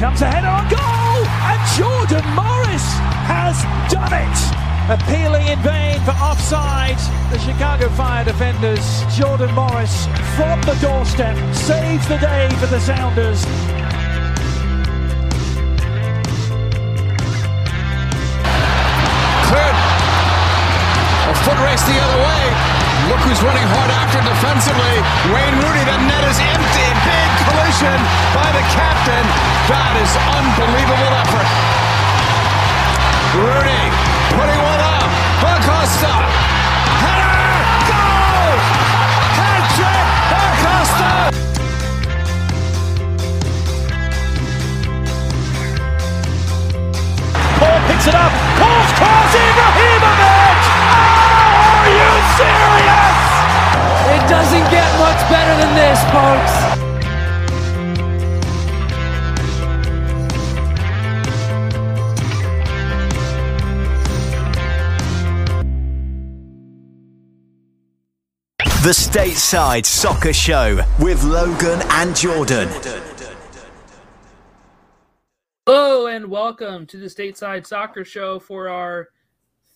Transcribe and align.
comes 0.00 0.22
ahead 0.22 0.48
on 0.48 0.64
goal, 0.72 1.20
and 1.28 1.60
Jordan 1.76 2.24
Morris 2.32 2.88
has 3.28 3.60
done 3.92 4.08
it. 4.16 4.38
Appealing 4.88 5.44
in 5.46 5.60
vain 5.60 6.00
for 6.08 6.16
offside, 6.16 6.96
the 7.28 7.38
Chicago 7.38 7.90
Fire 7.90 8.24
defenders, 8.24 8.80
Jordan 9.12 9.52
Morris 9.52 10.08
from 10.40 10.56
the 10.64 10.72
doorstep 10.80 11.36
saves 11.52 12.08
the 12.08 12.16
day 12.16 12.48
for 12.56 12.64
the 12.72 12.80
Sounders. 12.80 13.44
Cleared. 19.52 19.78
A 21.28 21.34
foot 21.44 21.60
race 21.60 21.84
the 21.84 21.98
other 22.00 22.20
way. 22.24 22.44
Look 23.12 23.20
who's 23.28 23.42
running 23.44 23.68
hard 23.68 23.90
after 24.00 24.20
defensively. 24.24 24.96
Wayne 25.28 25.56
Rooney. 25.60 25.84
The 25.84 25.98
net 26.08 26.24
is 26.24 26.40
empty. 26.40 26.89
Big 27.80 27.88
by 28.36 28.44
the 28.52 28.60
captain. 28.76 29.24
That 29.72 29.96
is 29.96 30.12
unbelievable 30.12 31.12
effort. 31.16 31.48
Rooney 33.40 33.88
putting 34.36 34.60
one 34.60 34.82
up. 34.84 35.08
Acosta. 35.40 36.12
Header. 37.00 37.40
Goal. 37.88 38.52
Hat 39.32 39.64
trick. 39.80 40.06
Acosta. 40.28 41.32
Paul 47.64 47.80
picks 47.88 48.06
it 48.12 48.16
up. 48.20 48.32
Paul's 48.60 48.92
cross. 49.00 49.32
Ibrahimovic. 49.32 50.60
Oh, 50.84 51.80
are 51.80 51.92
you 51.96 52.12
serious? 52.36 53.20
It 54.20 54.22
doesn't 54.28 54.68
get 54.68 54.88
much 55.00 55.20
better 55.32 55.56
than 55.56 55.72
this, 55.72 55.96
folks. 56.12 56.69
The 68.82 68.92
Stateside 68.92 69.84
Soccer 69.84 70.32
Show 70.32 70.82
with 70.98 71.22
Logan 71.22 71.82
and 71.90 72.16
Jordan. 72.16 72.66
Hello 75.66 76.06
and 76.06 76.30
welcome 76.30 76.86
to 76.86 76.96
the 76.96 77.08
Stateside 77.08 77.66
Soccer 77.66 78.06
Show 78.06 78.38
for 78.38 78.70
our 78.70 79.10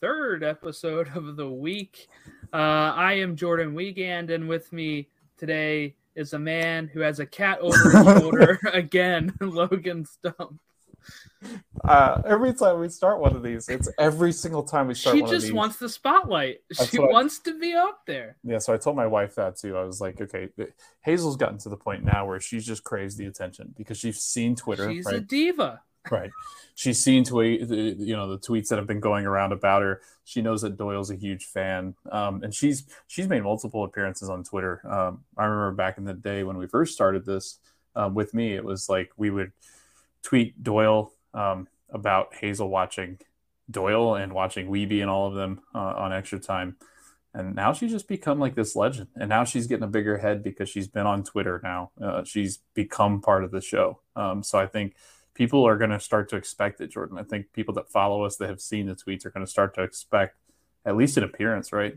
third 0.01 0.43
episode 0.43 1.15
of 1.15 1.37
the 1.37 1.51
week. 1.51 2.09
Uh, 2.51 2.97
I 2.97 3.13
am 3.19 3.37
Jordan 3.37 3.75
Wiegand, 3.75 4.31
and 4.31 4.49
with 4.49 4.73
me 4.73 5.11
today 5.37 5.97
is 6.15 6.33
a 6.33 6.39
man 6.39 6.89
who 6.89 7.01
has 7.01 7.21
a 7.21 7.27
cat 7.27 7.59
over 7.59 7.91
his 7.91 8.05
shoulder 8.21 8.59
again, 8.73 9.35
Logan 9.43 10.07
Stump. 10.07 10.59
Uh, 11.85 12.23
every 12.27 12.55
time 12.55 12.81
we 12.81 12.89
start 12.89 13.21
one 13.21 13.37
of 13.37 13.43
these, 13.43 13.69
it's 13.69 13.89
every 13.99 14.33
single 14.33 14.63
time 14.63 14.87
we 14.89 14.95
start 14.95 15.17
She 15.17 15.23
one 15.23 15.35
of 15.35 15.41
just 15.41 15.53
wants 15.53 15.77
the 15.77 15.89
spotlight. 15.89 16.61
That's 16.71 16.91
she 16.91 16.99
what 16.99 17.11
I- 17.11 17.13
wants 17.13 17.39
to 17.41 17.59
be 17.59 17.75
up 17.75 18.01
there. 18.07 18.37
Yeah, 18.45 18.59
so 18.59 18.73
I 18.73 18.79
told 18.79 18.97
my 18.97 19.07
wife 19.07 19.35
that 19.35 19.57
too. 19.57 19.77
I 19.77 19.85
was 19.85 20.01
like, 20.01 20.21
okay, 20.21 20.49
Hazel's 21.03 21.37
gotten 21.37 21.59
to 21.59 21.69
the 21.69 21.77
point 21.77 22.05
now 22.05 22.27
where 22.27 22.41
she's 22.41 22.65
just 22.67 22.85
craves 22.85 23.17
the 23.17 23.27
attention 23.27 23.75
because 23.77 23.99
she's 23.99 24.21
seen 24.21 24.57
Twitter, 24.57 24.91
She's 24.91 25.07
a 25.07 25.21
diva. 25.21 25.83
right. 26.11 26.31
She's 26.77 26.99
seen 27.03 27.25
tweet, 27.25 27.69
the, 27.69 27.77
you 27.99 28.17
know, 28.17 28.29
the 28.29 28.39
tweets 28.39 28.69
that 28.69 28.79
have 28.79 28.87
been 28.87 29.01
going 29.01 29.27
around 29.27 29.53
about 29.53 29.83
her. 29.83 30.01
She 30.25 30.43
knows 30.43 30.63
that 30.63 30.77
Doyle's 30.77 31.11
a 31.11 31.15
huge 31.17 31.45
fan, 31.45 31.95
um, 32.11 32.43
and 32.43 32.53
she's 32.55 32.85
she's 33.07 33.29
made 33.29 33.43
multiple 33.43 33.85
appearances 33.85 34.29
on 34.29 34.43
Twitter. 34.43 34.81
Um, 34.91 35.25
I 35.37 35.45
remember 35.45 35.73
back 35.77 35.99
in 35.99 36.05
the 36.05 36.15
day 36.15 36.43
when 36.43 36.57
we 36.57 36.67
first 36.67 36.95
started 36.95 37.25
this 37.27 37.59
um, 37.95 38.15
with 38.15 38.35
me, 38.35 38.55
it 38.55 38.65
was 38.65 38.89
like 38.89 39.13
we 39.17 39.31
would 39.31 39.53
tweet 40.25 40.63
Doyle 40.63 41.13
um, 41.33 41.69
about 41.91 42.35
Hazel 42.35 42.69
watching 42.69 43.19
Doyle 43.71 44.17
and 44.17 44.33
watching 44.33 44.69
Wiebe 44.69 45.01
and 45.01 45.11
all 45.11 45.29
of 45.29 45.35
them 45.35 45.61
uh, 45.75 45.79
on 45.79 46.13
extra 46.13 46.41
time. 46.41 46.77
And 47.33 47.55
now 47.55 47.73
she's 47.73 47.91
just 47.91 48.09
become 48.09 48.39
like 48.39 48.55
this 48.55 48.77
legend. 48.77 49.09
And 49.17 49.29
now 49.29 49.45
she's 49.45 49.67
getting 49.67 49.85
a 49.85 49.89
bigger 49.89 50.19
head 50.19 50.43
because 50.43 50.69
she's 50.69 50.89
been 50.89 51.07
on 51.07 51.25
Twitter 51.25 51.61
now. 51.63 51.91
Uh, 52.01 52.25
she's 52.25 52.59
become 52.75 53.21
part 53.21 53.45
of 53.45 53.51
the 53.51 53.61
show. 53.61 54.01
Um, 54.15 54.43
so 54.43 54.59
I 54.59 54.67
think 54.67 54.95
people 55.35 55.67
are 55.67 55.77
going 55.77 55.91
to 55.91 56.01
start 56.01 56.29
to 56.31 56.37
expect 56.37 56.81
it, 56.81 56.89
Jordan. 56.89 57.19
I 57.19 57.25
think 57.25 57.53
people 57.53 57.75
that 57.75 57.91
follow 57.91 58.25
us 58.25 58.37
that 58.37 58.49
have 58.49 58.61
seen 58.61 58.87
the 58.87 58.95
tweets 58.95 59.27
are 59.27 59.31
going 59.31 59.45
to 59.45 59.51
start 59.51 59.75
to 59.75 59.83
expect 59.83 60.37
at 60.87 60.97
least 60.97 61.17
an 61.17 61.25
appearance, 61.25 61.73
right? 61.73 61.97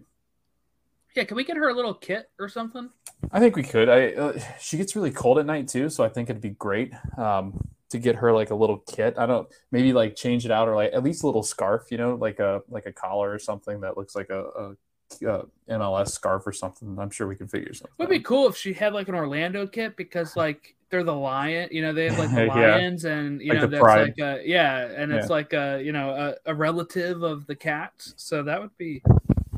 Yeah, 1.16 1.23
can 1.23 1.37
we 1.37 1.43
get 1.43 1.57
her 1.57 1.69
a 1.69 1.73
little 1.73 1.93
kit 1.93 2.29
or 2.39 2.49
something? 2.49 2.89
I 3.31 3.39
think 3.39 3.55
we 3.55 3.63
could. 3.63 3.89
I 3.89 4.11
uh, 4.13 4.39
she 4.59 4.77
gets 4.77 4.95
really 4.95 5.11
cold 5.11 5.39
at 5.39 5.45
night 5.45 5.67
too, 5.67 5.89
so 5.89 6.03
I 6.03 6.09
think 6.09 6.29
it'd 6.29 6.41
be 6.41 6.51
great 6.51 6.93
um, 7.17 7.67
to 7.89 7.99
get 7.99 8.15
her 8.17 8.33
like 8.33 8.49
a 8.49 8.55
little 8.55 8.79
kit. 8.79 9.15
I 9.17 9.25
don't 9.25 9.47
maybe 9.71 9.93
like 9.93 10.15
change 10.15 10.45
it 10.45 10.51
out 10.51 10.67
or 10.67 10.75
like 10.75 10.91
at 10.93 11.03
least 11.03 11.23
a 11.23 11.25
little 11.25 11.43
scarf, 11.43 11.83
you 11.91 11.97
know, 11.97 12.15
like 12.15 12.39
a 12.39 12.61
like 12.69 12.85
a 12.85 12.91
collar 12.93 13.31
or 13.31 13.39
something 13.39 13.81
that 13.81 13.97
looks 13.97 14.15
like 14.15 14.29
a, 14.29 14.43
a, 14.43 15.27
a 15.27 15.45
MLS 15.69 16.09
scarf 16.09 16.45
or 16.45 16.51
something. 16.51 16.97
I'm 16.99 17.09
sure 17.09 17.27
we 17.27 17.35
can 17.35 17.47
figure 17.47 17.73
something. 17.73 17.93
Would 17.97 18.09
be 18.09 18.19
cool 18.19 18.47
if 18.47 18.57
she 18.57 18.73
had 18.73 18.93
like 18.93 19.07
an 19.07 19.15
Orlando 19.15 19.65
kit 19.67 19.95
because 19.95 20.35
like 20.35 20.75
they're 20.89 21.03
the 21.03 21.13
lion, 21.15 21.69
you 21.71 21.81
know, 21.81 21.93
they 21.93 22.09
have 22.09 22.19
like 22.19 22.33
the 22.33 22.45
Yeah. 22.45 22.75
lions 22.75 23.05
and 23.05 23.41
you 23.41 23.53
Like 23.53 23.61
know 23.61 23.67
that's 23.67 23.81
pride. 23.81 24.01
like 24.01 24.19
a 24.19 24.41
yeah, 24.45 24.85
and 24.95 25.11
it's 25.13 25.27
Yeah. 25.29 25.33
like 25.33 25.53
a 25.53 25.81
you 25.81 25.91
know 25.93 26.09
a, 26.09 26.51
a 26.51 26.53
relative 26.55 27.23
of 27.23 27.47
the 27.47 27.55
cats. 27.55 28.13
So 28.17 28.43
that 28.43 28.59
would 28.61 28.75
be 28.77 29.01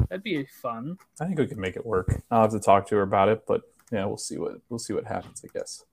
that'd 0.07 0.23
be 0.23 0.45
fun. 0.45 0.97
I 1.19 1.25
think 1.25 1.39
we 1.39 1.47
can 1.47 1.59
make 1.59 1.75
it 1.75 1.85
work. 1.85 2.21
I'll 2.29 2.43
have 2.43 2.51
to 2.51 2.59
talk 2.59 2.87
to 2.89 2.95
her 2.97 3.01
about 3.01 3.29
it, 3.29 3.43
but 3.47 3.61
yeah, 3.91 4.05
we'll 4.05 4.17
see 4.17 4.37
what 4.37 4.59
we'll 4.69 4.77
see 4.79 4.93
what 4.93 5.05
happens. 5.05 5.43
I 5.43 5.49
guess. 5.57 5.83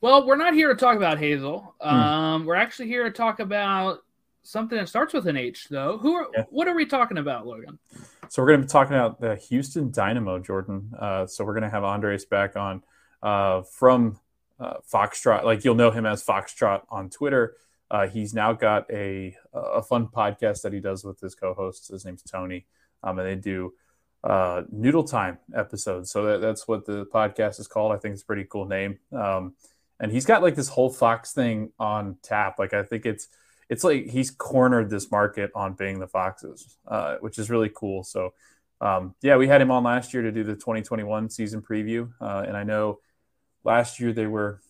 Well, 0.00 0.26
we're 0.26 0.36
not 0.36 0.54
here 0.54 0.68
to 0.68 0.76
talk 0.76 0.96
about 0.96 1.18
Hazel. 1.18 1.74
Hmm. 1.80 1.88
Um, 1.88 2.44
we're 2.44 2.54
actually 2.54 2.88
here 2.88 3.04
to 3.04 3.10
talk 3.10 3.40
about 3.40 4.00
something 4.42 4.78
that 4.78 4.88
starts 4.88 5.12
with 5.12 5.26
an 5.26 5.36
H, 5.36 5.68
though. 5.70 5.98
Who? 5.98 6.14
Are, 6.14 6.28
Yeah. 6.34 6.44
What 6.50 6.68
are 6.68 6.74
we 6.74 6.86
talking 6.86 7.18
about, 7.18 7.46
Logan? 7.46 7.78
So 8.28 8.42
we're 8.42 8.48
going 8.48 8.60
to 8.60 8.66
be 8.66 8.70
talking 8.70 8.94
about 8.94 9.20
the 9.20 9.36
Houston 9.36 9.90
Dynamo, 9.90 10.38
Jordan. 10.38 10.92
Uh, 10.98 11.26
so 11.26 11.44
we're 11.44 11.54
going 11.54 11.64
to 11.64 11.70
have 11.70 11.84
Andres 11.84 12.24
back 12.24 12.56
on 12.56 12.82
uh, 13.22 13.62
from 13.62 14.18
uh, 14.60 14.74
Foxtrot. 14.92 15.44
Like 15.44 15.64
you'll 15.64 15.74
know 15.74 15.90
him 15.90 16.06
as 16.06 16.24
Foxtrot 16.24 16.82
on 16.90 17.10
Twitter. 17.10 17.56
Uh, 17.90 18.06
he's 18.06 18.34
now 18.34 18.52
got 18.52 18.90
a 18.90 19.34
a 19.54 19.82
fun 19.82 20.08
podcast 20.08 20.60
that 20.62 20.74
he 20.74 20.80
does 20.80 21.04
with 21.04 21.18
his 21.20 21.34
co-host. 21.34 21.88
His 21.88 22.04
name's 22.04 22.22
Tony, 22.22 22.66
um, 23.02 23.18
and 23.18 23.26
they 23.26 23.34
do 23.34 23.72
uh, 24.22 24.62
Noodle 24.70 25.04
Time 25.04 25.38
episodes. 25.54 26.10
So 26.10 26.24
that, 26.26 26.40
that's 26.42 26.68
what 26.68 26.84
the 26.84 27.06
podcast 27.06 27.58
is 27.60 27.66
called. 27.66 27.92
I 27.92 27.96
think 27.96 28.12
it's 28.12 28.22
a 28.22 28.26
pretty 28.26 28.44
cool 28.44 28.66
name. 28.66 28.98
Um, 29.10 29.54
and 30.00 30.12
he's 30.12 30.26
got 30.26 30.42
like 30.42 30.54
this 30.54 30.68
whole 30.68 30.90
Fox 30.90 31.32
thing 31.32 31.72
on 31.78 32.16
tap. 32.22 32.58
Like 32.58 32.74
I 32.74 32.82
think 32.82 33.06
it's 33.06 33.28
it's 33.68 33.84
like 33.84 34.06
he's 34.06 34.30
cornered 34.30 34.90
this 34.90 35.10
market 35.10 35.50
on 35.54 35.74
being 35.74 35.98
the 35.98 36.06
Foxes, 36.06 36.76
uh, 36.86 37.16
which 37.20 37.38
is 37.38 37.50
really 37.50 37.70
cool. 37.74 38.02
So, 38.02 38.32
um, 38.80 39.14
yeah, 39.20 39.36
we 39.36 39.46
had 39.46 39.60
him 39.60 39.70
on 39.70 39.84
last 39.84 40.14
year 40.14 40.22
to 40.22 40.32
do 40.32 40.42
the 40.44 40.54
2021 40.54 41.28
season 41.30 41.60
preview, 41.60 42.10
uh, 42.20 42.44
and 42.46 42.56
I 42.56 42.64
know 42.64 43.00
last 43.64 44.00
year 44.00 44.12
they 44.12 44.26
were 44.26 44.60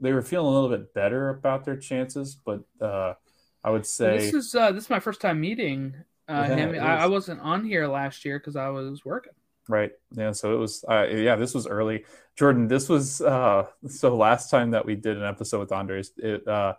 they 0.00 0.12
were 0.12 0.22
feeling 0.22 0.46
a 0.46 0.50
little 0.50 0.70
bit 0.70 0.94
better 0.94 1.28
about 1.28 1.64
their 1.64 1.76
chances, 1.76 2.36
but 2.44 2.62
uh, 2.80 3.14
I 3.62 3.70
would 3.70 3.86
say 3.86 4.18
This 4.18 4.34
is 4.34 4.54
uh, 4.54 4.72
this 4.72 4.84
is 4.84 4.90
my 4.90 5.00
first 5.00 5.20
time 5.20 5.40
meeting 5.40 5.94
uh, 6.28 6.46
Yeah, 6.48 6.56
him. 6.56 6.74
I, 6.74 7.02
I 7.02 7.06
wasn't 7.06 7.40
on 7.40 7.64
here 7.64 7.86
last 7.86 8.24
year 8.24 8.38
because 8.38 8.56
I 8.56 8.68
was 8.68 9.04
working. 9.04 9.32
Right. 9.68 9.92
Yeah. 10.16 10.32
So 10.32 10.54
it 10.54 10.56
was, 10.58 10.84
uh, 10.88 11.06
yeah, 11.10 11.36
this 11.36 11.54
was 11.54 11.66
early. 11.66 12.04
Jordan, 12.36 12.68
this 12.68 12.88
was, 12.88 13.20
uh, 13.20 13.66
so 13.88 14.16
last 14.16 14.50
time 14.50 14.70
that 14.72 14.86
we 14.86 14.94
did 14.96 15.16
an 15.18 15.24
episode 15.24 15.60
with 15.60 15.72
Andres, 15.72 16.10
it, 16.16 16.46
uh, 16.48 16.74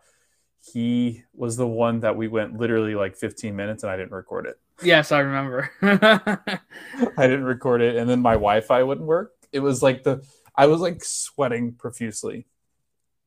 he 0.74 1.24
was 1.34 1.56
the 1.56 1.68
one 1.68 2.00
that 2.02 2.16
we 2.18 2.28
went 2.28 2.58
literally 2.58 2.96
like 2.96 3.16
15 3.16 3.56
minutes 3.56 3.84
and 3.84 3.92
I 3.92 3.96
didn't 3.98 4.12
record 4.12 4.46
it. 4.48 4.60
Yes, 4.82 5.12
I 5.12 5.20
remember. 5.20 5.70
I 5.82 7.28
didn't 7.28 7.44
record 7.46 7.82
it. 7.82 7.96
And 7.98 8.10
then 8.10 8.22
my 8.22 8.34
Wi 8.34 8.62
Fi 8.62 8.84
wouldn't 8.84 9.06
work. 9.08 9.34
It 9.52 9.60
was 9.60 9.82
like 9.84 10.04
the, 10.04 10.26
I 10.56 10.66
was 10.68 10.82
like 10.82 11.04
sweating 11.04 11.74
profusely 11.74 12.46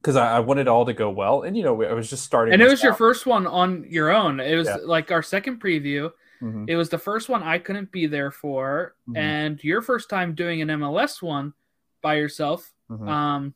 because 0.00 0.16
I, 0.16 0.36
I 0.36 0.40
wanted 0.40 0.62
it 0.62 0.69
all 0.69 0.86
to 0.86 0.92
go 0.92 1.10
well. 1.10 1.42
And, 1.42 1.56
you 1.56 1.62
know, 1.62 1.82
I 1.82 1.92
was 1.92 2.08
just 2.10 2.25
starting. 2.25 2.52
and 2.54 2.62
it 2.62 2.69
was 2.69 2.82
your 2.82 2.94
first 2.94 3.26
one 3.26 3.46
on 3.46 3.84
your 3.88 4.10
own. 4.10 4.40
It 4.40 4.56
was 4.56 4.66
Yeah. 4.66 4.78
like 4.84 5.10
our 5.12 5.22
second 5.22 5.60
preview. 5.60 6.10
Mhm. 6.42 6.68
It 6.68 6.76
was 6.76 6.88
the 6.90 6.98
first 6.98 7.28
one 7.28 7.42
I 7.42 7.58
couldn't 7.58 7.92
be 7.92 8.06
there 8.06 8.30
for, 8.30 8.94
Mhm. 9.08 9.16
and 9.16 9.64
your 9.64 9.80
first 9.80 10.10
time 10.10 10.34
doing 10.34 10.60
an 10.60 10.68
MLS 10.70 11.22
one 11.22 11.54
by 12.02 12.14
yourself. 12.14 12.72
Mhm. 12.90 13.08
Um, 13.08 13.54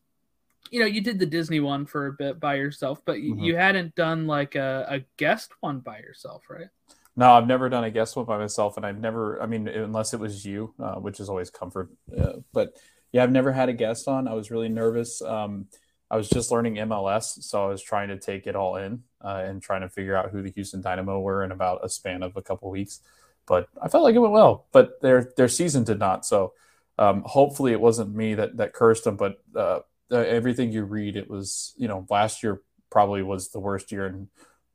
you 0.70 0.80
know, 0.80 0.86
you 0.86 1.00
did 1.00 1.18
the 1.18 1.26
Disney 1.26 1.60
one 1.60 1.86
for 1.86 2.06
a 2.06 2.12
bit 2.12 2.40
by 2.40 2.54
yourself, 2.54 3.02
but 3.04 3.20
you, 3.20 3.34
Mhm. 3.34 3.44
you 3.44 3.56
hadn't 3.56 3.94
done 3.94 4.26
like 4.26 4.54
a, 4.54 4.86
a 4.88 5.00
guest 5.16 5.52
one 5.60 5.80
by 5.80 5.98
yourself, 5.98 6.48
right? 6.48 6.68
No, 7.16 7.32
I've 7.32 7.46
never 7.46 7.68
done 7.68 7.84
a 7.84 7.90
guest 7.90 8.14
one 8.16 8.26
by 8.26 8.36
myself, 8.38 8.76
and 8.76 8.84
I've 8.84 9.00
never, 9.00 9.40
I 9.42 9.46
mean, 9.46 9.68
unless 9.68 10.12
it 10.12 10.20
was 10.20 10.44
you, 10.44 10.74
uh, 10.78 10.96
which 10.96 11.18
is 11.18 11.28
always 11.28 11.50
comfort. 11.50 11.90
Uh, 12.16 12.34
but 12.52 12.76
yeah, 13.12 13.22
I've 13.22 13.32
never 13.32 13.52
had 13.52 13.68
a 13.68 13.72
guest 13.72 14.06
on. 14.06 14.28
I 14.28 14.34
was 14.34 14.50
really 14.50 14.68
nervous. 14.68 15.22
Um, 15.22 15.68
I 16.10 16.16
was 16.16 16.28
just 16.28 16.52
learning 16.52 16.76
MLS, 16.76 17.42
so 17.42 17.64
I 17.64 17.68
was 17.68 17.82
trying 17.82 18.08
to 18.08 18.18
take 18.18 18.46
it 18.46 18.54
all 18.54 18.76
in 18.76 19.02
uh, 19.20 19.42
and 19.44 19.60
trying 19.60 19.80
to 19.80 19.88
figure 19.88 20.16
out 20.16 20.30
who 20.30 20.42
the 20.42 20.50
Houston 20.50 20.80
Dynamo 20.80 21.18
were 21.18 21.42
in 21.42 21.50
about 21.50 21.84
a 21.84 21.88
span 21.88 22.22
of 22.22 22.36
a 22.36 22.42
couple 22.42 22.70
weeks. 22.70 23.00
But 23.46 23.68
I 23.80 23.88
felt 23.88 24.04
like 24.04 24.14
it 24.14 24.20
went 24.20 24.32
well, 24.32 24.66
but 24.72 25.00
their 25.00 25.32
their 25.36 25.48
season 25.48 25.84
did 25.84 25.98
not. 25.98 26.24
So 26.24 26.52
um, 26.98 27.22
hopefully, 27.26 27.72
it 27.72 27.80
wasn't 27.80 28.14
me 28.14 28.34
that 28.34 28.56
that 28.56 28.72
cursed 28.72 29.04
them. 29.04 29.16
But 29.16 29.40
uh, 29.54 29.80
uh, 30.10 30.16
everything 30.16 30.72
you 30.72 30.84
read, 30.84 31.16
it 31.16 31.28
was 31.28 31.74
you 31.76 31.88
know 31.88 32.06
last 32.08 32.42
year 32.42 32.60
probably 32.90 33.22
was 33.22 33.48
the 33.50 33.60
worst 33.60 33.90
year 33.90 34.06
in 34.06 34.28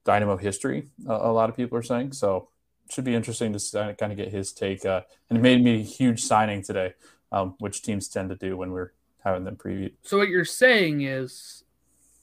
Dynamo 0.03 0.37
history. 0.37 0.89
Uh, 1.07 1.19
a 1.21 1.31
lot 1.31 1.49
of 1.49 1.55
people 1.55 1.77
are 1.77 1.83
saying 1.83 2.13
so. 2.13 2.49
Should 2.89 3.05
be 3.05 3.15
interesting 3.15 3.53
to 3.53 3.95
kind 3.97 4.11
of 4.11 4.17
get 4.17 4.27
his 4.27 4.51
take. 4.51 4.85
Uh, 4.85 5.01
and 5.29 5.39
it 5.39 5.41
made 5.41 5.63
me 5.63 5.79
a 5.79 5.83
huge 5.83 6.23
signing 6.23 6.61
today, 6.61 6.93
um, 7.31 7.55
which 7.59 7.83
teams 7.83 8.09
tend 8.09 8.27
to 8.29 8.35
do 8.35 8.57
when 8.57 8.71
we're 8.71 8.91
having 9.23 9.43
them 9.43 9.55
previewed. 9.55 9.93
So 10.03 10.17
what 10.17 10.29
you're 10.29 10.45
saying 10.45 11.01
is, 11.01 11.63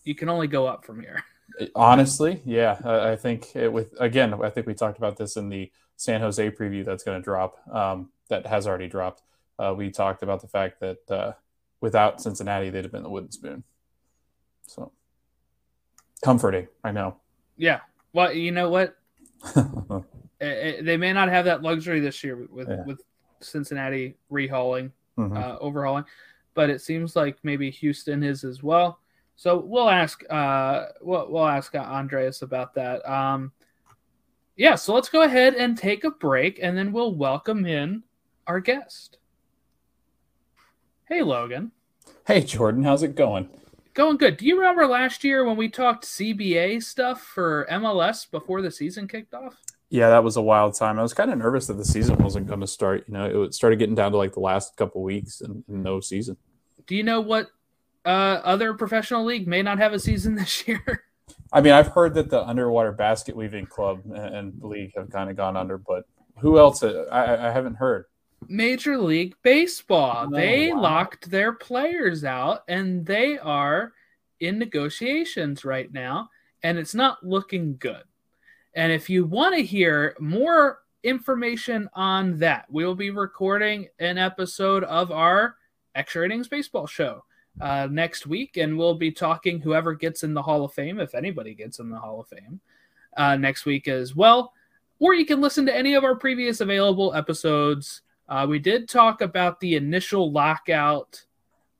you 0.04 0.14
can 0.14 0.28
only 0.28 0.46
go 0.46 0.66
up 0.66 0.84
from 0.84 1.00
here. 1.00 1.22
Honestly, 1.74 2.40
yeah, 2.44 2.78
I 2.84 3.16
think 3.16 3.54
it, 3.56 3.72
with 3.72 3.94
again, 3.98 4.34
I 4.34 4.50
think 4.50 4.66
we 4.66 4.74
talked 4.74 4.98
about 4.98 5.16
this 5.16 5.36
in 5.36 5.48
the 5.48 5.70
San 5.96 6.20
Jose 6.20 6.50
preview 6.52 6.84
that's 6.84 7.02
going 7.02 7.18
to 7.18 7.24
drop. 7.24 7.58
Um, 7.74 8.10
that 8.28 8.46
has 8.46 8.66
already 8.66 8.88
dropped. 8.88 9.22
Uh, 9.58 9.74
we 9.76 9.90
talked 9.90 10.22
about 10.22 10.40
the 10.40 10.48
fact 10.48 10.80
that 10.80 11.10
uh, 11.10 11.32
without 11.80 12.20
Cincinnati, 12.20 12.70
they'd 12.70 12.84
have 12.84 12.92
been 12.92 13.02
the 13.02 13.10
wooden 13.10 13.32
spoon. 13.32 13.64
So 14.66 14.92
comforting, 16.22 16.68
I 16.84 16.92
know. 16.92 17.16
Yeah. 17.56 17.80
Well, 18.12 18.32
you 18.32 18.52
know 18.52 18.70
what? 18.70 18.96
they 20.38 20.96
may 20.96 21.12
not 21.12 21.28
have 21.28 21.44
that 21.46 21.62
luxury 21.62 22.00
this 22.00 22.22
year 22.22 22.46
with 22.50 22.68
yeah. 22.68 22.84
with 22.84 23.00
Cincinnati 23.40 24.16
rehauling, 24.30 24.92
mm-hmm. 25.16 25.36
uh, 25.36 25.56
overhauling, 25.60 26.04
but 26.58 26.70
it 26.70 26.80
seems 26.80 27.14
like 27.14 27.38
maybe 27.44 27.70
Houston 27.70 28.24
is 28.24 28.42
as 28.42 28.64
well. 28.64 28.98
So 29.36 29.60
we'll 29.60 29.88
ask 29.88 30.24
uh, 30.28 30.86
we'll, 31.00 31.30
we'll 31.30 31.46
ask 31.46 31.72
Andreas 31.76 32.42
about 32.42 32.74
that. 32.74 33.08
Um, 33.08 33.52
yeah, 34.56 34.74
so 34.74 34.92
let's 34.92 35.08
go 35.08 35.22
ahead 35.22 35.54
and 35.54 35.78
take 35.78 36.02
a 36.02 36.10
break, 36.10 36.58
and 36.60 36.76
then 36.76 36.90
we'll 36.90 37.14
welcome 37.14 37.64
in 37.64 38.02
our 38.48 38.58
guest. 38.58 39.18
Hey, 41.08 41.22
Logan. 41.22 41.70
Hey, 42.26 42.40
Jordan. 42.40 42.82
How's 42.82 43.04
it 43.04 43.14
going? 43.14 43.48
Going 43.94 44.16
good. 44.16 44.36
Do 44.36 44.44
you 44.44 44.58
remember 44.58 44.84
last 44.84 45.22
year 45.22 45.44
when 45.44 45.56
we 45.56 45.68
talked 45.68 46.06
CBA 46.06 46.82
stuff 46.82 47.22
for 47.22 47.68
MLS 47.70 48.28
before 48.28 48.62
the 48.62 48.72
season 48.72 49.06
kicked 49.06 49.32
off? 49.32 49.54
Yeah, 49.90 50.10
that 50.10 50.24
was 50.24 50.36
a 50.36 50.42
wild 50.42 50.74
time. 50.74 50.98
I 50.98 51.02
was 51.02 51.14
kind 51.14 51.30
of 51.30 51.38
nervous 51.38 51.68
that 51.68 51.74
the 51.74 51.84
season 51.84 52.16
wasn't 52.18 52.48
going 52.48 52.60
to 52.60 52.66
start. 52.66 53.04
You 53.06 53.14
know, 53.14 53.42
it 53.44 53.54
started 53.54 53.78
getting 53.78 53.94
down 53.94 54.10
to 54.10 54.18
like 54.18 54.32
the 54.32 54.40
last 54.40 54.76
couple 54.76 55.04
weeks 55.04 55.40
and, 55.40 55.64
and 55.68 55.82
no 55.82 56.00
season. 56.00 56.36
Do 56.88 56.96
you 56.96 57.04
know 57.04 57.20
what 57.20 57.50
uh, 58.04 58.40
other 58.42 58.74
professional 58.74 59.24
league 59.24 59.46
may 59.46 59.62
not 59.62 59.78
have 59.78 59.92
a 59.92 60.00
season 60.00 60.34
this 60.36 60.66
year? 60.66 61.04
I 61.52 61.60
mean, 61.60 61.72
I've 61.72 61.88
heard 61.88 62.14
that 62.14 62.30
the 62.30 62.42
underwater 62.42 62.92
basket 62.92 63.36
weaving 63.36 63.66
club 63.66 64.02
and 64.12 64.60
league 64.62 64.92
have 64.96 65.10
kind 65.10 65.30
of 65.30 65.36
gone 65.36 65.56
under, 65.56 65.78
but 65.78 66.04
who 66.38 66.58
else? 66.58 66.82
Uh, 66.82 67.06
I, 67.10 67.48
I 67.48 67.50
haven't 67.52 67.76
heard. 67.76 68.06
Major 68.48 68.98
League 68.98 69.34
Baseball. 69.42 70.26
Oh, 70.28 70.36
they 70.36 70.72
wow. 70.72 70.80
locked 70.80 71.30
their 71.30 71.52
players 71.52 72.24
out 72.24 72.62
and 72.68 73.04
they 73.04 73.38
are 73.38 73.92
in 74.40 74.58
negotiations 74.58 75.64
right 75.64 75.92
now, 75.92 76.30
and 76.62 76.78
it's 76.78 76.94
not 76.94 77.24
looking 77.26 77.76
good. 77.78 78.04
And 78.74 78.92
if 78.92 79.10
you 79.10 79.24
want 79.24 79.56
to 79.56 79.62
hear 79.62 80.14
more 80.20 80.80
information 81.02 81.88
on 81.94 82.38
that, 82.38 82.66
we 82.70 82.84
will 82.84 82.94
be 82.94 83.10
recording 83.10 83.88
an 83.98 84.18
episode 84.18 84.84
of 84.84 85.10
our 85.10 85.56
Extra 85.98 86.24
Innings 86.24 86.46
Baseball 86.46 86.86
show 86.86 87.24
uh, 87.60 87.88
next 87.90 88.26
week, 88.26 88.56
and 88.56 88.78
we'll 88.78 88.94
be 88.94 89.10
talking 89.10 89.60
whoever 89.60 89.94
gets 89.94 90.22
in 90.22 90.32
the 90.32 90.42
Hall 90.42 90.64
of 90.64 90.72
Fame, 90.72 91.00
if 91.00 91.14
anybody 91.14 91.54
gets 91.54 91.80
in 91.80 91.90
the 91.90 91.98
Hall 91.98 92.20
of 92.20 92.28
Fame, 92.28 92.60
uh, 93.16 93.36
next 93.36 93.66
week 93.66 93.88
as 93.88 94.14
well. 94.14 94.52
Or 95.00 95.14
you 95.14 95.26
can 95.26 95.40
listen 95.40 95.66
to 95.66 95.76
any 95.76 95.94
of 95.94 96.04
our 96.04 96.14
previous 96.14 96.60
available 96.60 97.14
episodes. 97.14 98.02
Uh, 98.28 98.46
we 98.48 98.60
did 98.60 98.88
talk 98.88 99.22
about 99.22 99.58
the 99.58 99.74
initial 99.74 100.30
lockout 100.30 101.24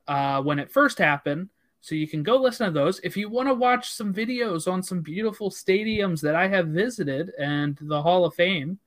uh, 0.07 0.41
when 0.41 0.59
it 0.59 0.69
first 0.69 0.97
happened, 0.97 1.49
so 1.79 1.95
you 1.95 2.07
can 2.07 2.21
go 2.21 2.35
listen 2.35 2.67
to 2.67 2.73
those. 2.73 2.99
If 2.99 3.15
you 3.15 3.29
want 3.29 3.47
to 3.47 3.53
watch 3.53 3.91
some 3.91 4.13
videos 4.13 4.69
on 4.69 4.83
some 4.83 4.99
beautiful 5.01 5.49
stadiums 5.49 6.19
that 6.21 6.35
I 6.35 6.49
have 6.49 6.67
visited 6.67 7.31
and 7.39 7.77
the 7.79 8.01
Hall 8.01 8.25
of 8.25 8.35
Fame, 8.35 8.79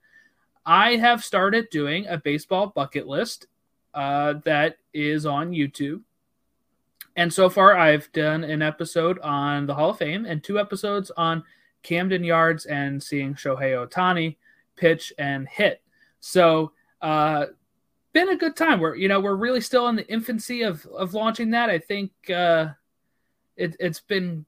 I 0.66 0.96
have 0.96 1.24
started 1.24 1.70
doing 1.70 2.06
a 2.06 2.18
baseball 2.18 2.66
bucket 2.68 3.06
list 3.06 3.46
uh, 3.94 4.34
that 4.44 4.78
is 4.92 5.26
on 5.26 5.50
YouTube. 5.50 6.02
And 7.16 7.32
so 7.32 7.50
far, 7.50 7.76
I've 7.76 8.10
done 8.12 8.42
an 8.44 8.62
episode 8.62 9.18
on 9.20 9.66
the 9.66 9.74
Hall 9.74 9.90
of 9.90 9.98
Fame 9.98 10.24
and 10.24 10.42
two 10.42 10.58
episodes 10.58 11.10
on 11.16 11.44
Camden 11.82 12.24
Yards 12.24 12.64
and 12.64 13.02
seeing 13.02 13.34
Shohei 13.34 13.86
Ohtani 13.86 14.36
pitch 14.76 15.12
and 15.18 15.46
hit. 15.48 15.82
So, 16.20 16.72
uh, 17.02 17.46
been 18.12 18.30
a 18.30 18.36
good 18.36 18.56
time. 18.56 18.80
We're 18.80 18.94
you 18.94 19.08
know 19.08 19.20
we're 19.20 19.36
really 19.36 19.60
still 19.60 19.88
in 19.88 19.96
the 19.96 20.06
infancy 20.08 20.62
of 20.62 20.84
of 20.86 21.14
launching 21.14 21.50
that. 21.50 21.70
I 21.70 21.78
think 21.78 22.12
uh, 22.30 22.68
it, 23.56 23.76
it's 23.80 24.00
been 24.00 24.44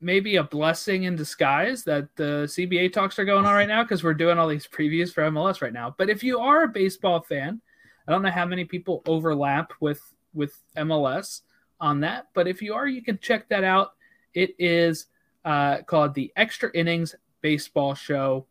maybe 0.00 0.36
a 0.36 0.44
blessing 0.44 1.04
in 1.04 1.16
disguise 1.16 1.84
that 1.84 2.08
the 2.16 2.44
CBA 2.46 2.92
talks 2.92 3.18
are 3.18 3.24
going 3.24 3.44
on 3.44 3.54
right 3.54 3.68
now 3.68 3.82
because 3.82 4.02
we're 4.02 4.14
doing 4.14 4.38
all 4.38 4.48
these 4.48 4.66
previews 4.66 5.12
for 5.12 5.22
MLS 5.24 5.60
right 5.60 5.72
now. 5.72 5.94
But 5.96 6.08
if 6.08 6.22
you 6.22 6.38
are 6.40 6.64
a 6.64 6.68
baseball 6.68 7.20
fan, 7.20 7.60
I 8.06 8.12
don't 8.12 8.22
know 8.22 8.30
how 8.30 8.46
many 8.46 8.64
people 8.64 9.02
overlap 9.06 9.72
with 9.80 10.00
with 10.34 10.60
MLS 10.76 11.42
on 11.80 12.00
that. 12.00 12.28
But 12.34 12.46
if 12.46 12.62
you 12.62 12.74
are, 12.74 12.86
you 12.86 13.02
can 13.02 13.18
check 13.18 13.48
that 13.48 13.64
out. 13.64 13.94
It 14.34 14.54
is 14.58 15.06
uh, 15.44 15.78
called 15.82 16.14
the 16.14 16.32
Extra 16.36 16.70
Innings 16.74 17.14
Baseball 17.40 17.94
Show. 17.94 18.46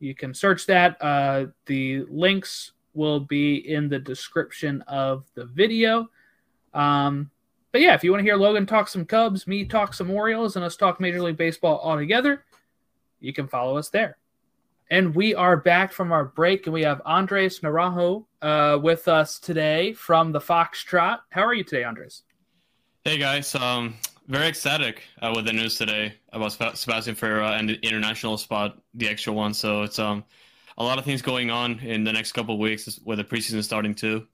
You 0.00 0.14
can 0.14 0.34
search 0.34 0.66
that. 0.66 1.00
Uh, 1.02 1.46
the 1.66 2.04
links 2.08 2.72
will 2.94 3.20
be 3.20 3.56
in 3.72 3.88
the 3.88 3.98
description 3.98 4.82
of 4.82 5.24
the 5.34 5.46
video. 5.46 6.08
Um, 6.74 7.30
but 7.72 7.80
yeah, 7.80 7.94
if 7.94 8.02
you 8.02 8.10
want 8.10 8.20
to 8.20 8.24
hear 8.24 8.36
Logan 8.36 8.66
talk 8.66 8.88
some 8.88 9.04
Cubs, 9.04 9.46
me 9.46 9.64
talk 9.64 9.94
some 9.94 10.10
Orioles, 10.10 10.56
and 10.56 10.64
us 10.64 10.76
talk 10.76 11.00
Major 11.00 11.22
League 11.22 11.36
Baseball 11.36 11.78
all 11.78 11.96
together, 11.96 12.44
you 13.20 13.32
can 13.32 13.48
follow 13.48 13.76
us 13.76 13.90
there. 13.90 14.16
And 14.90 15.14
we 15.14 15.34
are 15.34 15.58
back 15.58 15.92
from 15.92 16.12
our 16.12 16.24
break, 16.24 16.66
and 16.66 16.72
we 16.72 16.82
have 16.82 17.02
Andres 17.04 17.60
Naranjo 17.60 18.24
uh, 18.40 18.78
with 18.80 19.06
us 19.06 19.38
today 19.38 19.92
from 19.92 20.32
the 20.32 20.40
Foxtrot. 20.40 21.20
How 21.28 21.42
are 21.42 21.52
you 21.52 21.62
today, 21.62 21.84
Andres? 21.84 22.22
Hey 23.04 23.18
guys, 23.18 23.54
um, 23.54 23.96
very 24.28 24.46
ecstatic 24.46 25.02
uh, 25.20 25.30
with 25.36 25.44
the 25.44 25.52
news 25.52 25.76
today 25.76 26.14
about 26.32 26.52
Sebastian 26.52 27.14
Ferreira 27.14 27.50
and 27.52 27.68
the 27.68 27.74
international 27.86 28.38
spot, 28.38 28.78
the 28.94 29.06
extra 29.06 29.30
one. 29.30 29.52
So 29.52 29.82
it's 29.82 29.98
um 29.98 30.24
a 30.78 30.84
lot 30.84 30.98
of 30.98 31.04
things 31.04 31.20
going 31.20 31.50
on 31.50 31.80
in 31.80 32.02
the 32.02 32.12
next 32.12 32.32
couple 32.32 32.54
of 32.54 32.60
weeks 32.60 32.98
with 33.04 33.18
the 33.18 33.24
preseason 33.24 33.62
starting 33.62 33.94
too. 33.94 34.26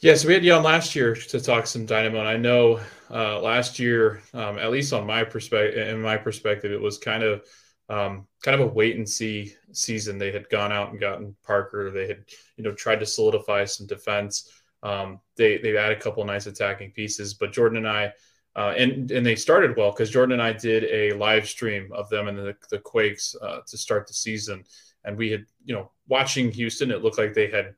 Yeah, 0.00 0.14
so 0.14 0.28
we 0.28 0.34
had 0.34 0.44
you 0.44 0.52
on 0.52 0.62
last 0.62 0.94
year 0.94 1.14
to 1.14 1.40
talk 1.40 1.66
some 1.66 1.86
Dynamo, 1.86 2.20
and 2.20 2.28
I 2.28 2.36
know 2.36 2.80
uh, 3.10 3.40
last 3.40 3.78
year, 3.78 4.22
um, 4.34 4.58
at 4.58 4.70
least 4.70 4.92
on 4.92 5.06
my 5.06 5.24
perspective, 5.24 5.88
in 5.88 6.02
my 6.02 6.16
perspective, 6.16 6.72
it 6.72 6.80
was 6.80 6.98
kind 6.98 7.22
of 7.22 7.44
um, 7.90 8.26
kind 8.42 8.58
of 8.58 8.66
a 8.66 8.72
wait 8.72 8.96
and 8.96 9.08
see 9.08 9.52
season. 9.72 10.16
They 10.16 10.30
had 10.30 10.48
gone 10.48 10.72
out 10.72 10.90
and 10.90 11.00
gotten 11.00 11.34
Parker. 11.44 11.90
They 11.90 12.06
had 12.06 12.24
you 12.56 12.64
know 12.64 12.72
tried 12.72 13.00
to 13.00 13.06
solidify 13.06 13.64
some 13.64 13.86
defense. 13.86 14.50
Um, 14.82 15.20
they 15.36 15.58
they've 15.58 15.76
added 15.76 15.98
a 15.98 16.00
couple 16.00 16.24
nice 16.24 16.46
attacking 16.46 16.92
pieces, 16.92 17.34
but 17.34 17.52
Jordan 17.52 17.78
and 17.78 17.88
I, 17.88 18.12
uh, 18.56 18.74
and 18.78 19.10
and 19.10 19.26
they 19.26 19.36
started 19.36 19.76
well 19.76 19.90
because 19.90 20.08
Jordan 20.08 20.34
and 20.34 20.42
I 20.42 20.52
did 20.52 20.84
a 20.84 21.16
live 21.18 21.48
stream 21.48 21.90
of 21.92 22.08
them 22.08 22.28
and 22.28 22.38
the, 22.38 22.56
the 22.70 22.78
Quakes 22.78 23.34
uh, 23.42 23.60
to 23.66 23.76
start 23.76 24.06
the 24.06 24.14
season, 24.14 24.64
and 25.04 25.18
we 25.18 25.32
had 25.32 25.44
you 25.64 25.74
know 25.74 25.90
watching 26.08 26.52
Houston, 26.52 26.92
it 26.92 27.02
looked 27.02 27.18
like 27.18 27.34
they 27.34 27.50
had 27.50 27.74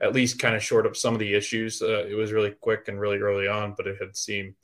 at 0.00 0.14
least 0.14 0.38
kind 0.38 0.54
of 0.54 0.62
shored 0.62 0.86
up 0.86 0.94
some 0.94 1.14
of 1.14 1.20
the 1.20 1.34
issues. 1.34 1.82
Uh, 1.82 2.06
it 2.06 2.14
was 2.14 2.32
really 2.32 2.52
quick 2.60 2.86
and 2.86 3.00
really 3.00 3.18
early 3.18 3.48
on, 3.48 3.74
but 3.76 3.86
it 3.86 3.96
had 4.00 4.16
seemed 4.16 4.54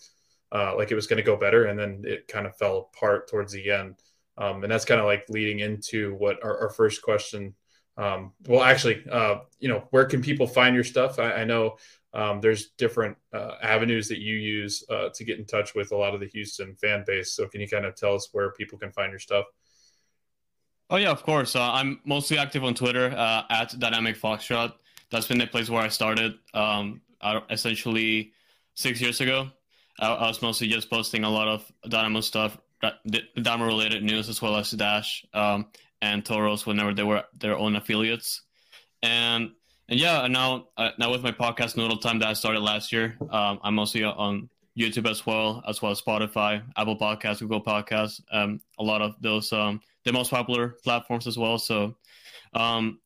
uh, 0.52 0.76
like 0.76 0.90
it 0.90 0.94
was 0.94 1.06
going 1.08 1.16
to 1.16 1.22
go 1.22 1.36
better, 1.36 1.66
and 1.66 1.78
then 1.78 2.04
it 2.06 2.28
kind 2.28 2.46
of 2.46 2.56
fell 2.56 2.90
apart 2.94 3.28
towards 3.28 3.52
the 3.52 3.70
end. 3.70 3.96
Um, 4.38 4.62
and 4.62 4.72
that's 4.72 4.84
kind 4.84 5.00
of 5.00 5.06
like 5.06 5.24
leading 5.28 5.60
into 5.60 6.14
what 6.14 6.42
our, 6.42 6.62
our 6.62 6.70
first 6.70 7.02
question 7.02 7.54
um, 7.96 8.32
well, 8.46 8.62
actually, 8.62 9.04
uh, 9.10 9.40
you 9.60 9.68
know, 9.68 9.86
where 9.90 10.06
can 10.06 10.22
people 10.22 10.46
find 10.46 10.74
your 10.74 10.84
stuff? 10.84 11.18
I, 11.18 11.32
I 11.32 11.44
know 11.44 11.76
um, 12.14 12.40
there's 12.40 12.70
different 12.78 13.16
uh, 13.32 13.52
avenues 13.62 14.08
that 14.08 14.18
you 14.18 14.36
use 14.36 14.84
uh, 14.90 15.10
to 15.14 15.24
get 15.24 15.38
in 15.38 15.44
touch 15.44 15.74
with 15.74 15.92
a 15.92 15.96
lot 15.96 16.14
of 16.14 16.20
the 16.20 16.26
Houston 16.28 16.74
fan 16.76 17.04
base. 17.06 17.32
So, 17.32 17.46
can 17.46 17.60
you 17.60 17.68
kind 17.68 17.84
of 17.84 17.94
tell 17.94 18.14
us 18.14 18.28
where 18.32 18.52
people 18.52 18.78
can 18.78 18.92
find 18.92 19.10
your 19.10 19.18
stuff? 19.18 19.44
Oh 20.90 20.96
yeah, 20.96 21.10
of 21.10 21.22
course. 21.22 21.56
Uh, 21.56 21.62
I'm 21.62 22.00
mostly 22.04 22.38
active 22.38 22.64
on 22.64 22.74
Twitter 22.74 23.14
uh, 23.16 23.44
at 23.50 23.78
Dynamic 23.78 24.18
Foxtrot. 24.18 24.72
That's 25.10 25.26
been 25.26 25.38
the 25.38 25.46
place 25.46 25.70
where 25.70 25.82
I 25.82 25.88
started. 25.88 26.38
Um, 26.54 27.02
essentially, 27.50 28.32
six 28.74 29.00
years 29.00 29.20
ago, 29.20 29.50
I, 30.00 30.12
I, 30.12 30.28
was 30.28 30.42
mostly 30.42 30.68
just 30.68 30.90
posting 30.90 31.24
a 31.24 31.30
lot 31.30 31.48
of 31.48 31.70
Dynamo 31.88 32.20
stuff, 32.20 32.58
Dynamo 33.40 33.66
related 33.66 34.02
news 34.02 34.28
as 34.28 34.42
well 34.42 34.56
as 34.56 34.70
Dash. 34.72 35.24
Um, 35.32 35.66
and 36.02 36.24
Toros 36.24 36.66
whenever 36.66 36.92
they 36.92 37.04
were 37.04 37.22
their 37.38 37.56
own 37.56 37.76
affiliates. 37.76 38.42
And 39.02 39.52
and 39.88 39.98
yeah, 39.98 40.26
now 40.26 40.66
uh, 40.76 40.90
now 40.98 41.10
with 41.10 41.22
my 41.22 41.32
podcast 41.32 41.76
Noodle 41.76 41.96
Time 41.96 42.18
that 42.18 42.28
I 42.28 42.32
started 42.34 42.60
last 42.60 42.92
year, 42.92 43.16
um, 43.30 43.58
I'm 43.62 43.74
mostly 43.74 44.04
on 44.04 44.50
YouTube 44.78 45.08
as 45.08 45.24
well, 45.24 45.62
as 45.66 45.80
well 45.80 45.92
as 45.92 46.00
Spotify, 46.00 46.62
Apple 46.76 46.98
Podcasts, 46.98 47.40
Google 47.40 47.62
Podcasts, 47.62 48.20
um, 48.32 48.60
a 48.78 48.82
lot 48.82 49.00
of 49.00 49.14
those 49.20 49.52
um, 49.52 49.80
the 50.04 50.12
most 50.12 50.30
popular 50.30 50.76
platforms 50.84 51.26
as 51.26 51.38
well. 51.38 51.58
So, 51.58 51.96
um, 52.54 52.98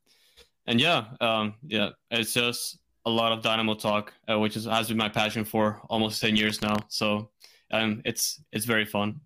and 0.66 0.80
yeah, 0.80 1.04
um, 1.20 1.54
yeah, 1.66 1.90
it's 2.10 2.32
just 2.32 2.78
a 3.04 3.10
lot 3.10 3.32
of 3.32 3.42
Dynamo 3.42 3.74
talk, 3.74 4.12
uh, 4.28 4.38
which 4.38 4.56
is, 4.56 4.64
has 4.64 4.88
been 4.88 4.96
my 4.96 5.08
passion 5.08 5.44
for 5.44 5.80
almost 5.88 6.20
ten 6.20 6.34
years 6.34 6.62
now. 6.62 6.76
So 6.88 7.30
um, 7.72 8.00
it's 8.04 8.42
it's 8.52 8.64
very 8.64 8.86
fun. 8.86 9.20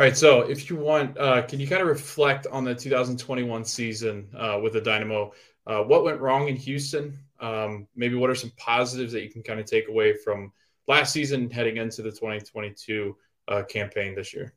All 0.00 0.06
right, 0.06 0.16
so 0.16 0.40
if 0.40 0.70
you 0.70 0.76
want, 0.76 1.18
uh, 1.18 1.42
can 1.42 1.60
you 1.60 1.68
kind 1.68 1.82
of 1.82 1.86
reflect 1.88 2.46
on 2.46 2.64
the 2.64 2.74
2021 2.74 3.66
season 3.66 4.26
uh, 4.34 4.58
with 4.58 4.72
the 4.72 4.80
Dynamo? 4.80 5.34
Uh, 5.66 5.82
what 5.82 6.04
went 6.04 6.18
wrong 6.22 6.48
in 6.48 6.56
Houston? 6.56 7.18
Um, 7.38 7.86
maybe 7.94 8.14
what 8.14 8.30
are 8.30 8.34
some 8.34 8.50
positives 8.56 9.12
that 9.12 9.22
you 9.22 9.28
can 9.28 9.42
kind 9.42 9.60
of 9.60 9.66
take 9.66 9.88
away 9.88 10.14
from 10.14 10.52
last 10.88 11.12
season 11.12 11.50
heading 11.50 11.76
into 11.76 12.00
the 12.00 12.10
2022 12.10 13.14
uh, 13.48 13.62
campaign 13.64 14.14
this 14.14 14.32
year? 14.32 14.54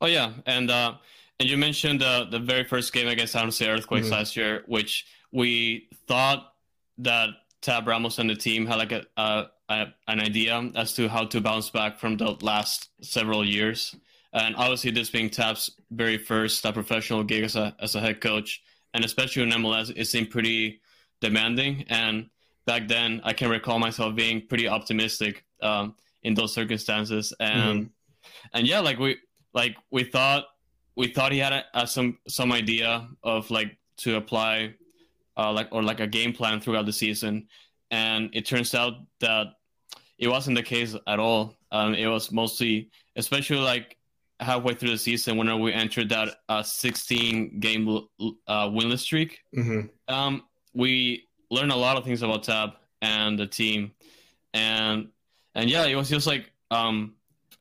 Oh 0.00 0.06
yeah, 0.06 0.32
and 0.46 0.70
uh, 0.70 0.94
and 1.38 1.46
you 1.46 1.58
mentioned 1.58 2.02
uh, 2.02 2.24
the 2.24 2.38
very 2.38 2.64
first 2.64 2.94
game 2.94 3.08
against 3.08 3.34
San 3.34 3.44
Jose 3.44 3.68
Earthquakes 3.68 4.06
mm-hmm. 4.06 4.14
last 4.14 4.38
year, 4.38 4.62
which 4.64 5.04
we 5.32 5.90
thought 6.06 6.54
that 6.96 7.28
Tab 7.60 7.86
Ramos 7.86 8.18
and 8.18 8.30
the 8.30 8.36
team 8.36 8.64
had 8.64 8.76
like 8.76 8.92
a, 8.92 9.04
a, 9.18 9.48
a, 9.68 9.86
an 10.08 10.18
idea 10.18 10.70
as 10.76 10.94
to 10.94 11.10
how 11.10 11.26
to 11.26 11.42
bounce 11.42 11.68
back 11.68 11.98
from 11.98 12.16
the 12.16 12.38
last 12.40 12.88
several 13.02 13.44
years. 13.44 13.94
And 14.32 14.54
obviously, 14.56 14.90
this 14.90 15.10
being 15.10 15.28
Tab's 15.28 15.70
very 15.90 16.16
first 16.16 16.64
uh, 16.64 16.72
professional 16.72 17.24
gig 17.24 17.44
as 17.44 17.56
a, 17.56 17.74
as 17.80 17.94
a 17.94 18.00
head 18.00 18.20
coach, 18.20 18.62
and 18.94 19.04
especially 19.04 19.42
in 19.42 19.50
MLS, 19.50 19.92
it 19.96 20.06
seemed 20.06 20.30
pretty 20.30 20.80
demanding. 21.20 21.84
And 21.88 22.30
back 22.66 22.86
then, 22.86 23.20
I 23.24 23.32
can 23.32 23.50
recall 23.50 23.78
myself 23.78 24.14
being 24.14 24.46
pretty 24.46 24.68
optimistic 24.68 25.44
um, 25.62 25.96
in 26.22 26.34
those 26.34 26.54
circumstances. 26.54 27.32
And 27.40 27.86
mm-hmm. 27.86 28.28
and 28.54 28.66
yeah, 28.66 28.80
like 28.80 28.98
we 28.98 29.18
like 29.52 29.76
we 29.90 30.04
thought 30.04 30.44
we 30.96 31.08
thought 31.08 31.32
he 31.32 31.38
had 31.38 31.52
a, 31.52 31.64
a, 31.74 31.86
some 31.86 32.18
some 32.28 32.52
idea 32.52 33.08
of 33.22 33.50
like 33.50 33.76
to 33.98 34.16
apply 34.16 34.74
uh, 35.36 35.52
like 35.52 35.68
or 35.72 35.82
like 35.82 36.00
a 36.00 36.06
game 36.06 36.32
plan 36.32 36.60
throughout 36.60 36.86
the 36.86 36.92
season, 36.92 37.48
and 37.90 38.30
it 38.32 38.46
turns 38.46 38.74
out 38.74 38.94
that 39.20 39.48
it 40.18 40.28
wasn't 40.28 40.56
the 40.56 40.62
case 40.62 40.94
at 41.06 41.18
all. 41.18 41.56
Um, 41.72 41.94
it 41.94 42.06
was 42.06 42.30
mostly, 42.30 42.90
especially 43.16 43.58
like 43.58 43.96
halfway 44.40 44.74
through 44.74 44.90
the 44.90 44.98
season, 44.98 45.36
whenever 45.36 45.60
we 45.60 45.72
entered 45.72 46.08
that 46.08 46.36
uh, 46.48 46.62
16 46.62 47.60
game 47.60 47.88
uh, 48.46 48.68
winless 48.68 49.00
streak, 49.00 49.40
mm-hmm. 49.54 49.86
um, 50.12 50.42
we 50.74 51.28
learned 51.50 51.72
a 51.72 51.76
lot 51.76 51.96
of 51.96 52.04
things 52.04 52.22
about 52.22 52.44
Tab 52.44 52.70
and 53.02 53.38
the 53.38 53.46
team, 53.46 53.92
and 54.54 55.08
and 55.54 55.70
yeah, 55.70 55.84
it 55.86 55.94
was 55.94 56.08
just 56.08 56.26
like 56.26 56.50
um, 56.70 57.14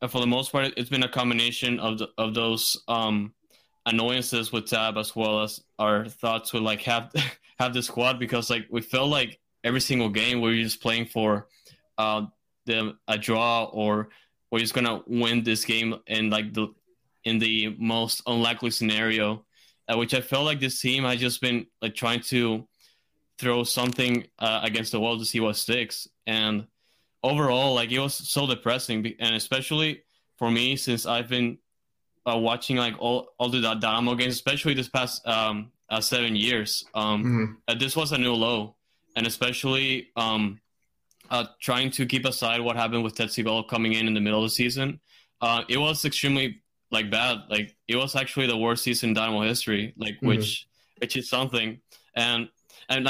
for 0.07 0.21
the 0.21 0.27
most 0.27 0.51
part, 0.51 0.73
it's 0.77 0.89
been 0.89 1.03
a 1.03 1.09
combination 1.09 1.79
of 1.79 1.97
the, 1.97 2.09
of 2.17 2.33
those 2.33 2.81
um, 2.87 3.33
annoyances 3.85 4.51
with 4.51 4.67
Tab 4.67 4.97
as 4.97 5.15
well 5.15 5.41
as 5.43 5.61
our 5.77 6.05
thoughts 6.05 6.53
with 6.53 6.63
like 6.63 6.81
have 6.81 7.11
have 7.59 7.73
the 7.73 7.83
squad 7.83 8.19
because 8.19 8.49
like 8.49 8.65
we 8.69 8.81
felt 8.81 9.09
like 9.09 9.39
every 9.63 9.81
single 9.81 10.09
game 10.09 10.41
we 10.41 10.49
were 10.49 10.63
just 10.63 10.81
playing 10.81 11.05
for 11.05 11.47
uh, 11.97 12.25
the 12.65 12.95
a 13.07 13.17
draw 13.17 13.65
or 13.65 14.09
we're 14.51 14.59
just 14.59 14.73
gonna 14.73 15.01
win 15.07 15.43
this 15.43 15.65
game 15.65 15.95
in 16.07 16.29
like 16.29 16.53
the 16.53 16.67
in 17.23 17.39
the 17.39 17.75
most 17.77 18.21
unlikely 18.27 18.71
scenario, 18.71 19.45
uh, 19.87 19.97
which 19.97 20.13
I 20.13 20.21
felt 20.21 20.45
like 20.45 20.59
this 20.59 20.81
team 20.81 21.03
has 21.03 21.19
just 21.19 21.41
been 21.41 21.67
like 21.81 21.95
trying 21.95 22.21
to 22.21 22.67
throw 23.37 23.63
something 23.63 24.25
uh, 24.39 24.61
against 24.63 24.91
the 24.91 24.99
wall 24.99 25.17
to 25.17 25.25
see 25.25 25.39
what 25.39 25.55
sticks. 25.55 26.07
And 26.27 26.67
overall, 27.23 27.73
like 27.73 27.91
it 27.91 27.99
was 27.99 28.15
so 28.15 28.47
depressing, 28.47 29.13
and 29.19 29.35
especially 29.35 30.03
for 30.37 30.49
me 30.49 30.75
since 30.75 31.05
I've 31.05 31.29
been 31.29 31.57
uh, 32.29 32.37
watching 32.37 32.77
like 32.77 32.95
all 32.99 33.29
all 33.37 33.49
the 33.49 33.61
Dynamo 33.61 34.15
games, 34.15 34.33
especially 34.33 34.73
this 34.73 34.89
past 34.89 35.25
um, 35.27 35.71
uh, 35.89 36.01
seven 36.01 36.35
years. 36.35 36.85
Um, 36.93 37.23
mm-hmm. 37.67 37.79
This 37.79 37.95
was 37.95 38.11
a 38.11 38.17
new 38.17 38.33
low, 38.33 38.75
and 39.15 39.27
especially 39.27 40.09
um, 40.15 40.59
uh, 41.29 41.45
trying 41.59 41.91
to 41.91 42.05
keep 42.05 42.25
aside 42.25 42.61
what 42.61 42.75
happened 42.75 43.03
with 43.03 43.15
Ted 43.15 43.29
Segal 43.29 43.67
coming 43.67 43.93
in 43.93 44.07
in 44.07 44.13
the 44.13 44.21
middle 44.21 44.43
of 44.43 44.49
the 44.49 44.55
season. 44.55 44.99
Uh, 45.41 45.63
it 45.69 45.77
was 45.77 46.05
extremely 46.05 46.61
like 46.91 47.09
bad. 47.09 47.39
Like 47.49 47.75
it 47.87 47.95
was 47.95 48.15
actually 48.15 48.47
the 48.47 48.57
worst 48.57 48.83
season 48.83 49.09
in 49.09 49.13
Dynamo 49.15 49.41
history. 49.41 49.93
Like 49.97 50.15
mm-hmm. 50.15 50.27
which 50.27 50.67
which 50.97 51.15
is 51.15 51.29
something. 51.29 51.79
And 52.15 52.49
and 52.89 53.07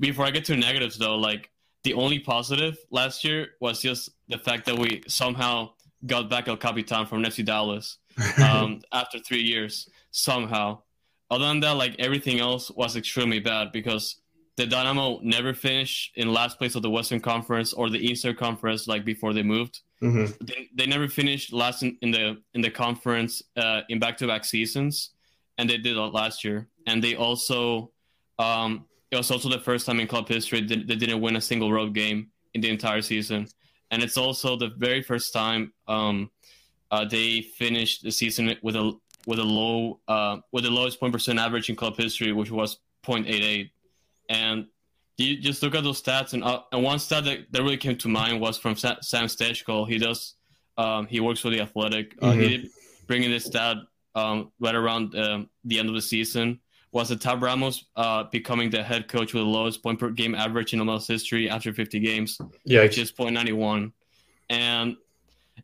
before 0.00 0.26
I 0.26 0.30
get 0.30 0.44
to 0.46 0.56
negatives 0.56 0.98
though, 0.98 1.16
like 1.16 1.50
the 1.84 1.94
only 1.94 2.18
positive 2.18 2.76
last 2.90 3.24
year 3.24 3.48
was 3.60 3.80
just 3.80 4.10
the 4.28 4.38
fact 4.38 4.66
that 4.66 4.78
we 4.78 5.02
somehow 5.06 5.70
got 6.06 6.28
back 6.28 6.48
El 6.48 6.56
Capitan 6.56 7.06
from 7.06 7.22
FC 7.22 7.44
Dallas 7.44 7.98
um, 8.42 8.82
after 8.92 9.18
three 9.18 9.42
years 9.42 9.88
somehow. 10.10 10.78
Other 11.30 11.46
than 11.46 11.60
that, 11.60 11.72
like 11.72 11.94
everything 11.98 12.40
else 12.40 12.70
was 12.72 12.96
extremely 12.96 13.38
bad 13.38 13.70
because 13.72 14.19
the 14.56 14.66
Dynamo 14.66 15.20
never 15.22 15.54
finished 15.54 16.12
in 16.16 16.32
last 16.32 16.58
place 16.58 16.74
of 16.74 16.82
the 16.82 16.90
Western 16.90 17.20
Conference 17.20 17.72
or 17.72 17.88
the 17.88 17.98
Eastern 17.98 18.36
Conference 18.36 18.86
like 18.88 19.04
before 19.04 19.32
they 19.32 19.42
moved. 19.42 19.80
Mm-hmm. 20.02 20.44
They, 20.44 20.68
they 20.74 20.86
never 20.86 21.08
finished 21.08 21.52
last 21.52 21.82
in, 21.82 21.96
in 22.02 22.10
the 22.10 22.42
in 22.54 22.62
the 22.62 22.70
conference 22.70 23.42
uh, 23.56 23.82
in 23.88 23.98
back 23.98 24.16
to 24.18 24.26
back 24.26 24.44
seasons, 24.44 25.10
and 25.58 25.68
they 25.68 25.76
did 25.76 25.96
that 25.96 26.00
last 26.00 26.42
year. 26.42 26.68
And 26.86 27.02
they 27.02 27.16
also 27.16 27.92
um, 28.38 28.86
it 29.10 29.16
was 29.16 29.30
also 29.30 29.48
the 29.48 29.58
first 29.58 29.86
time 29.86 30.00
in 30.00 30.06
club 30.06 30.28
history 30.28 30.62
that 30.62 30.86
they 30.86 30.96
didn't 30.96 31.20
win 31.20 31.36
a 31.36 31.40
single 31.40 31.72
road 31.72 31.94
game 31.94 32.28
in 32.54 32.60
the 32.60 32.70
entire 32.70 33.02
season, 33.02 33.46
and 33.90 34.02
it's 34.02 34.16
also 34.16 34.56
the 34.56 34.70
very 34.78 35.02
first 35.02 35.32
time 35.32 35.72
um, 35.86 36.30
uh, 36.90 37.04
they 37.04 37.42
finished 37.42 38.02
the 38.02 38.10
season 38.10 38.56
with 38.62 38.76
a 38.76 38.92
with 39.26 39.38
a 39.38 39.44
low 39.44 40.00
uh, 40.08 40.38
with 40.52 40.64
the 40.64 40.70
lowest 40.70 40.98
point 40.98 41.12
percent 41.12 41.38
average 41.38 41.68
in 41.68 41.76
club 41.76 41.96
history, 41.96 42.32
which 42.32 42.50
was 42.50 42.78
0.88. 43.04 43.70
And 44.30 44.66
you 45.18 45.36
just 45.36 45.62
look 45.62 45.74
at 45.74 45.84
those 45.84 46.00
stats, 46.02 46.32
and, 46.32 46.42
uh, 46.42 46.62
and 46.72 46.82
one 46.82 46.98
stat 46.98 47.24
that, 47.24 47.52
that 47.52 47.62
really 47.62 47.76
came 47.76 47.96
to 47.98 48.08
mind 48.08 48.40
was 48.40 48.56
from 48.56 48.74
Sa- 48.74 49.00
Sam 49.02 49.26
Stejskal. 49.26 49.86
He 49.86 49.98
does 49.98 50.36
um, 50.78 51.06
he 51.06 51.20
works 51.20 51.40
for 51.40 51.50
the 51.50 51.60
Athletic. 51.60 52.16
Uh, 52.22 52.30
mm-hmm. 52.30 52.40
He 52.40 52.48
did 52.48 52.70
bring 53.06 53.22
in 53.22 53.30
this 53.30 53.44
stat 53.44 53.76
um, 54.14 54.50
right 54.60 54.74
around 54.74 55.14
um, 55.14 55.50
the 55.64 55.78
end 55.78 55.88
of 55.88 55.94
the 55.94 56.00
season. 56.00 56.60
Was 56.92 57.10
the 57.10 57.16
Tab 57.16 57.42
Ramos 57.42 57.84
uh, 57.96 58.24
becoming 58.24 58.70
the 58.70 58.82
head 58.82 59.06
coach 59.06 59.34
with 59.34 59.42
the 59.42 59.48
lowest 59.48 59.82
point 59.82 59.98
per 59.98 60.10
game 60.10 60.34
average 60.34 60.72
in 60.72 60.80
MLS 60.80 61.06
history 61.06 61.48
after 61.48 61.72
50 61.72 62.00
games? 62.00 62.40
Yeah, 62.64 62.80
which 62.80 62.98
is 62.98 63.12
0.91. 63.12 63.92
And 64.48 64.96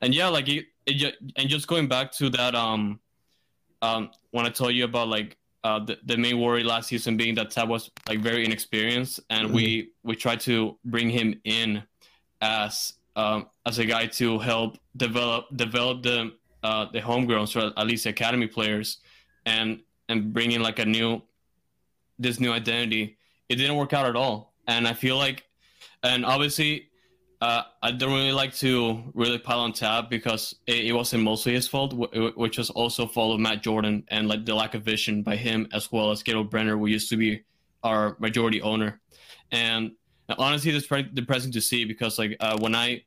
and 0.00 0.14
yeah, 0.14 0.28
like 0.28 0.48
it, 0.48 0.66
it, 0.84 1.16
and 1.34 1.48
just 1.48 1.66
going 1.66 1.88
back 1.88 2.12
to 2.12 2.28
that 2.30 2.54
um 2.54 3.00
um 3.82 4.10
when 4.30 4.46
I 4.46 4.50
told 4.50 4.74
you 4.74 4.84
about 4.84 5.08
like 5.08 5.36
uh, 5.66 5.80
the, 5.80 5.98
the 6.04 6.16
main 6.16 6.40
worry 6.40 6.62
last 6.62 6.88
season 6.88 7.16
being 7.16 7.34
that 7.34 7.50
Tab 7.50 7.68
was 7.68 7.90
like 8.08 8.20
very 8.20 8.44
inexperienced, 8.44 9.18
and 9.30 9.46
mm-hmm. 9.46 9.56
we 9.56 9.90
we 10.04 10.14
tried 10.14 10.38
to 10.40 10.78
bring 10.84 11.10
him 11.10 11.40
in 11.44 11.82
as 12.40 12.94
um, 13.16 13.48
as 13.66 13.80
a 13.80 13.84
guy 13.84 14.06
to 14.06 14.38
help 14.38 14.78
develop 14.96 15.46
develop 15.56 16.04
the 16.04 16.32
uh, 16.62 16.86
the 16.92 17.00
homegrown, 17.00 17.48
so 17.48 17.72
at 17.76 17.86
least 17.86 18.06
academy 18.06 18.46
players, 18.46 18.98
and 19.44 19.80
and 20.08 20.32
bring 20.32 20.52
in 20.52 20.62
like 20.62 20.78
a 20.78 20.86
new 20.86 21.20
this 22.16 22.38
new 22.38 22.52
identity. 22.52 23.18
It 23.48 23.56
didn't 23.56 23.76
work 23.76 23.92
out 23.92 24.06
at 24.06 24.14
all, 24.14 24.54
and 24.68 24.86
I 24.86 24.94
feel 24.94 25.16
like, 25.16 25.46
and 26.04 26.24
obviously 26.24 26.90
uh, 27.40 27.62
I 27.82 27.90
don't 27.90 28.12
really 28.12 28.32
like 28.32 28.54
to 28.56 29.02
really 29.14 29.38
pile 29.38 29.60
on 29.60 29.72
Tab 29.72 30.08
because 30.08 30.54
it, 30.66 30.86
it, 30.86 30.92
wasn't 30.92 31.22
mostly 31.22 31.52
his 31.52 31.68
fault, 31.68 31.92
which 32.36 32.56
was 32.56 32.70
also 32.70 33.06
fault 33.06 33.34
of 33.34 33.40
Matt 33.40 33.62
Jordan 33.62 34.04
and 34.08 34.26
like 34.26 34.46
the 34.46 34.54
lack 34.54 34.74
of 34.74 34.82
vision 34.82 35.22
by 35.22 35.36
him 35.36 35.68
as 35.72 35.92
well 35.92 36.10
as 36.10 36.22
Gato 36.22 36.44
Brener, 36.44 36.78
who 36.78 36.86
used 36.86 37.10
to 37.10 37.16
be 37.16 37.42
our 37.82 38.16
majority 38.20 38.62
owner. 38.62 39.00
And 39.52 39.92
honestly, 40.38 40.70
it's 40.72 40.86
pretty 40.86 41.10
depressing 41.12 41.52
to 41.52 41.60
see 41.60 41.84
because 41.84 42.18
like 42.18 42.36
uh, 42.40 42.58
when 42.58 42.74
I 42.74 43.04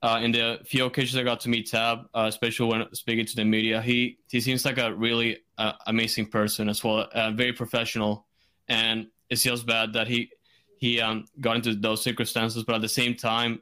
uh, 0.00 0.20
in 0.22 0.32
the 0.32 0.60
few 0.64 0.86
occasions 0.86 1.20
I 1.20 1.24
got 1.24 1.40
to 1.40 1.48
meet 1.48 1.70
Tab, 1.70 2.08
uh, 2.14 2.26
especially 2.28 2.70
when 2.70 2.94
speaking 2.94 3.26
to 3.26 3.36
the 3.36 3.44
media, 3.44 3.82
he 3.82 4.18
he 4.30 4.40
seems 4.40 4.64
like 4.64 4.78
a 4.78 4.94
really 4.94 5.38
uh, 5.58 5.72
amazing 5.86 6.26
person 6.26 6.68
as 6.68 6.82
well, 6.82 7.08
uh, 7.12 7.32
very 7.32 7.52
professional, 7.52 8.26
and 8.68 9.08
it 9.28 9.38
feels 9.38 9.62
bad 9.62 9.92
that 9.92 10.08
he 10.08 10.30
he 10.78 11.00
um, 11.00 11.26
got 11.40 11.56
into 11.56 11.74
those 11.74 12.02
circumstances, 12.02 12.64
but 12.64 12.76
at 12.76 12.82
the 12.82 12.88
same 12.88 13.14
time, 13.14 13.60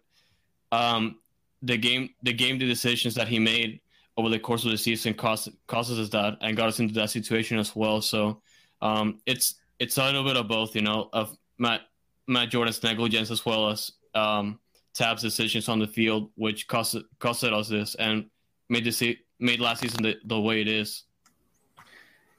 um, 0.72 1.18
the 1.62 1.76
game 1.76 2.10
the 2.22 2.32
game 2.32 2.58
the 2.58 2.66
decisions 2.66 3.14
that 3.14 3.28
he 3.28 3.38
made 3.38 3.80
over 4.16 4.28
the 4.28 4.38
course 4.38 4.64
of 4.64 4.70
the 4.70 4.78
season 4.78 5.14
cost 5.14 5.48
causes 5.66 5.98
us 5.98 6.08
that 6.10 6.38
and 6.40 6.56
got 6.56 6.68
us 6.68 6.80
into 6.80 6.94
that 6.94 7.10
situation 7.10 7.58
as 7.58 7.74
well. 7.74 8.00
So 8.00 8.40
um, 8.80 9.18
it's 9.26 9.56
it's 9.78 9.98
a 9.98 10.04
little 10.04 10.24
bit 10.24 10.36
of 10.36 10.48
both, 10.48 10.74
you 10.74 10.82
know, 10.82 11.08
of 11.12 11.36
Matt 11.58 11.82
Matt 12.26 12.50
Jordan's 12.50 12.82
negligence 12.82 13.30
as 13.30 13.44
well 13.44 13.68
as 13.68 13.92
um, 14.14 14.58
Tab's 14.94 15.22
decisions 15.22 15.68
on 15.68 15.78
the 15.78 15.86
field, 15.86 16.30
which 16.36 16.66
cost 16.66 16.96
costed 17.18 17.52
us 17.52 17.68
this 17.68 17.94
and 17.96 18.26
made 18.68 18.84
the 18.84 19.18
made 19.38 19.60
last 19.60 19.80
season 19.80 20.02
the, 20.02 20.16
the 20.24 20.40
way 20.40 20.60
it 20.60 20.68
is. 20.68 21.04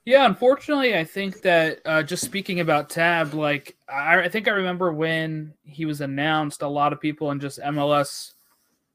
Yeah, 0.08 0.26
unfortunately, 0.26 0.98
I 0.98 1.04
think 1.04 1.42
that 1.42 1.82
uh, 1.84 2.02
just 2.02 2.24
speaking 2.24 2.62
about 2.62 2.90
Tab, 2.90 3.34
like 3.34 3.76
I, 3.90 4.22
I, 4.22 4.30
think 4.30 4.48
I 4.48 4.52
remember 4.52 4.94
when 4.94 5.54
he 5.66 5.84
was 5.84 6.00
announced, 6.00 6.62
a 6.62 6.68
lot 6.68 6.94
of 6.94 7.02
people 7.02 7.32
in 7.32 7.42
just 7.42 7.60
MLS, 7.60 8.32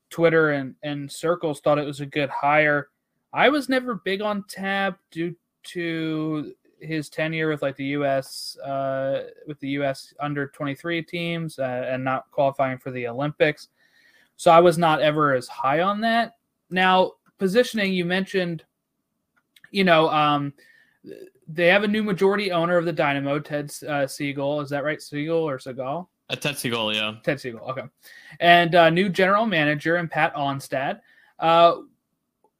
Twitter, 0.09 0.52
and 0.52 0.75
and 0.83 1.12
circles 1.12 1.61
thought 1.61 1.78
it 1.78 1.85
was 1.85 2.00
a 2.00 2.07
good 2.07 2.31
hire. 2.31 2.88
I 3.31 3.50
was 3.50 3.69
never 3.69 3.97
big 3.97 4.23
on 4.23 4.45
Tab 4.49 4.97
due 5.11 5.37
to 5.64 6.54
his 6.81 7.11
tenure 7.11 7.50
with 7.50 7.61
like 7.61 7.76
the 7.76 7.92
U.S. 7.99 8.57
Uh, 8.61 9.25
with 9.47 9.61
the 9.61 9.69
U.S. 9.69 10.14
under 10.19 10.47
23 10.47 11.02
teams 11.02 11.59
uh, 11.59 11.88
and 11.90 12.02
not 12.02 12.31
qualifying 12.31 12.78
for 12.78 12.90
the 12.90 13.07
Olympics. 13.07 13.69
So 14.38 14.50
I 14.50 14.61
was 14.61 14.78
not 14.78 15.02
ever 15.02 15.35
as 15.35 15.47
high 15.47 15.83
on 15.83 16.00
that. 16.00 16.37
Now 16.71 17.12
positioning, 17.38 17.92
you 17.92 18.07
mentioned, 18.07 18.64
you 19.73 19.85
know, 19.85 20.09
um, 20.09 20.54
they 21.49 21.66
have 21.66 21.85
a 21.85 21.88
new 21.88 22.02
majority 22.02 22.52
owner 22.52 22.76
of 22.76 22.85
the 22.85 22.92
Dynamo, 22.92 23.38
Ted 23.38 23.73
uh, 23.88 24.06
Siegel. 24.06 24.61
Is 24.61 24.71
that 24.71 24.85
right, 24.85 25.00
Siegel 25.00 25.38
or 25.38 25.59
Segal? 25.59 26.09
Uh, 26.30 26.37
Ted 26.37 26.56
Siegel, 26.56 26.94
yeah. 26.94 27.14
Ted 27.25 27.40
Siegel, 27.40 27.61
okay. 27.68 27.82
And 28.40 28.75
uh, 28.75 28.90
new 28.90 29.09
general 29.09 29.47
manager 29.47 29.97
and 29.97 30.11
Pat 30.11 30.35
Onstad. 30.35 31.00
Uh, 31.38 31.78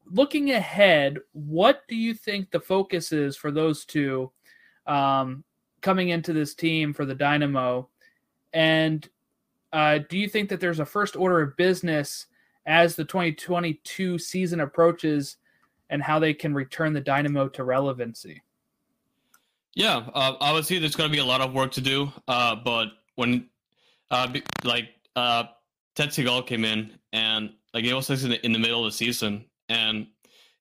looking 0.07 0.53
ahead, 0.53 1.19
what 1.33 1.83
do 1.89 1.97
you 1.97 2.15
think 2.15 2.51
the 2.51 2.61
focus 2.61 3.13
is 3.13 3.37
for 3.37 3.51
those 3.51 3.85
two 3.85 4.31
um, 4.87 5.45
coming 5.81 6.11
into 6.11 6.33
this 6.33 6.55
team 6.55 6.93
for 6.93 7.05
the 7.05 7.15
Dynamo? 7.15 7.89
And 8.53 9.09
uh, 9.73 10.01
do 10.09 10.19
you 10.19 10.29
think 10.29 10.49
that 10.51 10.61
there's 10.61 10.81
a 10.81 10.87
first 10.87 11.17
order 11.17 11.41
of 11.41 11.57
business 11.57 12.27
as 12.67 12.95
the 12.95 13.05
2022 13.05 14.19
season 14.19 14.61
approaches 14.61 15.37
and 15.93 16.03
how 16.03 16.19
they 16.19 16.35
can 16.35 16.55
return 16.55 16.95
the 16.95 17.01
Dynamo 17.01 17.49
to 17.51 17.63
relevancy? 17.63 18.43
Yeah, 19.75 20.09
uh, 20.15 20.35
obviously 20.41 20.79
there's 20.79 20.97
going 20.97 21.09
to 21.09 21.15
be 21.15 21.21
a 21.21 21.25
lot 21.25 21.41
of 21.41 21.53
work 21.53 21.71
to 21.73 21.81
do, 21.81 22.11
uh, 22.27 22.57
but 22.57 22.89
when 23.15 23.49
uh, 24.11 24.33
like 24.65 24.89
uh, 25.15 25.45
Ted 25.95 26.09
Segal 26.09 26.47
came 26.47 26.65
in 26.65 26.93
and 27.13 27.51
like 27.73 27.85
it 27.85 27.95
was 27.95 28.11
in 28.25 28.31
the, 28.31 28.45
in 28.45 28.53
the 28.53 28.59
middle 28.59 28.85
of 28.85 28.91
the 28.91 28.97
season, 28.97 29.45
and 29.69 30.07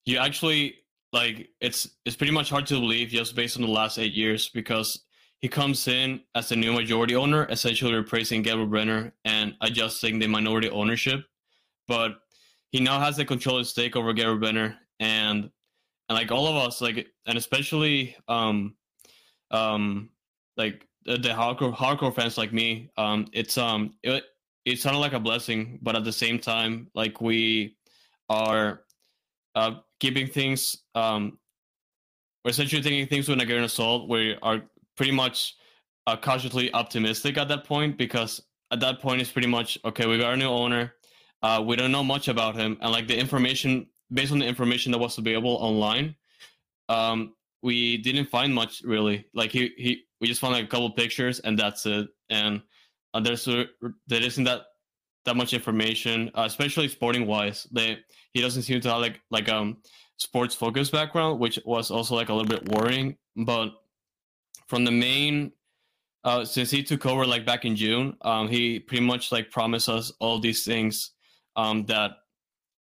you 0.05 0.17
actually 0.17 0.75
like 1.13 1.49
it's 1.59 1.89
it's 2.05 2.15
pretty 2.15 2.33
much 2.33 2.49
hard 2.49 2.65
to 2.67 2.75
believe 2.75 3.09
just 3.09 3.35
based 3.35 3.57
on 3.57 3.63
the 3.63 3.69
last 3.69 3.97
eight 3.97 4.13
years 4.13 4.49
because 4.49 5.03
he 5.39 5.47
comes 5.47 5.87
in 5.87 6.21
as 6.35 6.49
the 6.49 6.55
new 6.55 6.71
majority 6.71 7.15
owner, 7.15 7.47
essentially 7.49 7.93
replacing 7.93 8.43
Gabriel 8.43 8.67
Brener 8.67 9.11
and 9.25 9.55
adjusting 9.61 10.19
the 10.19 10.27
minority 10.27 10.69
ownership, 10.69 11.21
but 11.87 12.19
he 12.69 12.79
now 12.79 12.99
has 12.99 13.17
the 13.17 13.25
controlling 13.25 13.63
stake 13.63 13.95
over 13.95 14.13
Gabriel 14.13 14.37
Brener 14.37 14.75
and 15.01 15.49
and 16.07 16.17
like 16.17 16.31
all 16.31 16.47
of 16.47 16.55
us 16.55 16.79
like 16.79 17.07
and 17.25 17.37
especially 17.37 18.15
um 18.29 18.75
um 19.51 20.09
like 20.55 20.87
the, 21.03 21.17
the 21.17 21.29
hardcore 21.29 21.75
hardcore 21.75 22.15
fans 22.15 22.37
like 22.37 22.53
me 22.53 22.89
um 22.97 23.25
it's 23.33 23.57
um 23.57 23.93
it 24.03 24.23
it 24.63 24.79
sounded 24.79 24.99
like 24.99 25.13
a 25.13 25.19
blessing 25.19 25.79
but 25.81 25.95
at 25.95 26.05
the 26.05 26.11
same 26.13 26.39
time 26.39 26.87
like 26.95 27.19
we 27.19 27.75
are 28.29 28.83
uh 29.55 29.71
keeping 29.99 30.27
things 30.27 30.77
um 30.95 31.37
we're 32.43 32.51
essentially 32.51 32.81
taking 32.81 33.07
things 33.07 33.29
with 33.29 33.39
a 33.39 33.45
grain 33.45 33.63
of 33.63 33.71
salt. 33.71 34.09
We 34.09 34.35
are 34.41 34.63
pretty 34.97 35.11
much 35.11 35.55
uh, 36.07 36.17
cautiously 36.17 36.73
optimistic 36.73 37.37
at 37.37 37.47
that 37.49 37.65
point 37.65 37.97
because 37.97 38.41
at 38.71 38.79
that 38.79 38.99
point 38.99 39.21
it's 39.21 39.31
pretty 39.31 39.47
much 39.47 39.77
okay 39.85 40.07
we 40.07 40.17
got 40.17 40.33
a 40.33 40.37
new 40.37 40.47
owner 40.47 40.93
uh 41.43 41.63
we 41.65 41.75
don't 41.75 41.91
know 41.91 42.03
much 42.03 42.27
about 42.27 42.55
him 42.55 42.77
and 42.81 42.91
like 42.91 43.07
the 43.07 43.17
information 43.17 43.85
based 44.13 44.31
on 44.31 44.39
the 44.39 44.45
information 44.45 44.91
that 44.91 44.97
was 44.97 45.17
available 45.17 45.55
online 45.61 46.15
um 46.89 47.33
we 47.61 47.97
didn't 47.97 48.25
find 48.25 48.53
much 48.53 48.81
really. 48.83 49.25
Like 49.33 49.51
he 49.51 49.71
he 49.77 50.03
we 50.19 50.27
just 50.27 50.41
found 50.41 50.53
like 50.53 50.65
a 50.65 50.67
couple 50.67 50.89
pictures 50.91 51.39
and 51.39 51.57
that's 51.57 51.85
it. 51.85 52.07
And 52.29 52.61
uh, 53.13 53.19
there's 53.19 53.45
there 53.45 54.23
isn't 54.23 54.43
that 54.43 54.61
that 55.25 55.35
much 55.35 55.53
information, 55.53 56.31
uh, 56.35 56.43
especially 56.43 56.87
sporting 56.87 57.27
wise. 57.27 57.67
They 57.71 57.99
he 58.33 58.41
doesn't 58.41 58.63
seem 58.63 58.81
to 58.81 58.89
have 58.89 59.01
like 59.01 59.21
like 59.29 59.49
um 59.49 59.77
sports 60.17 60.55
focus 60.55 60.89
background, 60.89 61.39
which 61.39 61.59
was 61.65 61.91
also 61.91 62.15
like 62.15 62.29
a 62.29 62.33
little 62.33 62.49
bit 62.49 62.69
worrying. 62.69 63.17
But 63.35 63.69
from 64.67 64.85
the 64.85 64.91
main 64.91 65.51
uh, 66.23 66.45
since 66.45 66.69
he 66.69 66.83
took 66.83 67.05
over 67.05 67.25
like 67.25 67.45
back 67.45 67.65
in 67.65 67.75
June, 67.75 68.15
um, 68.21 68.47
he 68.47 68.79
pretty 68.79 69.03
much 69.03 69.31
like 69.31 69.49
promised 69.49 69.89
us 69.89 70.11
all 70.19 70.39
these 70.39 70.63
things 70.63 71.11
um, 71.55 71.85
that 71.87 72.11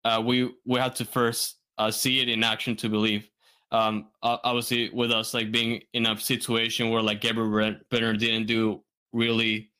uh, 0.06 0.20
we 0.20 0.54
we 0.64 0.78
had 0.78 0.94
to 0.96 1.04
first 1.04 1.56
uh, 1.78 1.90
see 1.90 2.20
it 2.22 2.28
in 2.28 2.44
action 2.44 2.76
to 2.76 2.88
believe 2.88 3.28
um, 3.72 4.08
obviously 4.22 4.90
with 4.90 5.10
us 5.10 5.34
like 5.34 5.50
being 5.50 5.82
in 5.92 6.06
a 6.06 6.18
situation 6.18 6.90
where 6.90 7.02
like 7.02 7.20
Gabriel 7.20 7.74
Brener 7.90 8.18
didn't 8.18 8.46
do 8.46 8.82
really 9.12 9.70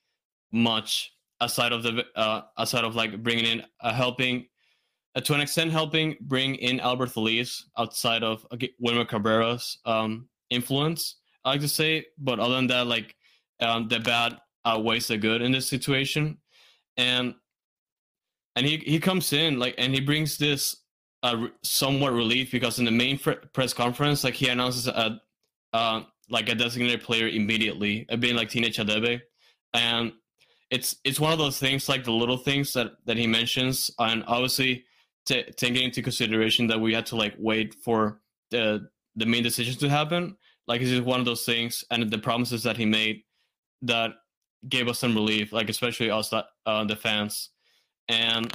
much 0.51 1.11
aside 1.39 1.71
of 1.71 1.83
the 1.83 2.05
uh, 2.15 2.41
aside 2.57 2.83
of 2.83 2.95
like 2.95 3.23
bringing 3.23 3.45
in 3.45 3.63
uh, 3.81 3.93
helping 3.93 4.45
uh, 5.15 5.21
to 5.21 5.33
an 5.33 5.41
extent 5.41 5.71
helping 5.71 6.17
bring 6.21 6.55
in 6.55 6.79
Alberth 6.79 7.17
Elis 7.17 7.65
outside 7.77 8.23
of 8.23 8.45
uh, 8.51 8.57
Wilmer 8.79 9.05
Cabrera's 9.05 9.77
um, 9.85 10.27
influence. 10.49 11.17
I 11.45 11.51
like 11.51 11.61
to 11.61 11.67
say, 11.67 12.05
but 12.17 12.39
other 12.39 12.55
than 12.55 12.67
that, 12.67 12.87
like 12.87 13.15
um, 13.61 13.87
the 13.87 13.99
bad 13.99 14.37
outweighs 14.65 15.07
the 15.07 15.17
good 15.17 15.41
in 15.41 15.53
this 15.53 15.67
situation, 15.67 16.37
and 16.97 17.33
and 18.57 18.65
he 18.65 18.77
he 18.77 18.99
comes 18.99 19.31
in 19.33 19.59
like 19.59 19.75
and 19.77 19.93
he 19.93 20.01
brings 20.01 20.37
this 20.37 20.77
uh, 21.21 21.47
somewhat 21.63 22.11
relief 22.11 22.51
because 22.51 22.79
in 22.79 22.85
the 22.85 22.91
main 22.91 23.17
fr- 23.17 23.43
press 23.53 23.71
conference, 23.71 24.23
like 24.23 24.33
he 24.33 24.49
announces 24.49 24.87
a 24.87 25.21
uh, 25.73 26.01
like 26.29 26.49
a 26.49 26.55
designated 26.55 27.01
player 27.01 27.27
immediately, 27.27 28.07
uh, 28.09 28.17
being 28.17 28.35
like 28.35 28.49
Teenage 28.49 28.77
Hadebe, 28.77 29.21
and 29.75 30.11
it's 30.71 30.95
it's 31.03 31.19
one 31.19 31.31
of 31.31 31.37
those 31.37 31.59
things 31.59 31.87
like 31.87 32.03
the 32.03 32.11
little 32.11 32.37
things 32.37 32.73
that 32.73 32.93
that 33.05 33.15
he 33.15 33.27
mentions, 33.27 33.91
and 33.99 34.23
obviously 34.25 34.85
t- 35.27 35.45
taking 35.55 35.83
into 35.83 36.01
consideration 36.01 36.65
that 36.65 36.81
we 36.81 36.95
had 36.95 37.05
to 37.05 37.15
like 37.15 37.35
wait 37.37 37.75
for 37.75 38.21
the 38.49 38.89
the 39.15 39.25
main 39.27 39.43
decisions 39.43 39.77
to 39.77 39.87
happen. 39.87 40.35
Like 40.67 40.81
it's 40.81 40.89
just 40.89 41.03
one 41.03 41.19
of 41.19 41.27
those 41.27 41.45
things, 41.45 41.83
and 41.91 42.09
the 42.09 42.17
promises 42.17 42.63
that 42.63 42.75
he 42.75 42.85
made 42.85 43.21
that 43.83 44.13
gave 44.67 44.87
us 44.87 44.97
some 44.97 45.13
relief, 45.13 45.53
like 45.53 45.69
especially 45.69 46.09
us 46.09 46.29
that 46.29 46.45
uh, 46.65 46.83
the 46.85 46.95
fans, 46.95 47.49
and 48.09 48.53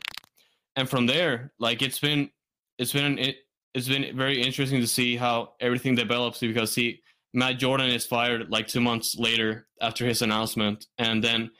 and 0.76 0.88
from 0.88 1.06
there, 1.06 1.52
like 1.58 1.82
it's 1.82 1.98
been 1.98 2.30
it's 2.78 2.92
been 2.92 3.18
it, 3.18 3.36
it's 3.74 3.88
been 3.88 4.16
very 4.16 4.42
interesting 4.42 4.80
to 4.80 4.86
see 4.86 5.16
how 5.16 5.54
everything 5.60 5.94
develops 5.94 6.40
because 6.40 6.74
he 6.74 7.00
Matt 7.34 7.58
Jordan 7.58 7.88
is 7.88 8.06
fired 8.06 8.50
like 8.50 8.68
two 8.68 8.80
months 8.80 9.16
later 9.16 9.66
after 9.80 10.06
his 10.06 10.22
announcement, 10.22 10.86
and 10.98 11.22
then 11.22 11.50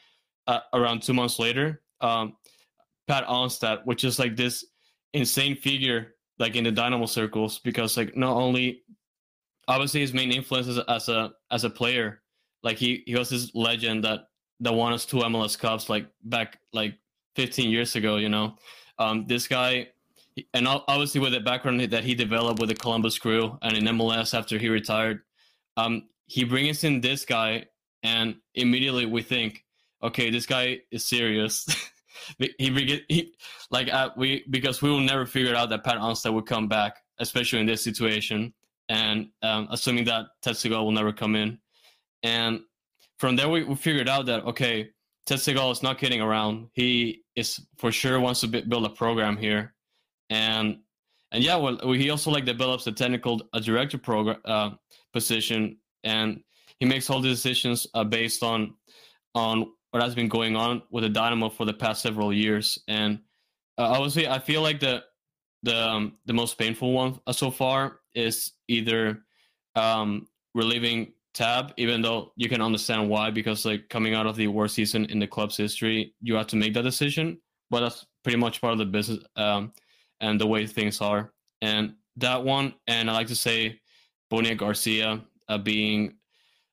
uh, 0.47 0.61
around 0.75 1.03
two 1.03 1.15
months 1.15 1.39
later, 1.39 1.83
um, 2.01 2.37
Pat 3.09 3.27
Onstad, 3.27 3.85
which 3.85 4.05
is 4.05 4.19
like 4.19 4.37
this 4.37 4.65
insane 5.15 5.57
figure 5.57 6.15
like 6.39 6.57
in 6.57 6.65
the 6.65 6.73
Dynamo 6.73 7.07
circles 7.07 7.59
because 7.59 7.97
like 7.97 8.17
not 8.17 8.35
only 8.35 8.83
obviously 9.69 10.01
his 10.01 10.15
main 10.15 10.33
influence 10.33 10.67
is 10.67 10.79
as 10.79 11.09
a 11.09 11.33
as 11.51 11.65
a 11.65 11.71
player, 11.71 12.23
like 12.63 12.77
he 12.77 13.03
he 13.07 13.15
was 13.15 13.31
this 13.31 13.55
legend 13.55 14.05
that 14.05 14.29
that 14.61 14.73
won 14.73 14.93
us 14.93 15.07
two 15.07 15.19
MLS 15.19 15.59
Cups 15.59 15.89
like 15.89 16.07
back 16.25 16.59
like 16.73 16.95
15 17.37 17.71
years 17.71 17.97
ago, 17.97 18.17
you 18.17 18.29
know. 18.29 18.57
Um, 18.99 19.27
this 19.27 19.49
guy 19.49 19.89
and 20.55 20.67
obviously 20.67 21.21
with 21.21 21.33
the 21.33 21.41
background 21.41 21.81
that 21.81 22.05
he 22.05 22.15
developed 22.15 22.61
with 22.61 22.69
the 22.69 22.75
Columbus 22.75 23.19
Crew 23.19 23.59
and 23.63 23.77
in 23.77 23.85
MLS 23.97 24.37
after 24.37 24.59
he 24.59 24.69
retired, 24.69 25.21
um, 25.77 26.09
he 26.27 26.45
brings 26.45 26.85
in 26.85 27.01
this 27.01 27.25
guy, 27.25 27.67
and 28.03 28.37
immediately 28.55 29.07
we 29.07 29.23
think, 29.23 29.65
okay, 30.03 30.31
this 30.31 30.47
guy 30.47 30.79
is 30.91 31.05
serious. 31.05 31.67
he, 32.39 33.05
he 33.09 33.35
like 33.71 33.93
uh, 33.93 34.11
we 34.17 34.45
because 34.51 34.81
we 34.81 34.91
will 34.91 35.01
never 35.01 35.27
figure 35.27 35.55
out 35.55 35.69
that 35.71 35.85
Pat 35.85 35.99
Onstad 35.99 36.33
would 36.33 36.47
come 36.47 36.69
back, 36.69 36.97
especially 37.19 37.61
in 37.61 37.67
this 37.67 37.83
situation, 37.83 38.55
and 38.89 39.29
um, 39.43 39.69
assuming 39.71 40.05
that 40.05 40.27
Ted 40.41 40.55
Segal 40.55 40.85
will 40.85 40.93
never 40.93 41.13
come 41.13 41.37
in, 41.37 41.59
and 42.23 42.61
from 43.19 43.37
there 43.37 43.49
we, 43.49 43.65
we 43.65 43.75
figured 43.75 44.09
out 44.09 44.27
that 44.27 44.45
okay, 44.45 44.91
Ted 45.27 45.39
Segal 45.39 45.71
is 45.73 45.83
not 45.83 45.99
kidding 45.99 46.21
around. 46.21 46.69
He 46.73 47.23
is 47.37 47.61
for 47.79 47.93
sure 47.93 48.19
wants 48.21 48.41
to 48.41 48.49
build 48.49 48.85
a 48.85 48.91
program 48.91 49.37
here 49.37 49.75
and 50.33 50.79
and 51.31 51.43
yeah, 51.43 51.57
well, 51.57 51.79
he 51.93 52.11
also 52.11 52.31
like 52.31 52.45
develops 52.45 52.87
a 52.87 52.93
technical 52.93 53.41
a 53.55 53.61
director 53.61 53.99
program 53.99 54.39
uh, 54.45 54.71
position, 55.13 55.79
and 56.05 56.43
he 56.79 56.87
makes 56.87 57.09
all 57.09 57.21
the 57.21 57.29
decisions 57.29 57.87
uh, 57.95 58.05
based 58.05 58.43
on 58.43 58.75
on 59.35 59.67
what 59.91 60.03
has 60.03 60.15
been 60.15 60.29
going 60.29 60.57
on 60.57 60.83
with 60.91 61.05
the 61.05 61.09
Dynamo 61.09 61.49
for 61.49 61.65
the 61.65 61.73
past 61.73 62.03
several 62.03 62.33
years. 62.33 62.79
And 62.87 63.21
uh, 63.79 63.89
obviously, 63.89 64.29
I 64.29 64.41
feel 64.41 64.61
like 64.61 64.81
the 64.81 65.05
the 65.63 65.89
um, 65.89 66.19
the 66.27 66.35
most 66.35 66.59
painful 66.59 66.93
one 66.93 67.21
uh, 67.27 67.33
so 67.33 67.51
far 67.51 68.01
is 68.15 68.53
either 68.69 69.23
um, 69.75 70.29
relieving 70.55 71.13
Tab, 71.35 71.73
even 71.77 72.03
though 72.03 72.33
you 72.37 72.49
can 72.49 72.61
understand 72.61 73.09
why, 73.09 73.31
because 73.31 73.65
like 73.65 73.89
coming 73.89 74.15
out 74.15 74.27
of 74.27 74.37
the 74.37 74.49
worst 74.49 74.75
season 74.75 75.07
in 75.07 75.19
the 75.19 75.27
club's 75.27 75.57
history, 75.57 76.15
you 76.21 76.35
have 76.35 76.47
to 76.49 76.57
make 76.57 76.75
that 76.75 76.83
decision. 76.83 77.41
But 77.71 77.81
that's 77.81 78.07
pretty 78.23 78.39
much 78.39 78.61
part 78.61 78.73
of 78.73 78.79
the 78.79 78.85
business. 78.85 79.25
Um, 79.37 79.73
and 80.23 80.41
the 80.41 80.47
way 80.47 80.67
things 80.67 81.01
are. 81.01 81.33
And 81.61 81.95
that 82.17 82.43
one, 82.43 82.75
and 82.87 83.11
I 83.11 83.13
like 83.13 83.27
to 83.27 83.37
say 83.37 83.81
Boniek 84.33 84.57
Garcia 84.57 85.21
uh, 85.49 85.59
being 85.59 86.15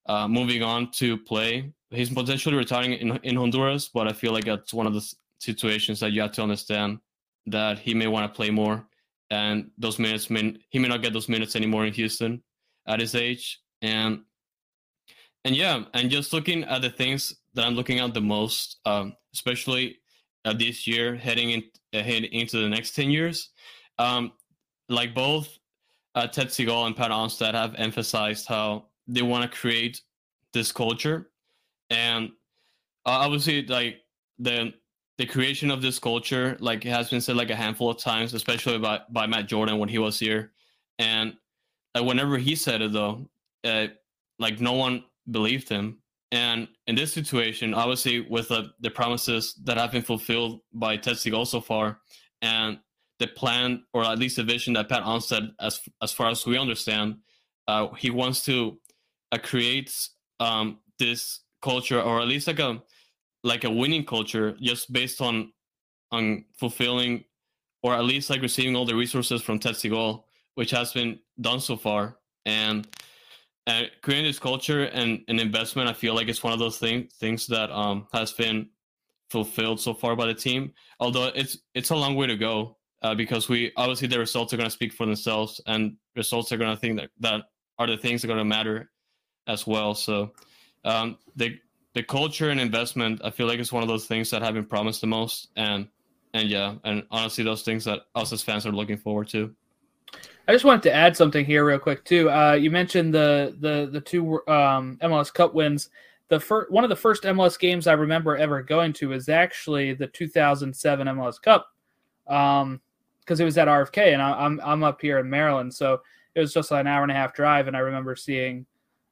uh, 0.05 0.27
moving 0.27 0.63
on 0.63 0.91
to 0.91 1.17
play. 1.17 1.73
He's 1.89 2.09
potentially 2.09 2.55
retiring 2.55 2.93
in, 2.93 3.17
in 3.23 3.35
Honduras, 3.35 3.89
but 3.89 4.07
I 4.07 4.13
feel 4.13 4.31
like 4.31 4.45
that's 4.45 4.73
one 4.73 4.87
of 4.87 4.93
the 4.93 5.13
situations 5.39 5.99
that 5.99 6.11
you 6.11 6.21
have 6.21 6.31
to 6.33 6.43
understand 6.43 6.99
that 7.47 7.79
he 7.79 7.93
may 7.93 8.07
want 8.07 8.31
to 8.31 8.35
play 8.35 8.51
more, 8.51 8.87
and 9.31 9.71
those 9.77 9.97
minutes 9.97 10.29
may 10.29 10.55
he 10.69 10.77
may 10.77 10.87
not 10.87 11.01
get 11.01 11.13
those 11.13 11.29
minutes 11.29 11.55
anymore 11.55 11.85
in 11.85 11.93
Houston 11.93 12.43
at 12.87 12.99
his 12.99 13.15
age. 13.15 13.59
and 13.81 14.21
and 15.45 15.55
yeah, 15.55 15.83
and 15.93 16.09
just 16.09 16.33
looking 16.33 16.63
at 16.65 16.81
the 16.81 16.89
things 16.89 17.35
that 17.53 17.65
I'm 17.65 17.73
looking 17.73 17.99
at 17.99 18.13
the 18.13 18.21
most, 18.21 18.79
um, 18.85 19.13
especially 19.33 19.99
uh, 20.45 20.53
this 20.53 20.85
year, 20.85 21.15
heading 21.15 21.51
in, 21.51 21.63
ahead 21.93 22.23
into 22.25 22.57
the 22.57 22.69
next 22.69 22.91
ten 22.91 23.09
years, 23.09 23.49
um, 23.97 24.33
like 24.89 25.13
both 25.13 25.57
uh, 26.15 26.27
Ted 26.27 26.47
Segal 26.47 26.87
and 26.87 26.95
Pat 26.95 27.11
Onstad 27.11 27.53
have 27.53 27.75
emphasized 27.75 28.47
how 28.47 28.85
they 29.07 29.21
want 29.21 29.49
to 29.49 29.57
create 29.57 30.01
this 30.53 30.71
culture, 30.71 31.29
and 31.89 32.29
uh, 33.05 33.23
obviously, 33.23 33.65
like 33.65 34.01
the 34.39 34.73
the 35.17 35.25
creation 35.25 35.71
of 35.71 35.81
this 35.81 35.99
culture, 35.99 36.57
like 36.59 36.83
has 36.83 37.09
been 37.09 37.21
said 37.21 37.35
like 37.35 37.49
a 37.49 37.55
handful 37.55 37.89
of 37.89 37.97
times, 37.97 38.33
especially 38.33 38.77
by 38.77 39.01
by 39.09 39.25
Matt 39.25 39.47
Jordan 39.47 39.77
when 39.79 39.89
he 39.89 39.99
was 39.99 40.19
here, 40.19 40.51
and 40.97 41.33
whenever 41.95 42.37
he 42.37 42.55
said 42.55 42.81
it 42.81 42.91
though, 42.91 43.29
uh, 43.63 43.87
like 44.37 44.59
no 44.61 44.73
one 44.73 45.03
believed 45.31 45.69
him. 45.69 45.99
And 46.31 46.67
in 46.85 46.95
this 46.95 47.13
situation, 47.13 47.73
obviously, 47.73 48.21
with 48.21 48.51
uh, 48.51 48.65
the 48.79 48.91
promises 48.91 49.55
that 49.63 49.77
have 49.77 49.91
been 49.91 50.03
fulfilled 50.03 50.61
by 50.73 50.97
Ted 50.97 51.17
so 51.17 51.61
far, 51.61 51.99
and 52.41 52.79
the 53.17 53.27
plan, 53.27 53.83
or 53.93 54.05
at 54.05 54.19
least 54.19 54.37
the 54.37 54.43
vision 54.43 54.73
that 54.73 54.89
Pat 54.89 55.03
Onstad, 55.03 55.51
as 55.59 55.81
as 56.01 56.11
far 56.11 56.29
as 56.29 56.45
we 56.45 56.57
understand, 56.57 57.17
uh, 57.67 57.87
he 57.95 58.11
wants 58.11 58.45
to 58.45 58.79
uh, 59.31 59.37
create 59.39 59.91
um, 60.39 60.79
this 60.99 61.41
culture, 61.61 61.99
or 61.99 62.21
at 62.21 62.27
least 62.27 62.47
like 62.47 62.59
a 62.59 62.81
like 63.43 63.63
a 63.63 63.69
winning 63.71 64.05
culture, 64.05 64.55
just 64.61 64.93
based 64.93 65.21
on 65.21 65.51
on 66.11 66.45
fulfilling, 66.59 67.23
or 67.81 67.93
at 67.95 68.05
least 68.05 68.29
like 68.29 68.41
receiving 68.41 68.75
all 68.75 68.85
the 68.85 68.95
resources 68.95 69.41
from 69.41 69.59
Ted 69.59 69.75
which 70.55 70.71
has 70.71 70.93
been 70.93 71.19
done 71.41 71.59
so 71.59 71.75
far, 71.75 72.17
and 72.45 72.87
and 73.67 73.89
creating 74.01 74.25
this 74.25 74.39
culture 74.39 74.85
and 74.85 75.23
an 75.27 75.39
investment, 75.39 75.89
I 75.89 75.93
feel 75.93 76.15
like 76.15 76.27
it's 76.27 76.43
one 76.43 76.53
of 76.53 76.59
those 76.59 76.77
things 76.77 77.13
things 77.15 77.47
that 77.47 77.71
um 77.71 78.07
has 78.13 78.31
been 78.31 78.69
fulfilled 79.29 79.79
so 79.79 79.93
far 79.93 80.15
by 80.15 80.25
the 80.25 80.33
team. 80.33 80.73
Although 80.99 81.31
it's 81.35 81.57
it's 81.73 81.91
a 81.91 81.95
long 81.95 82.15
way 82.15 82.27
to 82.27 82.35
go 82.35 82.77
uh, 83.01 83.15
because 83.15 83.47
we 83.47 83.71
obviously 83.77 84.07
the 84.07 84.19
results 84.19 84.53
are 84.53 84.57
going 84.57 84.69
to 84.69 84.73
speak 84.73 84.93
for 84.93 85.05
themselves, 85.05 85.61
and 85.67 85.95
results 86.15 86.51
are 86.51 86.57
going 86.57 86.75
to 86.75 86.79
think 86.79 86.99
that 86.99 87.09
that 87.19 87.41
are 87.77 87.87
the 87.87 87.97
things 87.97 88.21
that 88.21 88.27
are 88.27 88.33
going 88.35 88.39
to 88.39 88.45
matter 88.45 88.89
as 89.47 89.65
well. 89.65 89.93
So 89.93 90.33
um, 90.83 91.17
the 91.35 91.57
the 91.93 92.03
culture 92.03 92.49
and 92.49 92.59
investment, 92.59 93.21
I 93.23 93.29
feel 93.31 93.47
like 93.47 93.59
it's 93.59 93.71
one 93.71 93.83
of 93.83 93.89
those 93.89 94.05
things 94.05 94.29
that 94.31 94.41
have 94.41 94.53
been 94.53 94.65
promised 94.65 95.01
the 95.01 95.07
most, 95.07 95.49
and 95.55 95.87
and 96.33 96.49
yeah, 96.49 96.75
and 96.83 97.03
honestly, 97.11 97.43
those 97.43 97.63
things 97.63 97.85
that 97.85 98.01
us 98.15 98.33
as 98.33 98.41
fans 98.41 98.65
are 98.65 98.71
looking 98.71 98.97
forward 98.97 99.29
to. 99.29 99.55
I 100.49 100.51
just 100.51 100.65
wanted 100.65 100.81
to 100.83 100.93
add 100.95 101.15
something 101.15 101.45
here 101.45 101.63
real 101.63 101.77
quick 101.77 102.03
too. 102.03 102.27
Uh, 102.31 102.53
you 102.53 102.71
mentioned 102.71 103.13
the 103.13 103.55
the 103.59 103.87
the 103.91 104.01
two 104.01 104.37
um, 104.47 104.97
MLS 105.03 105.31
Cup 105.31 105.53
wins. 105.53 105.91
The 106.29 106.39
first 106.39 106.71
one 106.71 106.83
of 106.83 106.89
the 106.89 106.95
first 106.95 107.21
MLS 107.21 107.59
games 107.59 107.85
I 107.85 107.93
remember 107.93 108.35
ever 108.35 108.63
going 108.63 108.91
to 108.93 109.13
is 109.13 109.29
actually 109.29 109.93
the 109.93 110.07
2007 110.07 111.07
MLS 111.07 111.39
Cup, 111.39 111.71
because 112.25 112.63
um, 112.63 112.81
it 113.27 113.43
was 113.43 113.59
at 113.59 113.67
RFK, 113.67 114.13
and 114.13 114.23
I, 114.23 114.43
am 114.43 114.59
I'm 114.63 114.81
up 114.81 114.99
here 114.99 115.19
in 115.19 115.29
Maryland, 115.29 115.71
so 115.71 116.01
it 116.33 116.39
was 116.39 116.51
just 116.51 116.71
an 116.71 116.87
hour 116.87 117.03
and 117.03 117.11
a 117.11 117.15
half 117.15 117.35
drive, 117.35 117.67
and 117.67 117.77
I 117.77 117.81
remember 117.81 118.15
seeing, 118.15 118.65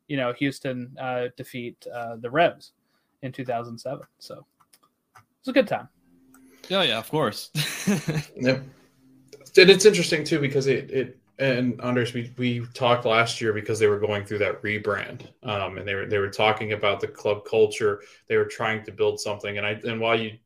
you 0.08 0.18
know, 0.18 0.34
Houston 0.34 0.98
uh, 1.00 1.28
defeat 1.38 1.86
uh, 1.94 2.16
the 2.16 2.32
Revs 2.32 2.72
in 3.22 3.32
2007. 3.32 4.04
So 4.18 4.44
it's 5.40 5.50
a 5.50 5.54
good 5.54 5.68
time. 5.68 5.88
Yeah, 6.68 6.82
yeah, 6.82 6.98
of 6.98 7.08
course. 7.12 7.52
yep. 8.36 8.64
And 9.56 9.70
it's 9.70 9.86
interesting 9.86 10.24
too 10.24 10.40
because 10.40 10.66
it 10.66 10.90
it 10.90 11.18
and 11.40 11.80
Andres, 11.82 12.14
we, 12.14 12.34
we 12.38 12.66
talked 12.74 13.06
last 13.06 13.40
year 13.42 13.54
because 13.54 13.80
they 13.80 13.88
were 13.88 14.00
going 14.00 14.26
through 14.26 14.40
that 14.40 14.62
rebrand, 14.64 15.28
um, 15.44 15.78
and 15.78 15.88
they 15.88 15.94
were 15.94 16.06
they 16.08 16.18
were 16.18 16.30
talking 16.30 16.74
about 16.74 17.00
the 17.00 17.08
club 17.08 17.46
culture. 17.46 18.02
They 18.28 18.38
were 18.38 18.46
trying 18.46 18.84
to 18.86 18.92
build 18.92 19.20
something, 19.20 19.58
and 19.58 19.66
I 19.66 19.80
and 19.86 20.00
while 20.02 20.20
you, 20.20 20.38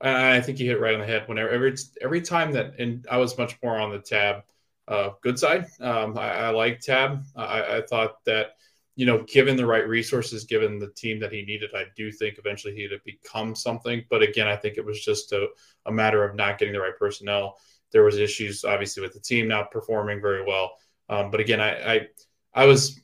I 0.00 0.40
think 0.40 0.58
you 0.58 0.68
hit 0.68 0.80
right 0.80 0.94
on 0.94 1.00
the 1.00 1.06
head. 1.06 1.28
Whenever 1.28 1.48
every 1.48 1.74
every 2.02 2.20
time 2.20 2.52
that, 2.52 2.78
and 2.78 3.06
I 3.10 3.16
was 3.16 3.38
much 3.38 3.56
more 3.62 3.78
on 3.78 3.90
the 3.90 4.00
tab, 4.00 4.42
uh, 4.86 5.10
good 5.22 5.38
side. 5.38 5.66
Um, 5.80 6.18
I, 6.18 6.30
I 6.32 6.50
like 6.50 6.80
tab. 6.80 7.24
I, 7.34 7.78
I 7.78 7.82
thought 7.82 8.22
that 8.26 8.56
you 8.96 9.06
know, 9.06 9.24
given 9.24 9.56
the 9.56 9.66
right 9.66 9.88
resources, 9.88 10.44
given 10.44 10.78
the 10.78 10.90
team 10.90 11.18
that 11.20 11.32
he 11.32 11.44
needed, 11.44 11.70
I 11.74 11.84
do 11.96 12.12
think 12.12 12.38
eventually 12.38 12.76
he'd 12.76 12.92
have 12.92 13.04
become 13.04 13.54
something. 13.56 14.04
But 14.08 14.22
again, 14.22 14.46
I 14.46 14.56
think 14.56 14.76
it 14.76 14.84
was 14.84 15.04
just 15.04 15.32
a, 15.32 15.48
a 15.86 15.90
matter 15.90 16.22
of 16.22 16.36
not 16.36 16.58
getting 16.58 16.74
the 16.74 16.80
right 16.80 16.96
personnel 16.96 17.58
there 17.94 18.04
was 18.04 18.18
issues 18.18 18.64
obviously 18.64 19.00
with 19.02 19.14
the 19.14 19.20
team 19.20 19.48
not 19.48 19.70
performing 19.70 20.20
very 20.20 20.44
well. 20.44 20.72
Um, 21.08 21.30
but 21.30 21.40
again, 21.40 21.60
I, 21.60 21.94
I, 21.94 22.08
I 22.52 22.66
was 22.66 23.00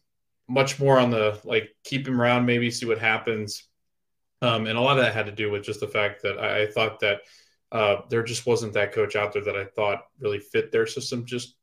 much 0.48 0.80
more 0.80 0.98
on 0.98 1.10
the 1.10 1.40
like 1.44 1.70
keep 1.84 2.06
him 2.06 2.20
around, 2.20 2.44
maybe 2.44 2.70
see 2.70 2.86
what 2.86 2.98
happens. 2.98 3.68
Um, 4.42 4.66
and 4.66 4.76
a 4.76 4.80
lot 4.80 4.98
of 4.98 5.04
that 5.04 5.14
had 5.14 5.26
to 5.26 5.32
do 5.32 5.50
with 5.50 5.62
just 5.62 5.80
the 5.80 5.88
fact 5.88 6.22
that 6.22 6.38
I, 6.38 6.62
I 6.62 6.66
thought 6.66 6.98
that 7.00 7.20
uh, 7.70 8.02
there 8.10 8.24
just 8.24 8.46
wasn't 8.46 8.72
that 8.72 8.92
coach 8.92 9.14
out 9.14 9.32
there 9.32 9.44
that 9.44 9.56
I 9.56 9.64
thought 9.64 10.06
really 10.18 10.40
fit 10.40 10.72
their 10.72 10.86
system 10.86 11.24
just 11.24 11.54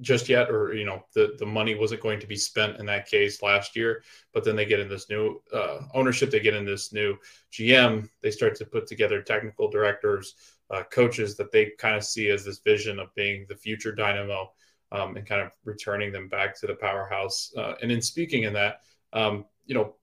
just 0.00 0.28
yet, 0.28 0.50
or 0.50 0.74
you 0.74 0.84
know, 0.84 1.04
the 1.14 1.36
the 1.38 1.46
money 1.46 1.74
wasn't 1.74 2.00
going 2.00 2.20
to 2.20 2.26
be 2.26 2.36
spent 2.36 2.78
in 2.78 2.86
that 2.86 3.06
case 3.06 3.42
last 3.42 3.76
year. 3.76 4.02
But 4.32 4.44
then 4.44 4.56
they 4.56 4.64
get 4.64 4.80
in 4.80 4.88
this 4.88 5.08
new 5.08 5.42
uh, 5.52 5.82
ownership, 5.94 6.30
they 6.30 6.40
get 6.40 6.54
in 6.54 6.64
this 6.64 6.92
new 6.92 7.16
GM, 7.52 8.08
they 8.22 8.30
start 8.30 8.54
to 8.56 8.64
put 8.64 8.86
together 8.86 9.22
technical 9.22 9.70
directors, 9.70 10.34
uh, 10.70 10.82
coaches 10.90 11.36
that 11.36 11.52
they 11.52 11.72
kind 11.78 11.96
of 11.96 12.04
see 12.04 12.28
as 12.28 12.44
this 12.44 12.58
vision 12.58 12.98
of 12.98 13.14
being 13.14 13.46
the 13.48 13.56
future 13.56 13.92
Dynamo 13.92 14.50
um, 14.92 15.16
and 15.16 15.26
kind 15.26 15.40
of 15.40 15.52
returning 15.64 16.12
them 16.12 16.28
back 16.28 16.58
to 16.60 16.66
the 16.66 16.74
powerhouse. 16.74 17.52
Uh, 17.56 17.74
and 17.82 17.90
in 17.90 18.02
speaking 18.02 18.44
in 18.44 18.52
that, 18.52 18.80
um, 19.12 19.44
you 19.64 19.74
know, 19.74 19.94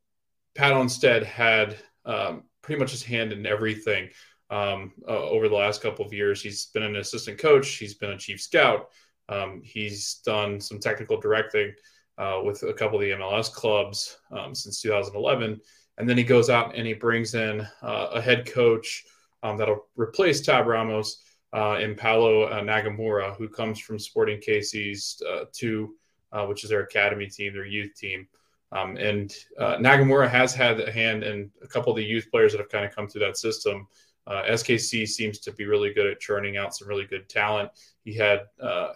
Pat 0.55 0.73
Onstad 0.73 1.23
had 1.23 1.77
um, 2.05 2.43
pretty 2.61 2.79
much 2.79 2.91
his 2.91 3.03
hand 3.03 3.31
in 3.31 3.45
everything 3.45 4.09
um, 4.49 4.93
uh, 5.07 5.29
over 5.29 5.49
the 5.49 5.55
last 5.55 5.81
couple 5.81 6.05
of 6.05 6.13
years. 6.13 6.41
He's 6.41 6.67
been 6.67 6.83
an 6.83 6.95
assistant 6.97 7.39
coach, 7.39 7.67
he's 7.75 7.95
been 7.95 8.11
a 8.11 8.17
chief 8.17 8.41
scout, 8.41 8.89
um, 9.29 9.61
he's 9.63 10.21
done 10.25 10.59
some 10.59 10.79
technical 10.79 11.19
directing 11.19 11.73
uh, 12.17 12.41
with 12.43 12.61
a 12.63 12.73
couple 12.73 12.97
of 12.97 13.01
the 13.01 13.11
MLS 13.11 13.51
clubs 13.51 14.17
um, 14.31 14.53
since 14.53 14.81
2011. 14.81 15.59
And 15.97 16.09
then 16.09 16.17
he 16.17 16.23
goes 16.23 16.49
out 16.49 16.75
and 16.75 16.85
he 16.87 16.93
brings 16.93 17.35
in 17.35 17.61
uh, 17.81 18.07
a 18.13 18.21
head 18.21 18.51
coach 18.51 19.03
um, 19.43 19.57
that'll 19.57 19.85
replace 19.95 20.41
Tab 20.41 20.65
Ramos 20.65 21.21
uh, 21.53 21.73
and 21.73 21.95
Paulo 21.95 22.43
uh, 22.43 22.61
Nagamura, 22.61 23.35
who 23.37 23.47
comes 23.47 23.79
from 23.79 23.99
Sporting 23.99 24.39
KC's 24.39 25.21
uh, 25.29 25.45
two, 25.51 25.95
uh, 26.31 26.45
which 26.45 26.63
is 26.63 26.69
their 26.69 26.81
academy 26.81 27.27
team, 27.27 27.53
their 27.53 27.65
youth 27.65 27.93
team. 27.95 28.27
Um, 28.71 28.97
and 28.97 29.31
uh, 29.59 29.77
Nagamura 29.77 30.27
has 30.27 30.55
had 30.55 30.79
a 30.79 30.91
hand 30.91 31.23
in 31.23 31.51
a 31.61 31.67
couple 31.67 31.91
of 31.91 31.97
the 31.97 32.03
youth 32.03 32.27
players 32.31 32.53
that 32.53 32.57
have 32.57 32.69
kind 32.69 32.85
of 32.85 32.95
come 32.95 33.07
through 33.07 33.21
that 33.21 33.37
system. 33.37 33.87
Uh, 34.25 34.41
SKC 34.49 35.07
seems 35.07 35.37
to 35.39 35.51
be 35.51 35.65
really 35.65 35.93
good 35.93 36.07
at 36.07 36.19
churning 36.19 36.57
out 36.57 36.73
some 36.75 36.87
really 36.87 37.05
good 37.05 37.29
talent. 37.29 37.69
He 38.03 38.15
had 38.15 38.45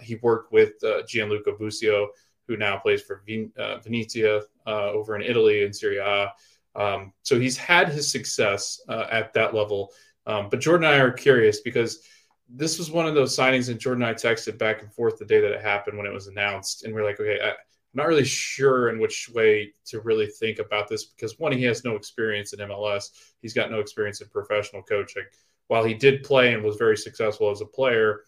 he 0.01 0.15
worked 0.23 0.51
with 0.51 0.71
Gianluca 1.07 1.51
Busio, 1.59 2.07
who 2.47 2.57
now 2.57 2.77
plays 2.77 3.01
for 3.03 3.21
Ven- 3.27 3.51
Venezia 3.83 4.41
over 4.65 5.15
in 5.15 5.21
Italy 5.21 5.63
in 5.63 5.73
Serie 5.73 5.97
A. 5.97 6.31
Um, 6.75 7.11
so 7.23 7.39
he's 7.39 7.57
had 7.57 7.89
his 7.89 8.09
success 8.09 8.81
at 8.89 9.33
that 9.33 9.53
level 9.53 9.91
um, 10.27 10.49
but 10.49 10.59
Jordan 10.59 10.85
and 10.85 10.95
I 10.95 10.99
are 10.99 11.11
curious 11.11 11.61
because 11.61 12.03
this 12.49 12.77
was 12.77 12.91
one 12.91 13.07
of 13.07 13.15
those 13.15 13.35
signings, 13.35 13.69
and 13.69 13.79
Jordan 13.79 14.03
and 14.03 14.11
I 14.11 14.13
texted 14.13 14.57
back 14.57 14.81
and 14.81 14.93
forth 14.93 15.17
the 15.17 15.25
day 15.25 15.41
that 15.41 15.51
it 15.51 15.61
happened 15.61 15.97
when 15.97 16.05
it 16.05 16.13
was 16.13 16.27
announced, 16.27 16.83
and 16.83 16.93
we 16.93 17.01
are 17.01 17.05
like, 17.05 17.19
okay, 17.19 17.39
I, 17.41 17.49
am 17.49 17.55
not 17.93 18.07
really 18.07 18.25
sure 18.25 18.89
in 18.89 18.99
which 18.99 19.29
way 19.33 19.73
to 19.85 20.01
really 20.01 20.27
think 20.27 20.59
about 20.59 20.87
this 20.87 21.05
because 21.05 21.39
one, 21.39 21.53
he 21.53 21.63
has 21.63 21.83
no 21.83 21.95
experience 21.95 22.53
in 22.53 22.59
MLS, 22.59 23.09
he's 23.41 23.53
got 23.53 23.71
no 23.71 23.79
experience 23.79 24.21
in 24.21 24.27
professional 24.27 24.83
coaching. 24.83 25.23
While 25.67 25.83
he 25.83 25.93
did 25.93 26.23
play 26.23 26.53
and 26.53 26.63
was 26.63 26.75
very 26.75 26.97
successful 26.97 27.49
as 27.49 27.61
a 27.61 27.65
player, 27.65 28.21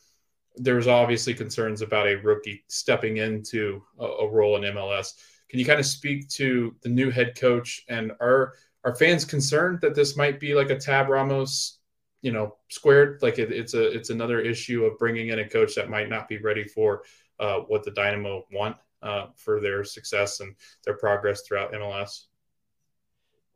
there's 0.55 0.87
obviously 0.87 1.33
concerns 1.33 1.81
about 1.81 2.07
a 2.07 2.15
rookie 2.15 2.63
stepping 2.67 3.17
into 3.17 3.81
a, 3.99 4.05
a 4.05 4.29
role 4.29 4.57
in 4.57 4.73
MLS. 4.73 5.13
Can 5.49 5.59
you 5.59 5.65
kind 5.65 5.79
of 5.79 5.85
speak 5.85 6.29
to 6.29 6.75
the 6.81 6.89
new 6.89 7.09
head 7.09 7.37
coach 7.37 7.83
and 7.89 8.11
are 8.21 8.53
are 8.85 8.95
fans 8.95 9.25
concerned 9.25 9.79
that 9.81 9.93
this 9.93 10.15
might 10.15 10.39
be 10.39 10.53
like 10.55 10.69
a 10.69 10.77
Tab 10.77 11.09
Ramos 11.09 11.78
you 12.21 12.31
know 12.31 12.55
squared 12.69 13.21
like 13.21 13.39
it, 13.39 13.51
it's 13.51 13.73
a 13.73 13.91
it's 13.91 14.09
another 14.09 14.39
issue 14.39 14.85
of 14.85 14.97
bringing 14.97 15.29
in 15.29 15.39
a 15.39 15.47
coach 15.47 15.75
that 15.75 15.89
might 15.89 16.09
not 16.09 16.27
be 16.27 16.37
ready 16.37 16.63
for 16.63 17.03
uh, 17.39 17.59
what 17.67 17.83
the 17.83 17.91
dynamo 17.91 18.45
want 18.51 18.75
uh, 19.01 19.27
for 19.35 19.61
their 19.61 19.83
success 19.83 20.39
and 20.41 20.55
their 20.85 20.97
progress 20.97 21.41
throughout 21.41 21.71
mls 21.71 22.25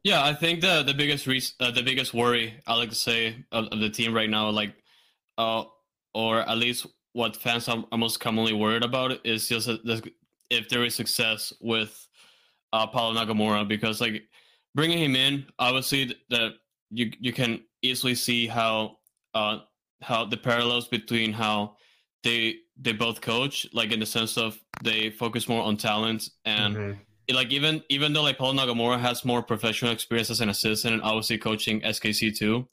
yeah 0.03 0.23
i 0.23 0.33
think 0.33 0.61
the 0.61 0.83
the 0.83 0.93
biggest 0.93 1.27
re- 1.27 1.41
uh, 1.59 1.71
the 1.71 1.83
biggest 1.83 2.13
worry 2.13 2.53
i 2.67 2.75
like 2.75 2.89
to 2.89 2.95
say 2.95 3.35
of, 3.51 3.65
of 3.67 3.79
the 3.79 3.89
team 3.89 4.13
right 4.13 4.29
now 4.29 4.49
like 4.49 4.73
uh 5.37 5.63
or 6.13 6.39
at 6.39 6.57
least 6.57 6.85
what 7.13 7.35
fans 7.35 7.67
are, 7.67 7.83
most 7.97 8.19
commonly 8.19 8.53
worried 8.53 8.83
about 8.83 9.25
is 9.25 9.47
just 9.47 9.69
if 10.49 10.69
there 10.69 10.85
is 10.85 10.95
success 10.95 11.51
with 11.59 12.07
uh 12.71 12.87
paulo 12.87 13.13
nagamura 13.13 13.67
because 13.67 13.99
like 13.99 14.23
bringing 14.73 14.99
him 14.99 15.15
in 15.15 15.45
obviously 15.59 16.15
that 16.29 16.53
you 16.89 17.11
you 17.19 17.33
can 17.33 17.59
easily 17.83 18.15
see 18.15 18.47
how 18.47 18.97
uh 19.33 19.59
how 20.01 20.25
the 20.25 20.37
parallels 20.37 20.87
between 20.87 21.31
how 21.31 21.75
they 22.23 22.55
they 22.79 22.91
both 22.91 23.21
coach 23.21 23.67
like 23.73 23.91
in 23.91 23.99
the 23.99 24.05
sense 24.05 24.37
of 24.37 24.59
they 24.83 25.09
focus 25.11 25.47
more 25.47 25.63
on 25.63 25.77
talent 25.77 26.29
and 26.45 26.75
mm-hmm. 26.75 27.35
like 27.35 27.51
even 27.51 27.83
even 27.89 28.13
though 28.13 28.23
like 28.23 28.37
Paulo 28.37 28.53
Nagamura 28.53 28.99
has 28.99 29.23
more 29.23 29.43
professional 29.43 29.91
experience 29.91 30.29
as 30.29 30.41
an 30.41 30.49
assistant 30.49 30.95
and 30.95 31.03
obviously 31.03 31.37
coaching 31.37 31.81
SKC 31.81 32.35
too, 32.35 32.67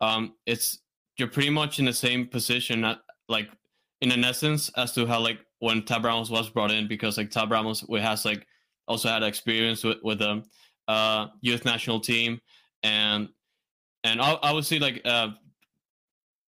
um, 0.00 0.34
it's 0.44 0.80
you're 1.16 1.28
pretty 1.28 1.50
much 1.50 1.78
in 1.78 1.86
the 1.86 1.92
same 1.92 2.26
position 2.26 2.84
at, 2.84 2.98
like 3.28 3.48
in 4.02 4.12
an 4.12 4.24
essence 4.24 4.70
as 4.76 4.92
to 4.92 5.06
how 5.06 5.20
like 5.20 5.38
when 5.60 5.82
Tab 5.82 6.04
Ramos 6.04 6.30
was 6.30 6.50
brought 6.50 6.70
in 6.70 6.86
because 6.86 7.16
like 7.16 7.30
Tab 7.30 7.50
Ramos 7.50 7.84
has 7.98 8.24
like 8.24 8.46
also 8.86 9.08
had 9.08 9.22
experience 9.22 9.82
with 9.82 9.98
with 10.02 10.18
the 10.18 10.42
uh, 10.88 11.28
youth 11.40 11.64
national 11.64 12.00
team 12.00 12.40
and 12.82 13.28
and 14.06 14.20
obviously 14.20 14.78
like 14.78 15.00
uh, 15.04 15.28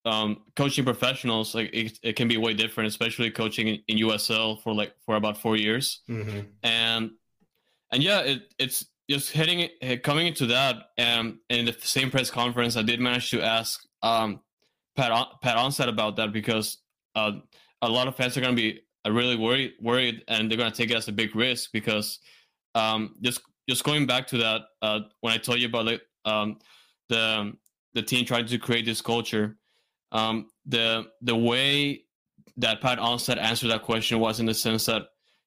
um, 0.05 0.42
coaching 0.57 0.85
professionals 0.85 1.55
like 1.55 1.71
it, 1.73 1.99
it, 2.03 2.16
can 2.16 2.29
be 2.29 2.37
way 2.37 2.55
different 2.55 2.88
especially 2.88 3.31
coaching 3.31 3.68
in, 3.68 3.79
in 3.88 3.99
USL 4.09 4.62
for 4.62 4.73
like 4.73 4.94
for 5.05 5.16
about 5.16 5.37
four 5.37 5.57
years 5.57 6.03
mm-hmm. 6.09 6.40
and 6.62 7.11
and 7.92 8.03
yeah 8.03 8.21
it, 8.21 8.42
it's 8.59 8.87
just 9.11 9.31
hitting 9.33 9.68
it 9.81 10.03
coming 10.03 10.27
into 10.27 10.47
that 10.47 10.77
and 10.97 11.38
in 11.51 11.64
the 11.64 11.77
same 11.81 12.11
press 12.11 12.31
conference 12.31 12.77
I 12.77 12.83
did 12.83 13.01
manage 13.01 13.31
to 13.31 13.42
ask 13.42 13.81
um, 14.03 14.40
Pat 14.97 15.11
Pat 15.42 15.57
Onstad 15.57 15.88
about 15.88 16.16
that 16.16 16.33
because 16.33 16.79
uh, 17.16 17.33
a 17.83 17.88
lot 17.88 18.09
of 18.09 18.16
fans 18.16 18.37
are 18.37 18.40
going 18.40 18.55
to 18.55 18.62
be 18.62 18.81
uh, 19.07 19.11
really 19.11 19.37
worried 19.37 19.73
worried 19.81 20.23
and 20.29 20.51
they're 20.51 20.59
going 20.59 20.71
to 20.71 20.77
take 20.77 20.90
it 20.90 20.97
as 20.97 21.09
a 21.09 21.12
big 21.12 21.35
risk 21.35 21.71
because 21.73 22.21
um, 22.75 23.16
just 23.23 23.40
just 23.68 23.85
going 23.85 24.07
back 24.07 24.27
to 24.29 24.38
that 24.38 24.62
uh, 24.81 25.01
when 25.21 25.33
I 25.33 25.38
told 25.38 25.59
you 25.59 25.66
about 25.66 25.87
like 25.87 26.03
um, 26.25 26.59
the 27.09 27.53
the 27.94 28.03
team 28.03 28.25
trying 28.25 28.47
to 28.47 28.59
create 28.59 28.85
this 28.85 29.01
culture. 29.01 29.57
Um, 30.12 30.49
the 30.66 31.07
the 31.23 31.37
way 31.37 32.05
that 32.57 32.81
Pat 32.81 32.99
Onstad 32.99 33.38
answered 33.38 33.68
that 33.68 33.83
question 33.83 34.18
was 34.18 34.40
in 34.40 34.47
the 34.47 34.55
sense 34.55 34.87
that 34.87 35.03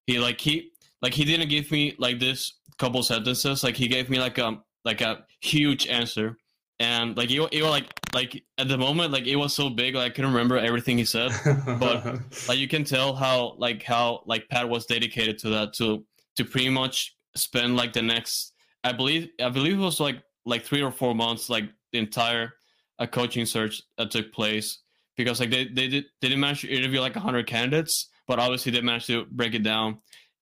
he 0.06 0.20
like 0.20 0.40
he 0.40 0.72
like 1.02 1.14
he 1.14 1.26
didn't 1.26 1.50
give 1.50 1.72
me 1.72 1.96
like 1.98 2.20
this 2.20 2.54
couple 2.78 3.04
sentences. 3.04 3.64
Like 3.64 3.76
he 3.76 3.88
gave 3.88 4.10
me 4.10 4.20
like 4.20 4.38
a 4.38 4.60
like 4.84 5.02
a 5.02 5.26
huge 5.40 5.88
answer. 5.88 6.38
And 6.80 7.16
like 7.16 7.30
it, 7.30 7.40
it 7.52 7.62
was 7.62 7.72
like 7.72 7.86
like 8.14 8.44
at 8.58 8.68
the 8.68 8.78
moment 8.78 9.12
like 9.14 9.28
it 9.28 9.36
was 9.36 9.54
so 9.54 9.70
big 9.70 9.96
like 9.96 10.12
I 10.12 10.16
couldn't 10.16 10.32
remember 10.32 10.58
everything 10.58 10.98
he 10.98 11.06
said. 11.06 11.32
But 11.80 12.20
like 12.48 12.58
you 12.58 12.68
can 12.68 12.84
tell 12.84 13.14
how 13.14 13.56
like 13.58 13.84
how 13.84 14.24
like 14.26 14.50
Pat 14.50 14.68
was 14.68 14.86
dedicated 14.86 15.38
to 15.40 15.50
that 15.50 15.74
to 15.74 16.04
to 16.38 16.46
pretty 16.46 16.70
much 16.70 17.16
spend 17.36 17.76
like 17.76 17.94
the 17.94 18.02
next 18.02 18.54
I 18.84 18.94
believe 18.94 19.30
I 19.40 19.50
believe 19.50 19.78
it 19.78 19.82
was 19.82 20.00
like 20.00 20.24
like 20.46 20.64
three 20.64 20.82
or 20.82 20.92
four 20.92 21.14
months 21.14 21.50
like 21.50 21.66
the 21.92 22.00
entire 22.00 22.54
a 23.00 23.08
coaching 23.08 23.46
search 23.46 23.82
that 23.98 24.12
took 24.12 24.32
place 24.32 24.80
because 25.18 25.40
like 25.40 25.50
they 25.50 25.66
they 25.66 25.88
did 25.88 26.06
they 26.22 26.30
didn't 26.30 26.40
manage 26.40 26.62
to 26.62 26.70
interview 26.70 27.00
like 27.00 27.16
100 27.16 27.48
candidates 27.48 28.10
but 28.32 28.40
obviously 28.40 28.72
they 28.72 28.80
managed 28.80 29.08
to 29.08 29.26
break 29.26 29.54
it 29.54 29.64
down. 29.64 30.00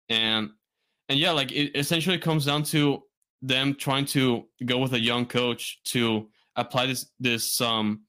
And 0.09 0.51
and 1.09 1.17
yeah 1.17 1.31
like 1.31 1.51
it 1.51 1.75
essentially 1.75 2.19
comes 2.19 2.45
down 2.45 2.61
to 2.65 3.01
them 3.41 3.73
trying 3.73 4.05
to 4.05 4.45
go 4.65 4.77
with 4.77 4.93
a 4.93 4.99
young 4.99 5.25
coach 5.25 5.79
to 5.85 6.29
apply 6.55 6.85
this 6.85 7.07
this 7.19 7.59
um 7.61 8.01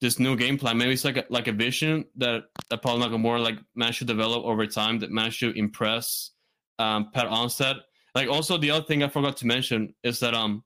this 0.00 0.20
new 0.20 0.36
game 0.36 0.56
plan. 0.56 0.78
Maybe 0.78 0.92
it's 0.92 1.04
like 1.04 1.16
a, 1.16 1.24
like 1.30 1.48
a 1.48 1.52
vision 1.52 2.04
that 2.16 2.44
that 2.70 2.82
Paul 2.82 2.98
Nagamura 2.98 3.42
like 3.42 3.58
managed 3.74 4.00
to 4.00 4.04
develop 4.04 4.44
over 4.44 4.66
time 4.66 5.00
that 5.00 5.10
managed 5.10 5.40
to 5.40 5.50
impress 5.58 6.30
um 6.78 7.10
Pat 7.12 7.26
Onstad. 7.26 7.80
Like 8.14 8.28
also 8.28 8.56
the 8.56 8.70
other 8.70 8.84
thing 8.84 9.02
I 9.02 9.08
forgot 9.08 9.36
to 9.38 9.46
mention 9.46 9.94
is 10.04 10.20
that 10.20 10.34
um 10.34 10.62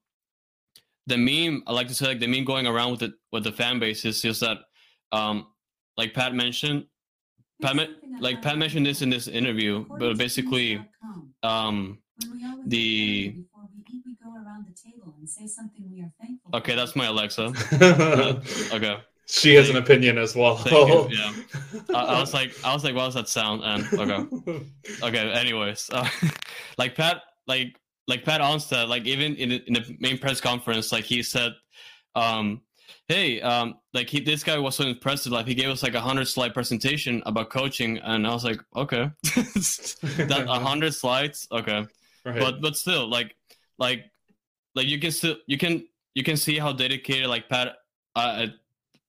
the 1.08 1.16
meme 1.16 1.62
I 1.66 1.72
like 1.72 1.88
to 1.88 1.94
say 1.94 2.06
like 2.06 2.20
the 2.20 2.26
meme 2.26 2.44
going 2.44 2.66
around 2.66 2.92
with 2.92 3.00
the 3.00 3.14
with 3.32 3.44
the 3.44 3.52
fan 3.52 3.78
base 3.78 4.04
is 4.04 4.22
just 4.22 4.40
that 4.40 4.58
um 5.12 5.46
like 5.96 6.14
Pat 6.14 6.34
mentioned 6.34 6.86
Pat 7.60 7.76
like 8.20 8.42
Pat 8.42 8.58
mentioned 8.58 8.86
this 8.86 9.02
in 9.02 9.10
this 9.10 9.26
interview, 9.26 9.84
but 9.98 10.16
basically 10.16 10.80
um 11.42 11.98
the 12.66 13.34
Okay, 16.54 16.74
that's 16.74 16.96
my 16.96 17.06
Alexa. 17.06 17.52
okay. 18.72 18.96
She 19.26 19.54
has 19.54 19.68
an 19.68 19.76
opinion 19.76 20.16
as 20.16 20.34
well. 20.34 20.58
yeah, 21.10 21.32
I, 21.94 22.16
I, 22.16 22.20
was 22.20 22.32
like, 22.32 22.52
I 22.64 22.72
was 22.72 22.82
like, 22.82 22.94
what 22.94 23.04
does 23.04 23.14
that 23.14 23.28
sound? 23.28 23.62
And 23.62 23.86
okay, 23.92 24.62
okay. 25.02 25.32
Anyways, 25.32 25.90
uh, 25.92 26.08
like 26.78 26.94
Pat, 26.94 27.20
like 27.46 27.78
like 28.08 28.24
Pat 28.24 28.40
Onstad, 28.40 28.88
like 28.88 29.04
even 29.04 29.36
in 29.36 29.50
the, 29.50 29.62
in 29.66 29.74
the 29.74 29.96
main 30.00 30.18
press 30.18 30.40
conference, 30.40 30.90
like 30.90 31.04
he 31.04 31.22
said, 31.22 31.52
um, 32.14 32.62
"Hey, 33.06 33.40
um, 33.42 33.76
like 33.92 34.08
he, 34.08 34.20
this 34.20 34.42
guy 34.42 34.58
was 34.58 34.74
so 34.76 34.84
impressive. 34.84 35.30
Like 35.30 35.46
he 35.46 35.54
gave 35.54 35.68
us 35.68 35.82
like 35.82 35.94
a 35.94 36.00
hundred 36.00 36.26
slide 36.26 36.54
presentation 36.54 37.22
about 37.26 37.50
coaching, 37.50 37.98
and 37.98 38.26
I 38.26 38.32
was 38.32 38.44
like, 38.44 38.60
okay, 38.74 39.10
that 39.22 40.46
a 40.48 40.58
hundred 40.58 40.94
slides, 40.94 41.46
okay, 41.52 41.86
right. 42.24 42.40
but 42.40 42.62
but 42.62 42.76
still, 42.76 43.08
like 43.08 43.36
like 43.78 44.10
like 44.74 44.86
you 44.86 44.98
can 44.98 45.12
still 45.12 45.36
you 45.46 45.58
can 45.58 45.86
you 46.14 46.24
can 46.24 46.38
see 46.38 46.58
how 46.58 46.72
dedicated 46.72 47.28
like 47.28 47.48
Pat, 47.50 47.76
uh, 48.16 48.46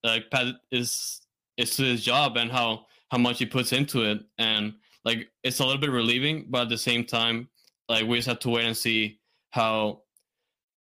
like 0.03 0.29
Pat 0.29 0.55
is 0.71 1.21
is 1.57 1.75
to 1.77 1.83
his 1.83 2.03
job 2.03 2.35
and 2.35 2.51
how 2.51 2.85
how 3.12 3.17
much 3.17 3.39
he 3.39 3.45
puts 3.45 3.71
into 3.71 4.03
it, 4.03 4.19
and 4.38 4.73
like 5.05 5.29
it's 5.41 5.59
a 5.59 5.65
little 5.65 5.79
bit 5.79 5.89
relieving, 5.89 6.47
but 6.49 6.63
at 6.63 6.69
the 6.69 6.77
same 6.77 7.05
time 7.05 7.47
like 7.89 8.06
we 8.06 8.17
just 8.17 8.28
have 8.28 8.39
to 8.39 8.49
wait 8.49 8.65
and 8.65 8.78
see 8.78 9.19
how 9.49 10.04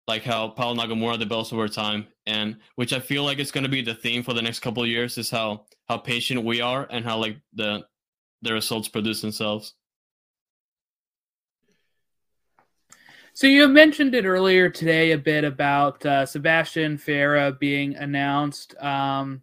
like 0.08 0.24
how 0.24 0.50
Paul 0.50 0.76
Nagamura 0.76 1.18
develops 1.18 1.52
over 1.52 1.68
time, 1.68 2.08
and 2.26 2.58
which 2.76 2.94
I 2.94 3.00
feel 3.00 3.24
like 3.24 3.40
it's 3.40 3.52
going 3.52 3.64
to 3.64 3.70
be 3.70 3.82
the 3.82 3.96
theme 3.96 4.24
for 4.24 4.34
the 4.34 4.42
next 4.42 4.60
couple 4.60 4.84
of 4.84 4.90
years 4.90 5.18
is 5.18 5.30
how 5.30 5.66
how 5.90 5.98
patient 5.98 6.44
we 6.44 6.62
are 6.62 6.88
and 6.90 7.04
how 7.04 7.18
like 7.18 7.38
the 7.54 7.86
the 8.42 8.54
results 8.54 8.88
produce 8.88 9.22
themselves. 9.22 9.74
So 13.34 13.48
you 13.48 13.68
mentioned 13.70 14.14
it 14.14 14.26
earlier 14.26 14.70
today 14.70 15.14
a 15.14 15.18
bit 15.18 15.46
about 15.46 16.06
uh, 16.06 16.26
Sebastian 16.26 16.98
Ferreira 16.98 17.54
being 17.54 17.96
announced. 17.96 18.76
Um, 18.84 19.42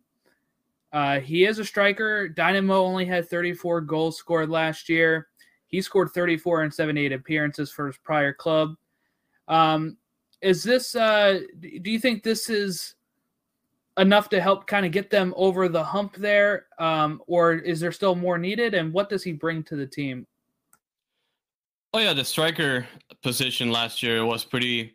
uh, 0.92 1.20
he 1.20 1.46
is 1.46 1.58
a 1.58 1.64
striker. 1.64 2.28
Dynamo 2.28 2.84
only 2.84 3.06
had 3.06 3.28
34 3.28 3.80
goals 3.82 4.18
scored 4.18 4.50
last 4.50 4.88
year. 4.90 5.28
He 5.68 5.80
scored 5.80 6.10
34 6.10 6.62
and 6.62 6.74
78 6.74 7.12
appearances 7.12 7.70
for 7.70 7.86
his 7.86 7.96
prior 7.98 8.32
club. 8.32 8.74
Um, 9.46 9.96
is 10.42 10.62
this? 10.62 10.94
Uh, 10.94 11.40
do 11.60 11.90
you 11.90 11.98
think 11.98 12.22
this 12.22 12.48
is 12.50 12.94
enough 13.98 14.28
to 14.30 14.40
help 14.40 14.66
kind 14.66 14.86
of 14.86 14.92
get 14.92 15.10
them 15.10 15.34
over 15.36 15.68
the 15.68 15.82
hump 15.82 16.16
there, 16.16 16.66
um, 16.78 17.20
or 17.26 17.54
is 17.54 17.80
there 17.80 17.92
still 17.92 18.14
more 18.14 18.38
needed? 18.38 18.74
And 18.74 18.92
what 18.92 19.08
does 19.08 19.22
he 19.22 19.32
bring 19.32 19.62
to 19.64 19.76
the 19.76 19.86
team? 19.86 20.26
Oh 21.92 21.98
yeah, 21.98 22.12
the 22.12 22.24
striker 22.24 22.86
position 23.22 23.70
last 23.70 24.02
year 24.02 24.24
was 24.24 24.44
pretty 24.44 24.94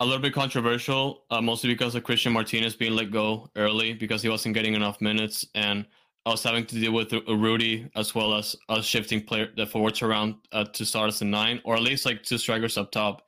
a 0.00 0.04
little 0.04 0.20
bit 0.20 0.32
controversial, 0.32 1.24
uh, 1.30 1.40
mostly 1.40 1.68
because 1.68 1.94
of 1.94 2.04
Christian 2.04 2.34
Ramirez 2.34 2.76
being 2.76 2.94
let 2.94 3.10
go 3.10 3.50
early 3.56 3.94
because 3.94 4.22
he 4.22 4.28
wasn't 4.28 4.54
getting 4.54 4.74
enough 4.74 5.00
minutes, 5.00 5.44
and 5.54 5.84
I 6.28 6.30
was 6.30 6.42
having 6.42 6.66
to 6.66 6.74
deal 6.74 6.92
with 6.92 7.10
Rudy 7.26 7.90
as 7.96 8.14
well 8.14 8.34
as 8.34 8.54
us 8.68 8.84
shifting 8.84 9.22
player 9.22 9.48
the 9.56 9.64
forwards 9.64 10.02
around 10.02 10.34
uh, 10.52 10.64
to 10.64 10.84
start 10.84 11.08
us 11.08 11.22
in 11.22 11.30
nine 11.30 11.58
or 11.64 11.74
at 11.74 11.80
least 11.82 12.04
like 12.04 12.22
two 12.22 12.36
strikers 12.36 12.76
up 12.76 12.90
top, 12.90 13.22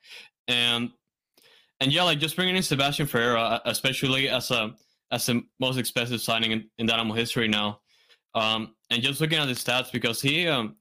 and 0.48 0.90
and 1.80 1.90
yeah, 1.92 2.02
like 2.02 2.18
just 2.18 2.36
bringing 2.36 2.56
in 2.56 2.62
Sebastian 2.62 3.06
Ferreira, 3.06 3.40
uh, 3.40 3.60
especially 3.64 4.28
as 4.28 4.50
a 4.50 4.74
as 5.10 5.24
the 5.24 5.42
most 5.58 5.78
expensive 5.78 6.20
signing 6.20 6.52
in, 6.52 6.70
in 6.76 6.86
Dynamo 6.86 7.14
history 7.14 7.48
now, 7.48 7.80
um, 8.34 8.74
and 8.90 9.02
just 9.02 9.18
looking 9.22 9.38
at 9.38 9.46
the 9.46 9.54
stats 9.54 9.90
because 9.90 10.20
he 10.20 10.46
um 10.46 10.76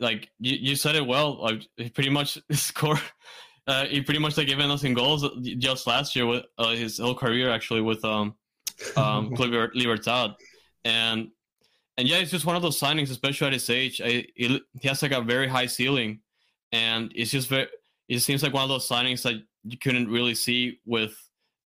like 0.00 0.30
you, 0.38 0.56
you 0.58 0.74
said 0.74 0.96
it 0.96 1.06
well, 1.06 1.42
like 1.42 1.68
he 1.76 1.90
pretty 1.90 2.10
much 2.10 2.38
scored. 2.52 3.00
Uh, 3.66 3.84
he 3.84 4.00
pretty 4.00 4.20
much 4.20 4.38
like 4.38 4.46
given 4.46 4.70
us 4.70 4.84
in 4.84 4.94
goals 4.94 5.28
just 5.58 5.86
last 5.86 6.16
year 6.16 6.24
with 6.24 6.44
uh, 6.56 6.70
his 6.70 6.98
whole 6.98 7.14
career 7.14 7.50
actually 7.50 7.82
with 7.82 8.02
um 8.06 8.34
um 8.96 9.34
Libertad 9.74 10.34
and 10.84 11.28
and 11.98 12.08
yeah, 12.08 12.18
it's 12.18 12.30
just 12.30 12.46
one 12.46 12.56
of 12.56 12.62
those 12.62 12.80
signings, 12.80 13.10
especially 13.10 13.48
at 13.48 13.52
his 13.52 13.68
age. 13.68 14.00
I, 14.00 14.26
he, 14.34 14.60
he 14.80 14.88
has 14.88 15.02
like 15.02 15.12
a 15.12 15.20
very 15.20 15.48
high 15.48 15.66
ceiling, 15.66 16.20
and 16.72 17.12
it's 17.14 17.30
just 17.30 17.48
very. 17.48 17.66
It 18.08 18.20
seems 18.20 18.42
like 18.42 18.52
one 18.52 18.62
of 18.62 18.68
those 18.68 18.88
signings 18.88 19.22
that 19.22 19.42
you 19.64 19.78
couldn't 19.78 20.08
really 20.08 20.34
see 20.34 20.80
with 20.86 21.14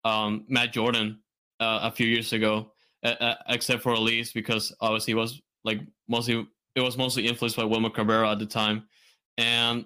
um, 0.03 0.45
Matt 0.47 0.73
Jordan 0.73 1.19
uh, 1.59 1.79
a 1.83 1.91
few 1.91 2.07
years 2.07 2.33
ago, 2.33 2.71
uh, 3.03 3.35
except 3.49 3.83
for 3.83 3.93
Elis, 3.93 4.31
because 4.33 4.73
obviously 4.81 5.11
he 5.11 5.15
was 5.15 5.41
like 5.63 5.79
mostly 6.07 6.47
it 6.75 6.81
was 6.81 6.97
mostly 6.97 7.27
influenced 7.27 7.57
by 7.57 7.63
Wilmer 7.63 7.89
Cabrera 7.89 8.31
at 8.31 8.39
the 8.39 8.45
time, 8.45 8.83
and 9.37 9.85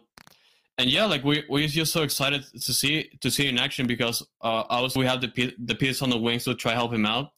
and 0.77 0.89
yeah, 0.89 1.05
like 1.05 1.23
we 1.25 1.43
we're 1.49 1.67
just 1.67 1.91
so 1.91 2.03
excited 2.03 2.45
to 2.53 2.73
see 2.73 3.09
to 3.19 3.29
see 3.29 3.47
in 3.47 3.59
action 3.59 3.85
because 3.87 4.21
uh, 4.41 4.63
obviously 4.69 5.01
we 5.01 5.05
have 5.05 5.19
the 5.19 5.53
the 5.65 5.75
piece 5.75 6.01
on 6.01 6.09
the 6.09 6.17
wings 6.17 6.45
to 6.45 6.55
try 6.55 6.73
help 6.73 6.93
him 6.93 7.05
out, 7.05 7.31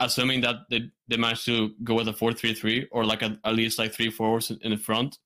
assuming 0.00 0.40
that 0.40 0.56
they, 0.70 0.90
they 1.08 1.16
manage 1.16 1.44
to 1.44 1.70
go 1.84 1.94
with 1.94 2.08
a 2.08 2.12
4-3-3 2.12 2.86
or 2.90 3.04
like 3.04 3.22
a, 3.22 3.38
at 3.44 3.54
least 3.54 3.78
like 3.78 3.92
three 3.92 4.10
forwards 4.10 4.50
in 4.50 4.70
the 4.70 4.76
front. 4.76 5.18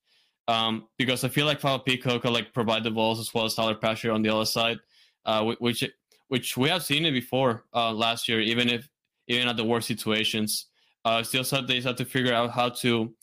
Um, 0.48 0.88
because 0.98 1.22
I 1.22 1.28
feel 1.28 1.46
like 1.46 1.60
Fafà 1.60 1.84
Picault 1.84 2.20
can 2.20 2.32
like 2.32 2.52
provide 2.52 2.82
the 2.82 2.90
balls 2.90 3.20
as 3.20 3.32
well 3.32 3.44
as 3.44 3.54
Tyler 3.54 3.74
Pasher 3.74 4.10
on 4.10 4.22
the 4.22 4.30
other 4.30 4.44
side, 4.44 4.78
uh, 5.24 5.44
which 5.60 5.84
which 6.28 6.56
we 6.56 6.68
have 6.68 6.82
seen 6.82 7.04
it 7.04 7.12
before 7.12 7.64
uh, 7.74 7.92
last 7.92 8.28
year, 8.28 8.40
even 8.40 8.68
if 8.68 8.88
even 9.28 9.48
at 9.48 9.56
the 9.56 9.64
worst 9.64 9.86
situations. 9.86 10.66
Uh, 11.04 11.22
still, 11.22 11.44
so 11.44 11.62
they 11.62 11.80
have 11.80 11.96
to 11.96 12.04
figure 12.04 12.34
out 12.34 12.50
how 12.50 12.68
to 12.68 13.14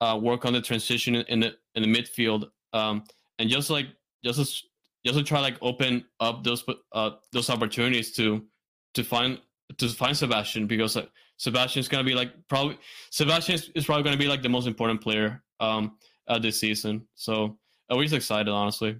uh, 0.00 0.18
work 0.20 0.44
on 0.44 0.52
the 0.52 0.60
transition 0.60 1.16
in 1.16 1.40
the 1.40 1.54
in 1.74 1.82
the 1.82 1.88
midfield. 1.88 2.48
Um, 2.72 3.04
and 3.38 3.50
just 3.50 3.68
like 3.70 3.86
just 4.24 4.38
to, 4.38 4.66
just 5.04 5.18
to 5.18 5.22
try 5.22 5.40
like 5.40 5.56
open 5.60 6.04
up 6.20 6.42
those 6.42 6.64
uh 6.92 7.10
those 7.32 7.50
opportunities 7.50 8.12
to 8.12 8.44
to 8.94 9.04
find 9.04 9.40
to 9.78 9.88
find 9.88 10.16
Sebastian 10.16 10.66
because 10.66 10.96
Sebastian's 11.36 11.88
gonna 11.88 12.04
be 12.04 12.14
like 12.14 12.32
probably 12.48 12.78
Sebastian 13.10 13.60
is, 13.74 13.84
probably 13.84 14.02
gonna 14.02 14.16
be 14.16 14.28
like 14.28 14.42
the 14.42 14.48
most 14.48 14.66
important 14.66 15.00
player 15.00 15.42
um 15.60 15.96
uh, 16.28 16.38
this 16.38 16.58
season. 16.58 17.06
So 17.14 17.58
I'm 17.90 18.00
just 18.00 18.14
excited, 18.14 18.50
honestly. 18.50 18.96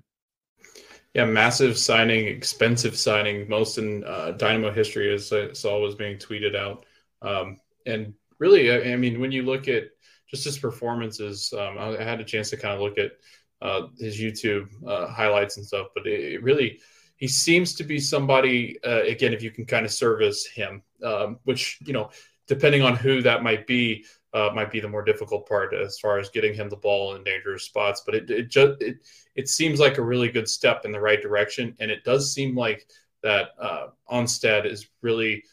Yeah, 1.15 1.27
massive 1.27 1.77
signing, 1.77 2.27
expensive 2.27 2.97
signing, 2.97 3.49
most 3.49 3.77
in 3.77 4.03
uh, 4.05 4.33
Dynamo 4.33 4.73
history, 4.73 5.13
as 5.13 5.31
I 5.33 5.53
saw 5.53 5.79
was 5.79 5.95
being 5.95 6.17
tweeted 6.17 6.57
out. 6.57 6.87
Um, 7.21 7.61
and 7.85 8.15
really, 8.39 8.71
I, 8.71 8.93
I, 8.93 8.97
mean, 8.97 9.21
when 9.21 9.31
you 9.31 9.43
look 9.43 9.69
at 9.69 9.85
just 10.27 10.45
his 10.45 10.59
performances, 10.59 11.53
um, 11.53 11.77
I, 11.79 11.99
I, 11.99 12.03
had 12.03 12.21
a 12.21 12.25
chance 12.25 12.49
to 12.51 12.57
kind 12.57 12.75
of 12.75 12.81
look 12.81 12.97
at 12.97 13.13
uh, 13.61 13.89
his 13.99 14.19
YouTube 14.19 14.69
uh, 14.87 15.07
highlights 15.09 15.59
and 15.59 15.67
stuff, 15.67 15.89
but 15.95 16.07
it, 16.07 16.35
it, 16.35 16.43
really, 16.43 16.81
he 17.23 17.29
seems 17.29 17.73
to 17.77 17.85
be 17.85 18.01
somebody, 18.01 18.81
uh, 18.85 19.03
again, 19.03 19.33
if 19.33 19.45
you 19.45 19.53
can 19.53 19.65
kind 19.65 19.87
of 19.87 19.93
service 19.93 20.45
him, 20.45 20.83
um, 21.05 21.39
which, 21.45 21.79
you 21.87 21.93
know, 21.93 22.11
depending 22.49 22.83
on 22.83 22.97
who 22.97 23.23
that 23.23 23.45
might 23.45 23.65
be, 23.65 24.05
uh, 24.35 24.51
might 24.53 24.73
be 24.73 24.81
the 24.81 24.89
more 24.89 25.05
difficult 25.05 25.49
part 25.49 25.73
as 25.73 26.01
far 26.01 26.19
as 26.19 26.31
getting 26.31 26.53
him 26.53 26.69
the 26.69 26.75
ball 26.75 27.15
in 27.15 27.23
dangerous 27.23 27.63
spots. 27.63 28.03
But 28.05 28.17
it, 28.17 28.29
it 28.29 28.51
just 28.51 28.83
it, 28.83 28.97
it 29.37 29.49
seems 29.49 29.79
like 29.79 29.99
a 29.99 30.03
really 30.03 30.31
good 30.31 30.49
step 30.49 30.85
in 30.85 30.91
the 30.91 31.01
right 31.01 31.23
direction, 31.23 31.77
and 31.79 31.93
it 31.93 32.03
does 32.03 32.35
seem 32.35 32.57
like 32.57 32.89
that 33.23 33.51
uh, 33.57 33.87
Onstad 34.11 34.67
is 34.67 34.89
really, 35.01 35.45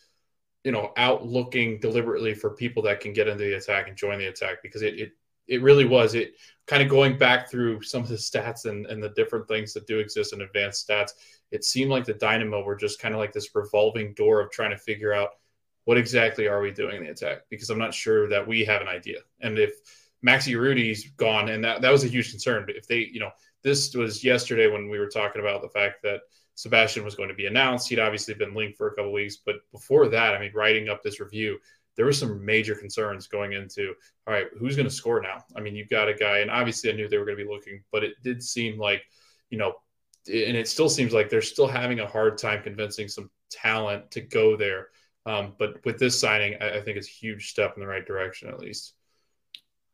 you 0.63 0.71
know, 0.71 0.91
out 0.97 1.23
looking 1.23 1.79
deliberately 1.79 2.34
for 2.34 2.49
people 2.49 2.82
that 2.82 2.99
can 2.99 3.13
get 3.13 3.27
into 3.27 3.43
the 3.43 3.58
attack 3.58 3.88
and 3.88 3.95
join 3.95 4.17
the 4.17 4.25
attack 4.25 4.63
because 4.63 4.82
it 4.82 4.95
it, 4.95 5.12
it 5.47 5.62
really 5.62 5.86
was 5.86 6.15
it 6.15 6.34
kind 6.65 6.84
of 6.84 6.89
going 6.89 7.17
back 7.17 7.49
through 7.49 7.82
some 7.82 8.03
of 8.03 8.10
the 8.10 8.15
stats 8.15 8.65
and, 8.65 8.86
and 8.86 9.01
the 9.01 9.10
different 9.10 9.47
things 9.47 9.73
that 9.73 9.88
do 9.88 9.99
exist 9.99 10.34
in 10.34 10.41
advanced 10.41 10.88
stats. 10.88 11.12
It 11.51 11.63
seemed 11.63 11.91
like 11.91 12.05
the 12.05 12.13
Dynamo 12.13 12.63
were 12.63 12.75
just 12.75 13.01
kind 13.01 13.13
of 13.13 13.19
like 13.19 13.33
this 13.33 13.55
revolving 13.55 14.13
door 14.13 14.41
of 14.41 14.51
trying 14.51 14.71
to 14.71 14.77
figure 14.77 15.13
out 15.13 15.29
what 15.85 15.97
exactly 15.97 16.47
are 16.47 16.62
we 16.62 16.71
doing 16.71 16.97
in 16.97 17.03
the 17.05 17.12
attack? 17.12 17.41
Because 17.49 17.69
I'm 17.69 17.79
not 17.79 17.93
sure 17.93 18.29
that 18.29 18.47
we 18.47 18.63
have 18.65 18.81
an 18.81 18.88
idea. 18.88 19.19
And 19.41 19.57
if 19.57 19.71
Maxi 20.25 20.53
Urruti's 20.53 21.09
gone, 21.17 21.49
and 21.49 21.63
that, 21.63 21.81
that 21.81 21.91
was 21.91 22.03
a 22.03 22.09
huge 22.09 22.29
concern. 22.29 22.65
If 22.67 22.88
they, 22.88 23.09
you 23.12 23.19
know, 23.19 23.31
this 23.63 23.95
was 23.95 24.23
yesterday 24.23 24.67
when 24.67 24.89
we 24.89 24.99
were 24.99 25.09
talking 25.09 25.41
about 25.41 25.62
the 25.62 25.69
fact 25.69 26.03
that 26.03 26.21
Sebastian 26.55 27.05
was 27.05 27.15
going 27.15 27.29
to 27.29 27.35
be 27.35 27.45
announced. 27.45 27.88
He'd 27.88 27.99
obviously 27.99 28.33
been 28.33 28.53
linked 28.53 28.77
for 28.77 28.88
a 28.88 28.93
couple 28.93 29.13
weeks, 29.13 29.38
but 29.38 29.55
before 29.71 30.09
that, 30.09 30.35
I 30.35 30.39
mean, 30.39 30.51
writing 30.53 30.89
up 30.89 31.01
this 31.01 31.21
review, 31.21 31.57
there 31.95 32.05
were 32.05 32.13
some 32.13 32.45
major 32.45 32.75
concerns 32.75 33.27
going 33.27 33.53
into 33.53 33.93
all 34.27 34.33
right, 34.33 34.47
who's 34.57 34.75
going 34.75 34.88
to 34.88 34.93
score 34.93 35.21
now? 35.21 35.43
I 35.55 35.62
mean, 35.62 35.75
you've 35.75 35.89
got 35.89 36.09
a 36.09 36.13
guy, 36.13 36.39
and 36.39 36.51
obviously 36.51 36.91
I 36.91 36.95
knew 36.95 37.07
they 37.07 37.17
were 37.17 37.25
going 37.25 37.38
to 37.38 37.43
be 37.43 37.49
looking, 37.49 37.81
but 37.91 38.03
it 38.03 38.21
did 38.21 38.43
seem 38.43 38.77
like, 38.77 39.03
you 39.49 39.57
know, 39.57 39.73
and 40.30 40.56
it 40.56 40.68
still 40.68 40.89
seems 40.89 41.13
like 41.13 41.30
they're 41.30 41.42
still 41.42 41.68
having 41.68 42.00
a 42.00 42.08
hard 42.08 42.38
time 42.38 42.62
convincing 42.62 43.08
some 43.08 43.30
talent 43.50 44.12
to 44.12 44.22
go 44.22 44.56
there 44.56 44.89
um, 45.26 45.54
but 45.58 45.84
with 45.86 46.00
this 46.00 46.20
signing, 46.20 46.56
I, 46.62 46.78
I, 46.78 46.82
think 46.82 46.98
it's 46.98 47.08
a 47.08 47.12
huge 47.12 47.50
step 47.50 47.74
in 47.76 47.82
the 47.82 47.88
right 47.88 48.06
direction, 48.06 48.50
at 48.50 48.60
least. 48.60 48.94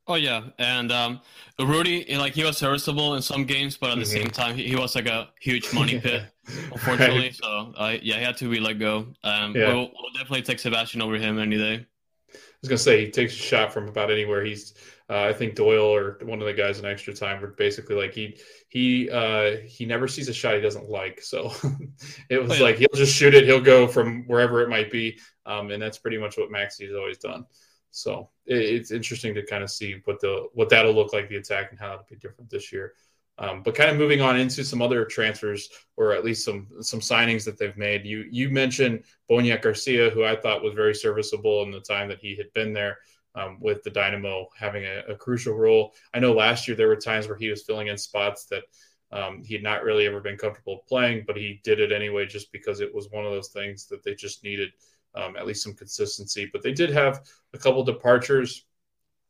Oh 0.07 0.15
yeah, 0.15 0.43
and 0.59 0.91
um, 0.91 1.19
Urruti, 1.59 2.15
like 2.17 2.33
he 2.33 2.43
was 2.43 2.57
serviceable 2.57 3.15
in 3.15 3.23
some 3.23 3.43
games, 3.43 3.75
but 3.75 3.89
at 3.89 3.95
the 3.95 4.03
mm-hmm. 4.03 4.21
same 4.21 4.29
time, 4.29 4.55
he, 4.55 4.67
he, 4.67 4.75
was 4.75 4.95
like 4.95 5.07
a 5.07 5.29
huge 5.41 5.73
money 5.73 5.99
pit, 6.01 6.23
unfortunately. 6.71 7.19
right. 7.19 7.35
So 7.35 7.73
uh, 7.75 7.97
yeah, 8.01 8.17
he 8.17 8.23
had 8.23 8.37
to 8.37 8.49
be 8.49 8.59
let 8.59 8.77
go. 8.77 9.07
Um, 9.23 9.55
yeah. 9.55 9.73
we'll, 9.73 9.91
we'll, 9.99 10.13
definitely 10.13 10.43
take 10.43 10.59
Sebastian 10.59 11.01
over 11.01 11.15
him 11.15 11.39
any 11.39 11.57
day. 11.57 11.87
I 12.33 12.37
was 12.61 12.69
gonna 12.69 12.77
say 12.77 13.05
he 13.05 13.11
takes 13.11 13.33
a 13.33 13.37
shot 13.37 13.73
from 13.73 13.87
about 13.87 14.11
anywhere. 14.11 14.45
He's, 14.45 14.75
uh, 15.09 15.23
I 15.23 15.33
think 15.33 15.55
Doyle 15.55 15.95
or 15.95 16.19
one 16.21 16.39
of 16.39 16.45
the 16.45 16.53
guys 16.53 16.77
in 16.77 16.85
extra 16.85 17.13
time 17.13 17.41
were 17.41 17.47
basically 17.47 17.95
like 17.95 18.13
he 18.13 18.37
he 18.75 19.09
uh, 19.09 19.55
he 19.65 19.85
never 19.85 20.05
sees 20.05 20.27
a 20.27 20.33
shot 20.33 20.55
he 20.55 20.59
doesn't 20.59 20.89
like. 20.89 21.21
So 21.21 21.53
it 22.29 22.39
was 22.39 22.51
oh, 22.51 22.55
yeah. 22.55 22.61
like 22.61 22.75
he'll 22.75 22.89
just 22.93 23.15
shoot 23.15 23.33
it. 23.33 23.45
He'll 23.45 23.61
go 23.61 23.87
from 23.87 24.25
wherever 24.27 24.61
it 24.61 24.67
might 24.67 24.91
be, 24.91 25.17
um, 25.45 25.71
and 25.71 25.81
that's 25.81 25.97
pretty 25.97 26.17
much 26.17 26.37
what 26.37 26.49
Maxi 26.49 26.85
has 26.85 26.93
always 26.93 27.17
done. 27.17 27.45
So 27.91 28.31
it, 28.45 28.57
it's 28.57 28.91
interesting 28.91 29.33
to 29.35 29.45
kind 29.45 29.63
of 29.63 29.71
see 29.71 30.01
what 30.03 30.19
the 30.19 30.49
what 30.55 30.67
that'll 30.67 30.91
look 30.91 31.13
like 31.13 31.29
the 31.29 31.37
attack 31.37 31.71
and 31.71 31.79
how 31.79 31.93
it'll 31.93 32.05
be 32.09 32.17
different 32.17 32.49
this 32.49 32.73
year. 32.73 32.95
Um, 33.37 33.63
but 33.63 33.75
kind 33.75 33.89
of 33.89 33.95
moving 33.95 34.19
on 34.19 34.37
into 34.37 34.65
some 34.65 34.81
other 34.81 35.05
transfers 35.05 35.69
or 35.95 36.11
at 36.11 36.25
least 36.25 36.43
some 36.43 36.67
some 36.81 36.99
signings 36.99 37.45
that 37.45 37.57
they've 37.57 37.77
made. 37.77 38.05
You 38.05 38.25
you 38.29 38.49
mentioned 38.49 39.05
Boniek 39.31 39.61
Garcia, 39.61 40.09
who 40.09 40.25
I 40.25 40.35
thought 40.35 40.63
was 40.63 40.73
very 40.73 40.95
serviceable 40.95 41.63
in 41.63 41.71
the 41.71 41.79
time 41.79 42.09
that 42.09 42.19
he 42.19 42.35
had 42.35 42.51
been 42.51 42.73
there. 42.73 42.97
Um, 43.35 43.57
with 43.59 43.83
the 43.83 43.89
Dynamo 43.89 44.47
having 44.57 44.85
a, 44.85 45.03
a, 45.09 45.15
crucial 45.15 45.55
role. 45.55 45.93
I 46.13 46.19
know 46.19 46.31
last 46.31 46.69
year 46.69 46.77
there 46.77 46.87
were 46.87 46.95
times 46.95 47.27
where 47.27 47.35
he 47.35 47.49
was 47.49 47.63
filling 47.63 47.87
in 47.87 47.97
spots 47.97 48.45
that 48.45 48.63
um, 49.11 49.43
he 49.43 49.53
had 49.53 49.63
not 49.63 49.83
really 49.83 50.07
ever 50.07 50.21
been 50.21 50.37
comfortable 50.37 50.85
playing, 50.87 51.25
but 51.27 51.35
he 51.35 51.59
did 51.65 51.81
it 51.81 51.91
anyway 51.91 52.25
just 52.25 52.49
because 52.53 52.79
it 52.79 52.95
was 52.95 53.09
one 53.11 53.25
of 53.25 53.31
those 53.31 53.49
things 53.49 53.87
that 53.87 54.03
they 54.03 54.15
just 54.15 54.41
needed 54.43 54.71
um, 55.15 55.35
at 55.35 55.45
least 55.45 55.63
some 55.63 55.73
consistency. 55.73 56.49
But 56.51 56.63
they 56.63 56.73
did 56.73 56.91
have 56.91 57.23
a 57.53 57.57
couple 57.57 57.83
departures. 57.83 58.65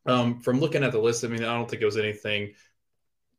Um, 0.06 0.40
from 0.40 0.60
looking 0.60 0.84
at 0.84 0.92
the 0.92 1.00
list, 1.00 1.24
I 1.24 1.28
mean, 1.28 1.42
I 1.42 1.54
don't 1.54 1.68
think 1.68 1.82
it 1.82 1.86
was 1.86 1.96
anything 1.96 2.54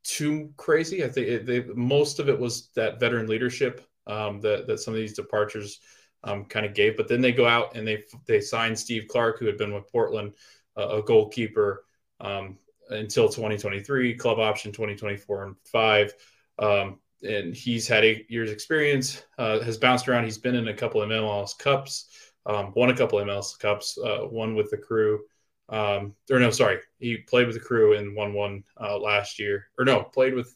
too 0.02 0.52
crazy. 0.56 1.04
I 1.04 1.08
think 1.08 1.28
it, 1.28 1.46
they, 1.46 1.60
most 1.74 2.18
of 2.18 2.28
it 2.28 2.38
was 2.38 2.68
that 2.74 3.00
veteran 3.00 3.26
leadership 3.26 3.86
um, 4.06 4.40
that 4.40 4.66
that 4.66 4.80
some 4.80 4.94
of 4.94 5.00
these 5.00 5.14
departures 5.14 5.80
um, 6.24 6.44
kind 6.44 6.66
of 6.66 6.74
gave. 6.74 6.96
But 6.96 7.08
then 7.08 7.20
they 7.20 7.32
go 7.32 7.46
out 7.46 7.76
and 7.76 7.86
they 7.86 8.04
they 8.26 8.40
signed 8.40 8.78
Steve 8.78 9.06
Clark, 9.08 9.38
who 9.38 9.46
had 9.46 9.58
been 9.58 9.74
with 9.74 9.90
Portland, 9.90 10.34
a 10.78 11.02
goalkeeper 11.02 11.84
um, 12.20 12.58
until 12.90 13.28
2023, 13.28 14.14
club 14.14 14.38
option 14.38 14.72
2024 14.72 15.44
and 15.44 15.56
five. 15.64 16.12
Um, 16.58 16.98
and 17.22 17.54
he's 17.54 17.88
had 17.88 18.04
eight 18.04 18.30
years 18.30 18.50
experience, 18.50 19.24
uh, 19.38 19.60
has 19.60 19.76
bounced 19.76 20.08
around. 20.08 20.24
He's 20.24 20.38
been 20.38 20.54
in 20.54 20.68
a 20.68 20.74
couple 20.74 21.02
of 21.02 21.08
MLS 21.10 21.58
Cups, 21.58 22.32
um, 22.46 22.72
won 22.76 22.90
a 22.90 22.96
couple 22.96 23.18
of 23.18 23.26
MLS 23.26 23.58
Cups, 23.58 23.98
uh, 23.98 24.20
one 24.20 24.54
with 24.54 24.70
the 24.70 24.78
crew. 24.78 25.20
Um, 25.68 26.14
or 26.30 26.38
no, 26.38 26.50
sorry, 26.50 26.78
he 26.98 27.18
played 27.18 27.46
with 27.46 27.56
the 27.56 27.62
crew 27.62 27.94
and 27.96 28.16
won 28.16 28.32
one 28.32 28.64
uh, 28.80 28.98
last 28.98 29.38
year. 29.38 29.66
Or 29.78 29.84
no, 29.84 30.02
played 30.02 30.34
with. 30.34 30.54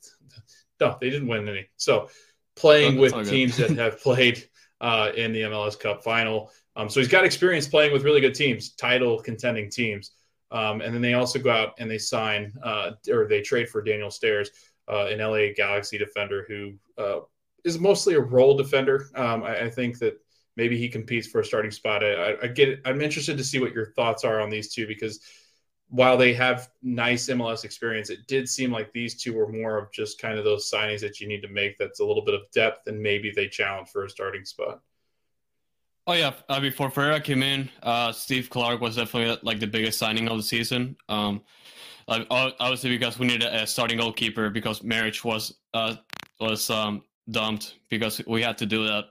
No, 0.80 0.96
they 1.00 1.10
didn't 1.10 1.28
win 1.28 1.48
any. 1.48 1.68
So 1.76 2.08
playing 2.56 2.98
oh, 2.98 3.02
with 3.02 3.28
teams 3.28 3.56
that 3.58 3.70
have 3.70 4.00
played 4.02 4.48
uh, 4.82 5.12
in 5.16 5.32
the 5.32 5.42
MLS 5.42 5.78
Cup 5.78 6.02
final. 6.04 6.50
Um, 6.76 6.90
so 6.90 7.00
he's 7.00 7.08
got 7.08 7.24
experience 7.24 7.66
playing 7.66 7.92
with 7.92 8.02
really 8.02 8.20
good 8.20 8.34
teams, 8.34 8.72
title 8.74 9.20
contending 9.20 9.70
teams. 9.70 10.10
Um, 10.50 10.82
and 10.82 10.94
then 10.94 11.00
they 11.00 11.14
also 11.14 11.38
go 11.38 11.50
out 11.50 11.74
and 11.78 11.90
they 11.90 11.98
sign 11.98 12.52
uh, 12.62 12.90
or 13.08 13.26
they 13.26 13.40
trade 13.40 13.68
for 13.68 13.80
Daniel 13.80 14.10
Steres, 14.10 14.48
uh, 14.90 15.06
an 15.06 15.18
LA 15.18 15.54
Galaxy 15.56 15.96
defender 15.96 16.44
who 16.46 16.74
uh, 16.98 17.20
is 17.64 17.78
mostly 17.78 18.14
a 18.14 18.20
role 18.20 18.56
defender. 18.56 19.08
Um, 19.14 19.44
I, 19.44 19.62
I, 19.62 19.70
think 19.70 19.98
that 20.00 20.20
maybe 20.56 20.76
he 20.76 20.88
competes 20.88 21.26
for 21.26 21.40
a 21.40 21.44
starting 21.44 21.70
spot. 21.70 22.04
I, 22.04 22.34
I, 22.42 22.46
get 22.48 22.68
it. 22.68 22.80
I'm 22.84 23.00
interested 23.00 23.38
to 23.38 23.44
see 23.44 23.60
what 23.60 23.72
your 23.72 23.92
thoughts 23.92 24.24
are 24.24 24.40
on 24.40 24.50
these 24.50 24.74
two 24.74 24.86
because 24.86 25.20
while 25.92 26.16
they 26.16 26.32
have 26.32 26.70
nice 26.82 27.28
MLS 27.28 27.64
experience, 27.64 28.08
it 28.08 28.26
did 28.26 28.48
seem 28.48 28.72
like 28.72 28.90
these 28.94 29.22
two 29.22 29.34
were 29.34 29.52
more 29.52 29.76
of 29.76 29.92
just 29.92 30.18
kind 30.18 30.38
of 30.38 30.44
those 30.44 30.70
signings 30.70 31.00
that 31.00 31.20
you 31.20 31.28
need 31.28 31.42
to 31.42 31.48
make. 31.48 31.76
That's 31.76 32.00
a 32.00 32.04
little 32.04 32.24
bit 32.24 32.32
of 32.34 32.40
depth, 32.54 32.86
and 32.86 32.98
maybe 32.98 33.30
they 33.30 33.46
challenge 33.46 33.90
for 33.90 34.06
a 34.06 34.08
starting 34.08 34.46
spot. 34.46 34.80
Oh 36.06 36.14
yeah, 36.14 36.32
uh, 36.48 36.60
before 36.60 36.88
Ferreira 36.88 37.20
came 37.20 37.42
in, 37.42 37.68
uh, 37.82 38.10
Steve 38.10 38.48
Clark 38.48 38.80
was 38.80 38.96
definitely 38.96 39.38
like 39.42 39.60
the 39.60 39.66
biggest 39.66 39.98
signing 39.98 40.28
of 40.28 40.38
the 40.38 40.42
season. 40.42 40.96
Um, 41.10 41.42
obviously 42.08 42.90
because 42.90 43.18
we 43.18 43.26
needed 43.26 43.46
a 43.46 43.66
starting 43.66 43.98
goalkeeper 43.98 44.48
because 44.48 44.80
Maric 44.80 45.22
was 45.24 45.54
uh, 45.74 45.96
was 46.40 46.70
um, 46.70 47.02
dumped 47.30 47.74
because 47.90 48.22
we 48.26 48.40
had 48.42 48.56
to 48.58 48.66
do 48.66 48.86
that, 48.86 49.04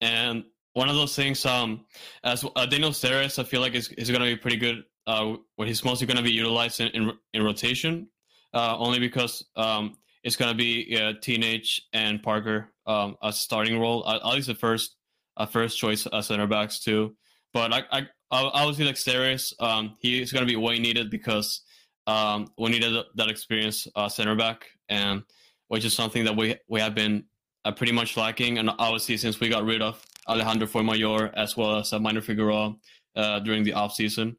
and 0.00 0.42
one 0.72 0.88
of 0.88 0.96
those 0.96 1.14
things. 1.14 1.44
Um, 1.44 1.84
as 2.24 2.46
uh, 2.56 2.64
Daniel 2.64 2.90
Steres, 2.92 3.38
I 3.38 3.44
feel 3.44 3.60
like 3.60 3.74
is 3.74 3.88
is 3.90 4.08
going 4.08 4.22
to 4.22 4.26
be 4.26 4.36
pretty 4.36 4.56
good. 4.56 4.84
Uh, 5.06 5.36
he's 5.58 5.84
mostly 5.84 6.06
going 6.06 6.16
to 6.16 6.22
be 6.22 6.32
utilized 6.32 6.80
in 6.80 6.88
in, 6.88 7.12
in 7.32 7.42
rotation, 7.42 8.08
uh, 8.52 8.76
only 8.78 8.98
because 8.98 9.44
um, 9.56 9.96
it's 10.22 10.36
going 10.36 10.50
to 10.50 10.56
be 10.56 10.96
uh, 11.00 11.12
Teenage 11.20 11.82
and 11.92 12.22
Parker 12.22 12.72
um, 12.86 13.16
a 13.22 13.32
starting 13.32 13.78
role. 13.78 14.08
At 14.08 14.24
least 14.26 14.48
the 14.48 14.54
first 14.54 14.96
a 15.36 15.46
first 15.46 15.78
choice 15.78 16.06
uh, 16.06 16.22
center 16.22 16.46
backs 16.46 16.80
too. 16.80 17.16
But 17.52 17.72
I 17.72 17.82
I 17.90 18.06
obviously 18.30 18.84
like 18.84 18.96
Steres. 18.96 19.52
Um, 19.60 19.96
he's 20.00 20.32
going 20.32 20.46
to 20.46 20.50
be 20.50 20.56
way 20.56 20.78
needed 20.78 21.10
because 21.10 21.62
um, 22.06 22.48
we 22.58 22.70
needed 22.70 23.04
that 23.14 23.28
experience 23.28 23.86
uh, 23.94 24.08
center 24.08 24.34
back, 24.34 24.66
and 24.88 25.22
which 25.68 25.84
is 25.84 25.94
something 25.94 26.24
that 26.24 26.36
we 26.36 26.56
we 26.68 26.80
have 26.80 26.94
been 26.94 27.24
uh, 27.64 27.72
pretty 27.72 27.92
much 27.92 28.16
lacking. 28.16 28.58
And 28.58 28.70
obviously, 28.78 29.16
since 29.16 29.40
we 29.40 29.48
got 29.48 29.64
rid 29.64 29.82
of 29.82 30.04
Alejandro 30.28 30.66
Fuenmayor 30.66 31.32
as 31.34 31.56
well 31.56 31.78
as 31.78 31.92
uh, 31.92 31.98
Maynor 31.98 32.22
Figueroa 32.22 32.74
uh, 33.16 33.40
during 33.40 33.62
the 33.62 33.72
off 33.72 33.94
season, 33.94 34.36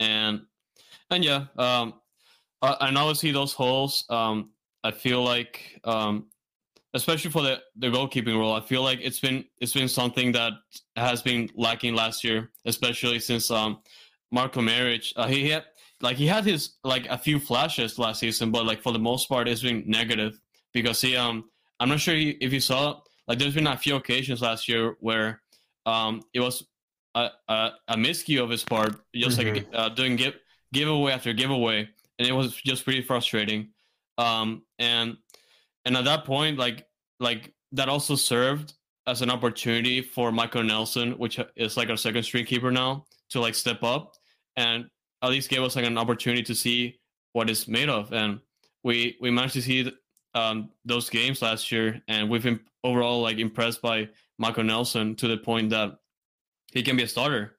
and 0.00 0.42
and 1.10 1.24
yeah, 1.24 1.46
um, 1.58 1.94
uh, 2.62 2.76
and 2.80 2.98
obviously 2.98 3.32
those 3.32 3.52
holes. 3.52 4.04
Um, 4.08 4.50
I 4.82 4.90
feel 4.90 5.22
like, 5.22 5.80
um, 5.84 6.26
especially 6.94 7.30
for 7.30 7.42
the 7.42 7.60
the 7.76 7.88
goalkeeping 7.88 8.38
role, 8.38 8.52
I 8.52 8.60
feel 8.60 8.82
like 8.82 9.00
it's 9.02 9.20
been 9.20 9.44
it's 9.58 9.72
been 9.72 9.88
something 9.88 10.32
that 10.32 10.52
has 10.96 11.22
been 11.22 11.48
lacking 11.54 11.94
last 11.94 12.24
year, 12.24 12.50
especially 12.64 13.18
since 13.18 13.50
um, 13.50 13.80
Marko 14.30 14.60
Maric. 14.60 15.12
Uh, 15.16 15.26
he 15.26 15.48
had 15.50 15.64
like 16.00 16.16
he 16.16 16.26
had 16.26 16.44
his 16.44 16.74
like 16.84 17.06
a 17.06 17.18
few 17.18 17.38
flashes 17.38 17.98
last 17.98 18.20
season, 18.20 18.50
but 18.50 18.66
like 18.66 18.82
for 18.82 18.92
the 18.92 18.98
most 18.98 19.28
part, 19.28 19.48
it's 19.48 19.62
been 19.62 19.84
negative 19.86 20.38
because 20.72 21.00
he 21.00 21.16
um 21.16 21.44
I'm 21.80 21.88
not 21.88 22.00
sure 22.00 22.14
if 22.16 22.52
you 22.52 22.60
saw 22.60 23.00
like 23.28 23.38
there's 23.38 23.54
been 23.54 23.66
a 23.66 23.76
few 23.76 23.96
occasions 23.96 24.42
last 24.42 24.68
year 24.68 24.96
where 25.00 25.40
um, 25.84 26.22
it 26.34 26.40
was 26.40 26.66
a, 27.16 27.30
a, 27.48 27.70
a 27.88 27.96
miscue 27.96 28.42
of 28.42 28.50
his 28.50 28.62
part, 28.62 29.00
just 29.14 29.38
mm-hmm. 29.38 29.56
like 29.56 29.66
uh, 29.72 29.88
doing 29.88 30.16
give 30.16 30.34
giveaway 30.72 31.12
after 31.12 31.32
giveaway, 31.32 31.88
and 32.18 32.28
it 32.28 32.32
was 32.32 32.54
just 32.54 32.84
pretty 32.84 33.02
frustrating. 33.02 33.68
Um, 34.18 34.62
and 34.78 35.16
and 35.84 35.96
at 35.96 36.04
that 36.04 36.24
point, 36.24 36.58
like 36.58 36.86
like 37.18 37.54
that 37.72 37.88
also 37.88 38.14
served 38.14 38.74
as 39.06 39.22
an 39.22 39.30
opportunity 39.30 40.02
for 40.02 40.30
Michael 40.30 40.62
Nelson, 40.62 41.12
which 41.12 41.40
is 41.56 41.76
like 41.76 41.88
our 41.88 41.96
second 41.96 42.22
string 42.24 42.44
keeper 42.44 42.70
now, 42.70 43.06
to 43.30 43.40
like 43.40 43.54
step 43.54 43.82
up 43.82 44.14
and 44.56 44.86
at 45.22 45.30
least 45.30 45.48
gave 45.48 45.62
us 45.62 45.76
like 45.76 45.84
an 45.84 45.98
opportunity 45.98 46.42
to 46.42 46.54
see 46.54 46.98
what 47.32 47.48
it's 47.48 47.68
made 47.68 47.88
of. 47.88 48.12
And 48.12 48.40
we 48.84 49.16
we 49.20 49.30
managed 49.30 49.54
to 49.54 49.62
see 49.62 49.90
um, 50.34 50.70
those 50.84 51.08
games 51.08 51.40
last 51.40 51.72
year, 51.72 52.02
and 52.08 52.28
we've 52.28 52.42
been 52.42 52.60
overall 52.84 53.22
like 53.22 53.38
impressed 53.38 53.80
by 53.80 54.08
Michael 54.38 54.64
Nelson 54.64 55.14
to 55.16 55.28
the 55.28 55.38
point 55.38 55.70
that 55.70 55.96
he 56.72 56.82
can 56.82 56.96
be 56.96 57.02
a 57.02 57.08
starter. 57.08 57.56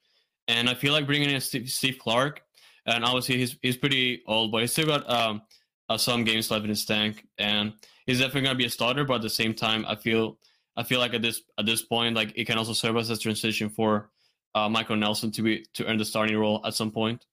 And 0.47 0.70
I 0.70 0.74
feel 0.74 0.93
like 0.93 1.05
bringing 1.05 1.30
in 1.30 1.41
Steve, 1.41 1.70
Steve 1.70 1.97
Clark, 1.99 2.41
and 2.86 3.03
obviously 3.03 3.38
he's 3.38 3.58
he's 3.62 3.78
pretty 3.78 4.24
old, 4.28 4.51
but 4.51 4.62
he's 4.62 4.72
still 4.72 4.88
got 4.88 5.10
um, 5.10 5.41
uh, 5.89 5.97
some 5.97 6.24
games 6.24 6.49
left 6.49 6.64
in 6.64 6.70
his 6.70 6.86
tank, 6.86 7.26
and 7.38 7.74
he's 8.05 8.20
definitely 8.20 8.43
gonna 8.43 8.55
be 8.55 8.66
a 8.66 8.70
starter. 8.70 9.03
But 9.03 9.16
at 9.16 9.22
the 9.22 9.30
same 9.30 9.53
time, 9.53 9.86
I 9.88 9.95
feel 9.95 10.38
I 10.78 10.84
feel 10.84 10.99
like 10.99 11.14
at 11.14 11.22
this 11.22 11.41
at 11.58 11.66
this 11.66 11.82
point, 11.82 12.16
like 12.16 12.34
it 12.36 12.45
can 12.45 12.58
also 12.58 12.74
serve 12.74 12.95
as 12.97 13.10
a 13.10 13.18
transition 13.18 13.70
for 13.70 14.10
uh, 14.55 14.70
Michael 14.70 14.95
Nelson 14.95 15.32
to 15.32 15.41
be 15.41 15.66
to 15.74 15.86
earn 15.86 15.97
the 15.97 16.05
starting 16.05 16.38
role 16.38 16.62
at 16.66 16.74
some 16.74 16.91
point. 16.91 17.26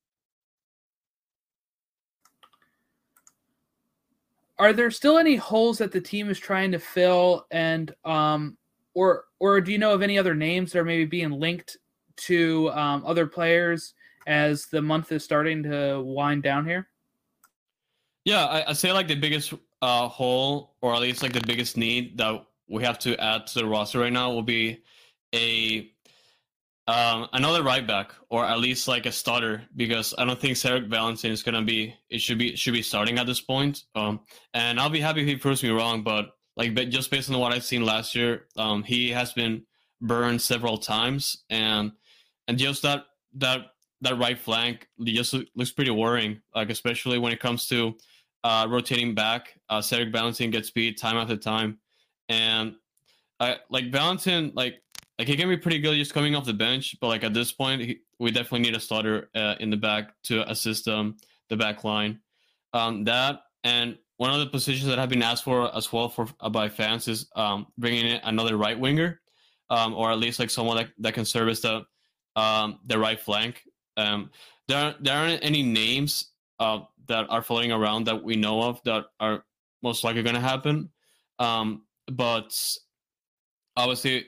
Are 4.59 4.73
there 4.73 4.91
still 4.91 5.19
any 5.19 5.37
holes 5.37 5.79
that 5.79 5.91
the 5.93 6.01
team 6.01 6.31
is 6.31 6.39
trying 6.39 6.73
to 6.73 6.79
fill, 6.79 7.47
and 7.51 7.95
um, 8.05 8.57
or 8.95 9.25
or 9.41 9.61
do 9.61 9.73
you 9.73 9.79
know 9.79 9.93
of 9.93 10.03
any 10.03 10.19
other 10.19 10.35
names 10.35 10.73
that 10.73 10.79
are 10.79 10.85
maybe 10.85 11.05
being 11.05 11.31
linked 11.31 11.77
to 12.17 12.71
um, 12.73 13.05
other 13.07 13.27
players 13.27 13.95
as 14.27 14.67
the 14.67 14.81
month 14.81 15.13
is 15.13 15.25
starting 15.25 15.63
to 15.65 16.01
wind 16.03 16.43
down 16.43 16.65
here? 16.65 16.89
Yeah, 18.25 18.47
I, 18.47 18.71
I 18.71 18.73
say 18.73 18.93
like 18.93 19.09
the 19.09 19.17
biggest 19.17 19.53
uh, 19.83 20.09
hole, 20.09 20.77
or 20.81 20.95
at 20.95 21.01
least 21.01 21.23
like 21.23 21.33
the 21.33 21.47
biggest 21.47 21.77
need 21.77 22.17
that 22.19 22.45
we 22.69 22.83
have 22.85 22.99
to 23.01 23.17
add 23.23 23.47
to 23.49 23.59
the 23.59 23.67
roster 23.67 23.99
right 23.99 24.13
now 24.13 24.33
will 24.33 24.43
be 24.43 24.83
a 25.35 25.91
um, 26.87 27.29
another 27.33 27.63
right 27.63 27.87
back 27.87 28.13
or 28.29 28.45
at 28.45 28.59
least 28.59 28.89
like 28.89 29.07
a 29.07 29.13
starter 29.13 29.63
because 29.75 30.15
I 30.19 30.25
don't 30.25 30.39
think 30.39 30.57
Zarek 30.57 30.89
Valentin 30.89 31.33
is 31.33 31.43
gonna 31.43 31.63
be 31.63 31.95
it 32.11 32.21
should 32.21 32.39
be 32.39 32.57
should 32.57 32.75
be 32.75 32.83
starting 32.83 33.19
at 33.19 33.27
this 33.27 33.41
point. 33.41 33.85
Um, 33.95 34.21
and 34.53 34.79
I'll 34.79 34.91
be 34.91 35.01
happy 35.01 35.23
if 35.23 35.27
he 35.27 35.37
proves 35.37 35.63
me 35.63 35.71
wrong, 35.71 36.03
but 36.03 36.37
like 36.57 36.75
but 36.75 36.91
just 36.91 37.11
based 37.11 37.31
on 37.31 37.39
what 37.39 37.53
I've 37.53 37.65
seen 37.65 37.85
last 37.85 38.15
year, 38.15 38.47
um, 38.57 38.83
he 38.83 39.11
has 39.11 39.33
been 39.33 39.65
burned 40.01 40.41
several 40.43 40.79
times 40.79 41.45
and 41.51 41.93
and 42.49 42.59
just 42.59 42.83
that 42.83 43.05
that 43.35 43.61
that 44.01 44.19
right 44.19 44.39
flank 44.39 44.89
just 45.03 45.35
looks 45.55 45.73
pretty 45.73 45.91
worrying. 45.91 46.41
Like 46.55 46.71
especially 46.71 47.19
when 47.19 47.33
it 47.33 47.41
comes 47.41 47.67
to 47.69 47.97
uh, 48.43 48.67
rotating 48.69 49.15
back, 49.15 49.55
uh, 49.71 49.79
Zarek 49.79 50.13
Valentin 50.13 50.51
gets 50.51 50.71
beat 50.71 50.99
time 50.99 51.17
after 51.17 51.37
time 51.37 51.79
and 52.29 52.75
I 53.41 53.57
like 53.69 53.91
Valentin, 53.91 54.53
like 54.55 54.81
like 55.19 55.29
he 55.29 55.37
can 55.37 55.49
be 55.49 55.57
pretty 55.57 55.79
good 55.79 55.97
just 55.97 56.15
coming 56.15 56.35
off 56.35 56.45
the 56.45 56.55
bench, 56.55 56.97
but 57.01 57.09
like 57.09 57.25
at 57.25 57.35
this 57.35 57.53
point, 57.53 57.83
he, 57.83 58.01
we 58.19 58.31
definitely 58.31 58.61
need 58.61 58.77
a 58.77 58.81
starter 58.81 59.29
uh, 59.35 59.55
in 59.61 59.71
the 59.71 59.77
back 59.77 60.13
to 60.25 60.49
assist 60.51 60.89
um, 60.89 61.17
the 61.49 61.57
back 61.57 61.85
line. 61.85 62.21
Um, 62.73 63.05
that 63.05 63.43
and 63.63 63.97
one 64.17 64.31
of 64.31 64.41
the 64.41 64.47
positions 64.47 64.87
that 64.87 64.99
have 64.99 65.09
been 65.09 65.23
asked 65.23 65.45
for 65.45 65.75
as 65.75 65.93
well 65.93 66.09
for 66.09 66.27
uh, 66.41 66.49
by 66.49 66.69
fans 66.69 67.09
is 67.09 67.29
um, 67.37 67.67
bringing 67.79 68.07
in 68.07 68.21
another 68.25 68.57
right 68.57 68.79
winger, 68.79 69.21
um, 69.71 69.95
or 69.95 70.11
at 70.11 70.19
least 70.19 70.39
like 70.39 70.51
someone 70.51 70.77
that, 70.77 70.89
that 70.99 71.15
can 71.15 71.25
service 71.25 71.61
the 71.61 71.83
um, 72.37 72.81
the 72.87 72.99
right 72.99 73.19
flank. 73.19 73.63
Um, 73.97 74.31
there 74.67 74.79
aren't, 74.79 75.05
there 75.05 75.17
aren't 75.17 75.45
any 75.45 75.63
names 75.63 76.33
uh, 76.59 76.81
that 77.07 77.27
are 77.29 77.43
floating 77.43 77.73
around 77.73 78.05
that 78.05 78.23
we 78.23 78.37
know 78.37 78.63
of 78.63 78.81
that 78.85 79.05
are 79.21 79.45
most 79.83 80.05
likely 80.05 80.23
going 80.23 80.35
to 80.35 80.41
happen. 80.41 80.91
Um, 81.39 81.83
but 82.11 82.57
obviously, 83.77 84.27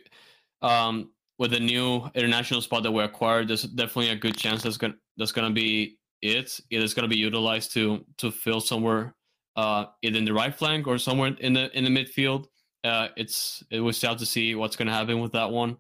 um, 0.62 1.11
with 1.39 1.51
the 1.51 1.61
new 1.61 2.09
international 2.14 2.61
spot 2.61 2.82
that 2.82 2.93
we 2.93 3.03
acquired, 3.03 3.49
there's 3.49 3.62
definitely 3.62 4.11
a 4.11 4.16
good 4.16 4.37
chance 4.37 4.62
that's 4.62 4.76
gonna 4.76 4.95
that's 5.16 5.32
gonna 5.32 5.51
be 5.51 5.99
it. 6.22 6.61
It 6.70 6.82
is 6.82 6.95
gonna 6.95 7.09
be 7.09 7.18
utilized 7.18 7.72
to 7.74 8.05
to 8.18 8.30
fill 8.30 8.61
somewhere, 8.61 9.14
uh, 9.57 9.86
either 10.02 10.18
in 10.18 10.24
the 10.24 10.32
right 10.32 10.54
flank 10.54 10.86
or 10.86 10.98
somewhere 10.98 11.34
in 11.40 11.52
the 11.52 11.76
in 11.76 11.84
the 11.84 11.90
midfield. 11.90 12.46
Uh, 12.84 13.09
it's 13.16 13.64
it 13.70 13.80
was 13.80 13.96
sad 13.96 14.18
to 14.18 14.26
see 14.26 14.54
what's 14.54 14.76
gonna 14.76 14.92
happen 14.92 15.20
with 15.20 15.32
that 15.32 15.50
one. 15.50 15.76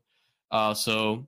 Uh, 0.50 0.74
so, 0.74 1.26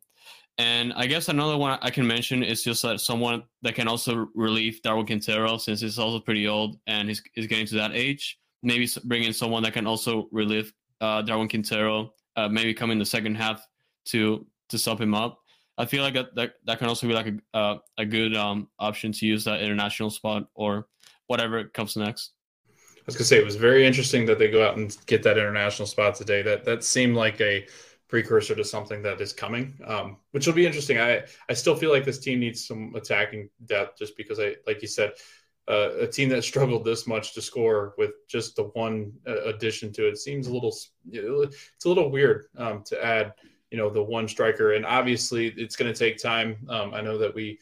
and 0.59 0.92
I 0.94 1.07
guess 1.07 1.28
another 1.28 1.57
one 1.57 1.78
I 1.82 1.90
can 1.90 2.07
mention 2.07 2.42
is 2.42 2.62
just 2.62 2.82
that 2.82 3.01
someone 3.01 3.44
that 3.62 3.74
can 3.74 3.88
also 3.88 4.28
relieve 4.34 4.80
Darwin 4.82 5.07
Quintero 5.07 5.59
since 5.59 5.80
he's 5.80 5.99
also 5.99 6.20
pretty 6.20 6.46
old 6.46 6.78
and 6.86 7.09
he's, 7.09 7.22
he's 7.34 7.46
getting 7.46 7.66
to 7.66 7.74
that 7.76 7.92
age 7.94 8.38
maybe 8.62 8.88
bring 9.05 9.24
in 9.24 9.32
someone 9.32 9.62
that 9.62 9.72
can 9.72 9.86
also 9.86 10.28
relieve 10.32 10.72
uh, 11.01 11.22
Darwin 11.22 11.49
Quintero, 11.49 12.12
uh, 12.36 12.49
maybe 12.49 12.74
come 12.74 12.90
in 12.90 12.99
the 12.99 13.07
second 13.07 13.36
half 13.36 13.66
to 14.07 14.46
to 14.68 14.78
sub 14.78 15.01
him 15.01 15.14
up. 15.14 15.38
I 15.76 15.86
feel 15.86 16.03
like 16.03 16.14
that 16.14 16.34
that, 16.34 16.55
that 16.64 16.78
can 16.78 16.88
also 16.88 17.07
be 17.07 17.14
like 17.14 17.28
a 17.28 17.57
uh, 17.57 17.78
a 17.99 18.05
good 18.05 18.34
um, 18.34 18.68
option 18.78 19.12
to 19.12 19.26
use 19.26 19.44
that 19.44 19.61
international 19.61 20.11
spot 20.11 20.49
or 20.55 20.88
whatever 21.26 21.64
comes 21.64 21.96
next. 21.96 22.32
Was 23.09 23.17
gonna 23.17 23.25
say 23.25 23.39
it 23.39 23.45
was 23.45 23.57
very 23.57 23.87
interesting 23.87 24.27
that 24.27 24.39
they 24.39 24.51
go 24.51 24.63
out 24.63 24.77
and 24.77 24.95
get 25.07 25.23
that 25.23 25.39
international 25.39 25.87
spot 25.87 26.15
today. 26.15 26.43
That 26.43 26.67
that 26.67 26.85
seemed 26.85 27.17
like 27.17 27.41
a 27.41 27.67
precursor 28.07 28.55
to 28.55 28.65
something 28.65 29.01
that 29.03 29.19
is 29.21 29.33
coming, 29.33 29.81
um, 29.87 30.19
which 30.33 30.47
will 30.47 30.53
be 30.53 30.67
interesting. 30.67 30.99
I 30.99 31.25
I 31.49 31.55
still 31.55 31.75
feel 31.75 31.91
like 31.91 32.05
this 32.05 32.19
team 32.19 32.41
needs 32.41 32.67
some 32.67 32.95
attacking 32.95 33.49
depth, 33.65 33.99
just 33.99 34.15
because 34.15 34.39
I 34.39 34.57
like 34.67 34.83
you 34.83 34.89
said, 34.89 35.13
uh, 35.69 35.91
a 36.01 36.07
team 36.07 36.29
that 36.29 36.43
struggled 36.53 36.85
this 36.85 37.07
much 37.07 37.33
to 37.33 37.41
score 37.41 37.95
with 37.97 38.11
just 38.29 38.57
the 38.57 38.65
one 38.65 39.13
uh, 39.27 39.43
addition 39.45 39.91
to 39.95 40.07
it 40.07 40.19
seems 40.19 40.47
a 40.47 40.53
little 40.53 40.77
it's 41.11 41.85
a 41.87 41.89
little 41.89 42.11
weird 42.11 42.47
um, 42.59 42.83
to 42.85 43.03
add 43.03 43.33
you 43.71 43.79
know 43.79 43.91
the 43.91 44.03
one 44.03 44.27
striker 44.27 44.73
and 44.73 44.85
obviously 44.85 45.49
it's 45.57 45.77
going 45.77 45.93
to 45.93 45.99
take 45.99 46.21
time 46.21 46.57
um, 46.69 46.95
i 46.95 47.01
know 47.01 47.19
that 47.19 47.35
we 47.35 47.59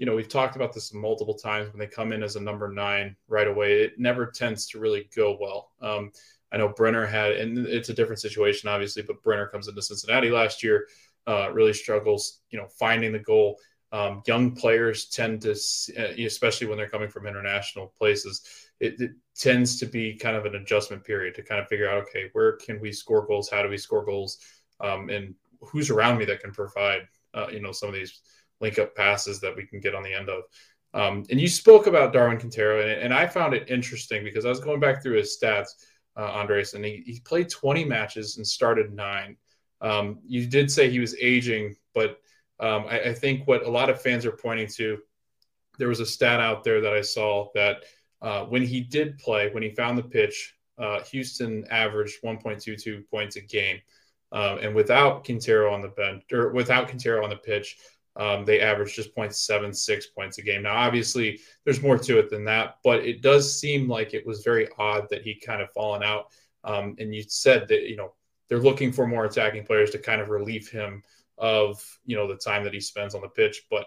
you 0.00 0.06
know 0.06 0.14
we've 0.14 0.30
talked 0.30 0.56
about 0.56 0.72
this 0.72 0.94
multiple 0.94 1.34
times 1.34 1.70
when 1.70 1.78
they 1.78 1.86
come 1.86 2.12
in 2.12 2.22
as 2.22 2.34
a 2.34 2.40
number 2.40 2.72
nine 2.72 3.14
right 3.28 3.46
away 3.46 3.82
it 3.82 3.92
never 3.98 4.26
tends 4.26 4.66
to 4.66 4.80
really 4.80 5.08
go 5.14 5.36
well 5.38 5.72
um, 5.82 6.10
i 6.50 6.56
know 6.56 6.68
brenner 6.70 7.06
had 7.06 7.32
and 7.32 7.58
it's 7.68 7.90
a 7.90 7.94
different 7.94 8.20
situation 8.20 8.68
obviously 8.68 9.02
but 9.02 9.22
brenner 9.22 9.46
comes 9.46 9.68
into 9.68 9.82
cincinnati 9.82 10.30
last 10.30 10.62
year 10.62 10.88
uh, 11.26 11.50
really 11.52 11.74
struggles 11.74 12.40
you 12.50 12.58
know 12.58 12.66
finding 12.78 13.12
the 13.12 13.18
goal 13.18 13.58
um, 13.92 14.22
young 14.26 14.52
players 14.54 15.06
tend 15.06 15.42
to, 15.42 15.50
uh, 15.50 16.12
especially 16.24 16.68
when 16.68 16.78
they're 16.78 16.88
coming 16.88 17.08
from 17.08 17.26
international 17.26 17.92
places, 17.98 18.42
it, 18.78 19.00
it, 19.00 19.10
tends 19.34 19.80
to 19.80 19.86
be 19.86 20.14
kind 20.14 20.36
of 20.36 20.44
an 20.44 20.54
adjustment 20.54 21.02
period 21.02 21.34
to 21.34 21.42
kind 21.42 21.60
of 21.60 21.66
figure 21.66 21.88
out, 21.88 22.02
okay, 22.02 22.28
where 22.34 22.52
can 22.58 22.78
we 22.78 22.92
score 22.92 23.26
goals? 23.26 23.48
How 23.48 23.62
do 23.62 23.70
we 23.70 23.78
score 23.78 24.04
goals? 24.04 24.36
Um, 24.80 25.08
and 25.08 25.34
who's 25.62 25.88
around 25.88 26.18
me 26.18 26.26
that 26.26 26.40
can 26.40 26.52
provide, 26.52 27.08
uh, 27.32 27.46
you 27.50 27.60
know, 27.60 27.72
some 27.72 27.88
of 27.88 27.94
these 27.94 28.20
link 28.60 28.78
up 28.78 28.94
passes 28.94 29.40
that 29.40 29.56
we 29.56 29.66
can 29.66 29.80
get 29.80 29.94
on 29.94 30.02
the 30.02 30.12
end 30.12 30.28
of. 30.28 30.42
Um, 30.92 31.24
and 31.30 31.40
you 31.40 31.48
spoke 31.48 31.86
about 31.86 32.12
Darwin 32.12 32.38
Quintero, 32.38 32.80
and, 32.80 32.90
and, 32.90 33.14
I 33.14 33.26
found 33.26 33.54
it 33.54 33.70
interesting 33.70 34.24
because 34.24 34.44
I 34.44 34.48
was 34.48 34.58
going 34.58 34.80
back 34.80 35.02
through 35.02 35.18
his 35.18 35.38
stats, 35.40 35.68
uh, 36.16 36.32
Andres, 36.32 36.74
and 36.74 36.84
he, 36.84 37.04
he 37.06 37.20
played 37.20 37.48
20 37.48 37.84
matches 37.84 38.38
and 38.38 38.46
started 38.46 38.92
nine. 38.92 39.36
Um, 39.80 40.18
you 40.26 40.46
did 40.46 40.68
say 40.68 40.90
he 40.90 40.98
was 40.98 41.14
aging, 41.20 41.76
but 41.94 42.18
um, 42.58 42.86
I, 42.88 43.00
I, 43.00 43.14
think 43.14 43.46
what 43.46 43.64
a 43.64 43.70
lot 43.70 43.88
of 43.88 44.02
fans 44.02 44.26
are 44.26 44.32
pointing 44.32 44.66
to, 44.76 44.98
there 45.78 45.88
was 45.88 46.00
a 46.00 46.06
stat 46.06 46.40
out 46.40 46.64
there 46.64 46.80
that 46.80 46.92
I 46.92 47.00
saw 47.00 47.48
that 47.54 47.84
uh, 48.20 48.44
when 48.44 48.62
he 48.62 48.80
did 48.80 49.16
play, 49.18 49.48
when 49.50 49.62
he 49.62 49.70
found 49.70 49.96
the 49.96 50.02
pitch, 50.02 50.54
uh, 50.78 51.00
Houston 51.04 51.64
averaged 51.70 52.22
1.22 52.22 53.08
points 53.08 53.36
a 53.36 53.40
game. 53.40 53.80
Um, 54.32 54.58
and 54.58 54.74
without 54.74 55.24
Quintero 55.24 55.72
on 55.72 55.82
the 55.82 55.88
bench 55.88 56.24
or 56.32 56.52
without 56.52 56.88
Quintero 56.88 57.24
on 57.24 57.30
the 57.30 57.36
pitch, 57.36 57.76
um, 58.16 58.44
they 58.44 58.60
averaged 58.60 58.94
just 58.94 59.14
0.76 59.14 60.04
points 60.14 60.38
a 60.38 60.42
game. 60.42 60.62
Now, 60.62 60.76
obviously, 60.76 61.40
there's 61.64 61.82
more 61.82 61.98
to 61.98 62.18
it 62.18 62.28
than 62.30 62.44
that, 62.44 62.76
but 62.82 63.04
it 63.04 63.22
does 63.22 63.58
seem 63.58 63.88
like 63.88 64.14
it 64.14 64.26
was 64.26 64.42
very 64.42 64.68
odd 64.78 65.06
that 65.10 65.22
he 65.22 65.34
kind 65.34 65.62
of 65.62 65.70
fallen 65.72 66.02
out. 66.02 66.26
Um, 66.64 66.96
and 66.98 67.14
you 67.14 67.22
said 67.26 67.68
that, 67.68 67.88
you 67.88 67.96
know, 67.96 68.14
they're 68.48 68.58
looking 68.58 68.92
for 68.92 69.06
more 69.06 69.24
attacking 69.24 69.64
players 69.64 69.90
to 69.90 69.98
kind 69.98 70.20
of 70.20 70.28
relieve 70.28 70.68
him 70.68 71.02
of 71.40 71.82
you 72.04 72.16
know 72.16 72.28
the 72.28 72.36
time 72.36 72.62
that 72.64 72.74
he 72.74 72.80
spends 72.80 73.14
on 73.14 73.22
the 73.22 73.28
pitch. 73.28 73.62
But 73.70 73.86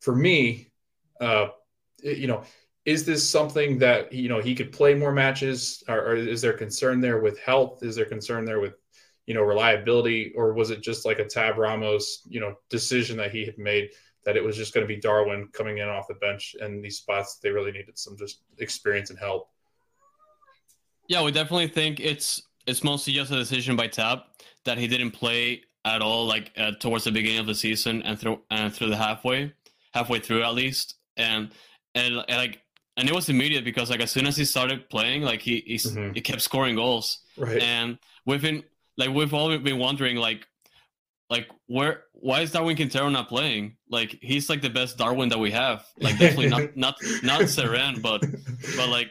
for 0.00 0.14
me, 0.14 0.70
uh, 1.20 1.48
you 2.02 2.28
know, 2.28 2.44
is 2.84 3.04
this 3.04 3.28
something 3.28 3.78
that 3.78 4.12
you 4.12 4.28
know 4.28 4.40
he 4.40 4.54
could 4.54 4.72
play 4.72 4.94
more 4.94 5.12
matches, 5.12 5.82
or, 5.88 5.98
or 5.98 6.14
is 6.14 6.40
there 6.40 6.52
concern 6.52 7.00
there 7.00 7.18
with 7.18 7.38
health? 7.40 7.82
Is 7.82 7.96
there 7.96 8.04
concern 8.04 8.44
there 8.44 8.60
with 8.60 8.74
you 9.26 9.34
know 9.34 9.42
reliability, 9.42 10.32
or 10.36 10.52
was 10.52 10.70
it 10.70 10.82
just 10.82 11.04
like 11.04 11.18
a 11.18 11.24
Tab 11.24 11.58
Ramos 11.58 12.22
you 12.28 12.40
know 12.40 12.54
decision 12.70 13.16
that 13.18 13.32
he 13.32 13.44
had 13.44 13.58
made? 13.58 13.90
That 14.24 14.36
it 14.36 14.42
was 14.42 14.56
just 14.56 14.74
going 14.74 14.86
to 14.86 14.92
be 14.92 15.00
Darwin 15.00 15.48
coming 15.52 15.78
in 15.78 15.88
off 15.88 16.08
the 16.08 16.14
bench 16.14 16.56
and 16.60 16.84
these 16.84 16.98
spots 16.98 17.38
they 17.42 17.50
really 17.50 17.70
needed 17.70 17.96
some 17.98 18.16
just 18.16 18.40
experience 18.58 19.10
and 19.10 19.18
help. 19.18 19.50
Yeah, 21.08 21.22
we 21.22 21.30
definitely 21.30 21.68
think 21.68 22.00
it's 22.00 22.42
it's 22.66 22.82
mostly 22.82 23.12
just 23.12 23.30
a 23.30 23.36
decision 23.36 23.76
by 23.76 23.86
Tab 23.86 24.20
that 24.64 24.78
he 24.78 24.88
didn't 24.88 25.12
play 25.12 25.62
at 25.84 26.02
all, 26.02 26.26
like 26.26 26.50
uh, 26.56 26.72
towards 26.72 27.04
the 27.04 27.12
beginning 27.12 27.38
of 27.38 27.46
the 27.46 27.54
season 27.54 28.02
and 28.02 28.18
through 28.18 28.40
and 28.50 28.74
through 28.74 28.90
the 28.90 28.96
halfway, 28.96 29.52
halfway 29.94 30.18
through 30.18 30.42
at 30.42 30.54
least, 30.54 30.96
and 31.16 31.52
and, 31.94 32.16
and 32.28 32.36
like 32.36 32.60
and 32.96 33.08
it 33.08 33.14
was 33.14 33.28
immediate 33.28 33.64
because 33.64 33.90
like 33.90 34.00
as 34.00 34.10
soon 34.10 34.26
as 34.26 34.36
he 34.36 34.44
started 34.44 34.90
playing, 34.90 35.22
like 35.22 35.40
he 35.40 35.62
he, 35.66 35.76
mm-hmm. 35.76 36.12
he 36.12 36.20
kept 36.20 36.42
scoring 36.42 36.74
goals, 36.74 37.20
right? 37.36 37.62
And 37.62 37.98
been 38.26 38.64
like 38.96 39.10
we've 39.10 39.34
all 39.34 39.56
been 39.58 39.78
wondering 39.78 40.16
like 40.16 40.46
like 41.28 41.48
where 41.66 42.04
why 42.12 42.40
is 42.40 42.52
Darwin 42.52 42.76
Quintero 42.76 43.08
not 43.08 43.28
playing? 43.28 43.76
Like 43.90 44.18
he's 44.22 44.48
like 44.48 44.62
the 44.62 44.70
best 44.70 44.96
Darwin 44.98 45.28
that 45.30 45.38
we 45.38 45.50
have. 45.50 45.84
Like 45.98 46.18
definitely 46.18 46.48
not 46.48 46.76
not 46.76 46.96
not 47.22 47.40
Cerén, 47.42 48.00
but 48.00 48.22
but 48.76 48.88
like 48.88 49.10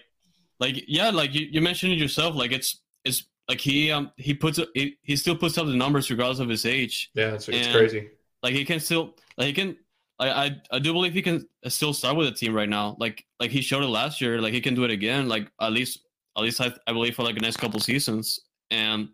like 0.59 0.83
yeah, 0.87 1.09
like 1.09 1.33
you, 1.33 1.47
you 1.49 1.61
mentioned 1.61 1.93
it 1.93 1.99
yourself. 1.99 2.35
Like 2.35 2.51
it's 2.51 2.81
it's 3.03 3.25
like 3.49 3.59
he 3.59 3.91
um 3.91 4.11
he 4.17 4.33
puts 4.33 4.59
he, 4.73 4.97
he 5.01 5.15
still 5.15 5.35
puts 5.35 5.57
up 5.57 5.67
the 5.67 5.75
numbers 5.75 6.09
regardless 6.09 6.39
of 6.39 6.49
his 6.49 6.65
age. 6.65 7.11
Yeah, 7.13 7.33
it's, 7.33 7.49
it's 7.49 7.67
crazy. 7.67 8.09
Like 8.41 8.53
he 8.53 8.65
can 8.65 8.79
still 8.79 9.15
like 9.37 9.47
he 9.47 9.53
can. 9.53 9.77
I, 10.17 10.29
I 10.29 10.61
I 10.71 10.79
do 10.79 10.93
believe 10.93 11.13
he 11.13 11.21
can 11.21 11.45
still 11.67 11.93
start 11.93 12.15
with 12.15 12.27
the 12.27 12.33
team 12.33 12.53
right 12.53 12.69
now. 12.69 12.95
Like 12.99 13.25
like 13.39 13.51
he 13.51 13.61
showed 13.61 13.83
it 13.83 13.87
last 13.87 14.21
year. 14.21 14.41
Like 14.41 14.53
he 14.53 14.61
can 14.61 14.73
do 14.73 14.85
it 14.85 14.91
again. 14.91 15.27
Like 15.27 15.51
at 15.59 15.73
least 15.73 15.99
at 16.37 16.43
least 16.43 16.61
I, 16.61 16.71
I 16.87 16.93
believe 16.93 17.15
for 17.15 17.23
like 17.23 17.35
the 17.35 17.41
next 17.41 17.57
couple 17.57 17.79
seasons. 17.81 18.39
And 18.71 19.09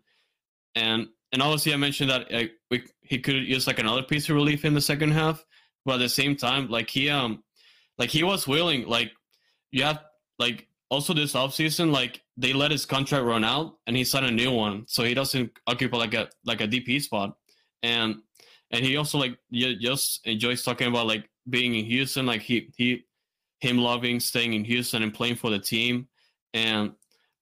and 0.74 1.08
and 1.32 1.42
obviously 1.42 1.72
I 1.72 1.76
mentioned 1.76 2.10
that 2.10 2.50
we, 2.70 2.84
he 3.00 3.18
could 3.18 3.36
use 3.36 3.66
like 3.66 3.78
another 3.78 4.02
piece 4.02 4.28
of 4.28 4.34
relief 4.36 4.64
in 4.64 4.74
the 4.74 4.80
second 4.80 5.12
half, 5.12 5.44
but 5.84 5.94
at 5.94 5.98
the 5.98 6.08
same 6.08 6.36
time, 6.36 6.68
like 6.68 6.90
he 6.90 7.08
um 7.08 7.42
like 7.98 8.10
he 8.10 8.22
was 8.22 8.46
willing. 8.46 8.86
Like 8.86 9.12
you 9.70 9.84
have 9.84 10.00
like 10.38 10.68
also 10.90 11.14
this 11.14 11.32
offseason, 11.32 11.90
like 11.90 12.22
they 12.36 12.52
let 12.52 12.70
his 12.70 12.84
contract 12.84 13.24
run 13.24 13.44
out 13.44 13.78
and 13.86 13.96
he 13.96 14.04
signed 14.04 14.26
a 14.26 14.30
new 14.30 14.52
one, 14.52 14.84
so 14.86 15.04
he 15.04 15.14
doesn't 15.14 15.50
occupy 15.66 15.96
like 15.96 16.14
a 16.14 16.28
like 16.44 16.60
a 16.60 16.68
DP 16.68 17.00
spot, 17.00 17.36
and 17.82 18.16
and 18.70 18.84
he 18.84 18.96
also 18.96 19.18
like 19.18 19.38
just 19.52 20.26
enjoys 20.26 20.62
talking 20.62 20.88
about 20.88 21.06
like 21.06 21.28
being 21.48 21.74
in 21.74 21.84
Houston, 21.84 22.26
like 22.26 22.42
he 22.42 22.72
he 22.76 23.04
him 23.60 23.78
loving 23.78 24.18
staying 24.18 24.54
in 24.54 24.64
Houston 24.64 25.02
and 25.02 25.14
playing 25.14 25.36
for 25.36 25.50
the 25.50 25.58
team, 25.58 26.08
and 26.52 26.92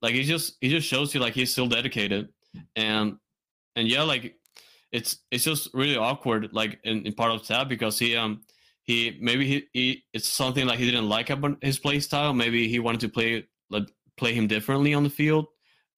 like 0.03 0.15
he 0.15 0.23
just 0.23 0.57
he 0.61 0.69
just 0.69 0.87
shows 0.87 1.15
you 1.15 1.21
like 1.21 1.35
he's 1.35 1.53
still 1.53 1.67
dedicated, 1.67 2.29
and 2.77 3.17
and 3.77 3.89
yeah, 3.89 4.03
like 4.03 4.35
it's 4.93 5.19
it's 5.31 5.45
just 5.45 5.69
really 5.73 5.97
awkward 5.97 6.49
like 6.53 6.81
in, 6.85 7.07
in 7.07 7.13
part 7.13 7.31
of 7.31 7.47
that 7.47 7.69
because 7.69 7.99
he 7.99 8.17
um 8.17 8.43
he 8.83 9.17
maybe 9.21 9.47
he, 9.47 9.65
he 9.73 10.05
it's 10.13 10.29
something 10.29 10.67
like 10.67 10.79
he 10.79 10.91
didn't 10.91 11.09
like 11.09 11.31
about 11.31 11.63
his 11.63 11.79
play 11.79 12.01
style. 12.01 12.33
Maybe 12.33 12.69
he 12.69 12.79
wanted 12.79 13.01
to 13.01 13.09
play 13.09 13.47
like 13.71 13.89
play 14.17 14.35
him 14.35 14.47
differently 14.47 14.95
on 14.95 15.05
the 15.05 15.11
field. 15.11 15.47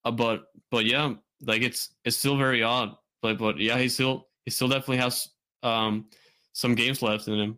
Uh, 0.05 0.11
but 0.11 0.43
but 0.69 0.85
yeah, 0.85 1.13
like 1.41 1.61
it's 1.61 1.89
it's 2.05 2.17
still 2.17 2.37
very 2.37 2.61
odd. 2.61 2.95
But 3.21 3.37
but 3.37 3.57
yeah, 3.57 3.77
he 3.77 3.89
still 3.89 4.27
he 4.45 4.51
still 4.51 4.67
definitely 4.67 4.97
has 4.97 5.27
um 5.63 6.05
some 6.53 6.75
games 6.75 7.01
left 7.01 7.27
in 7.27 7.39
him. 7.39 7.57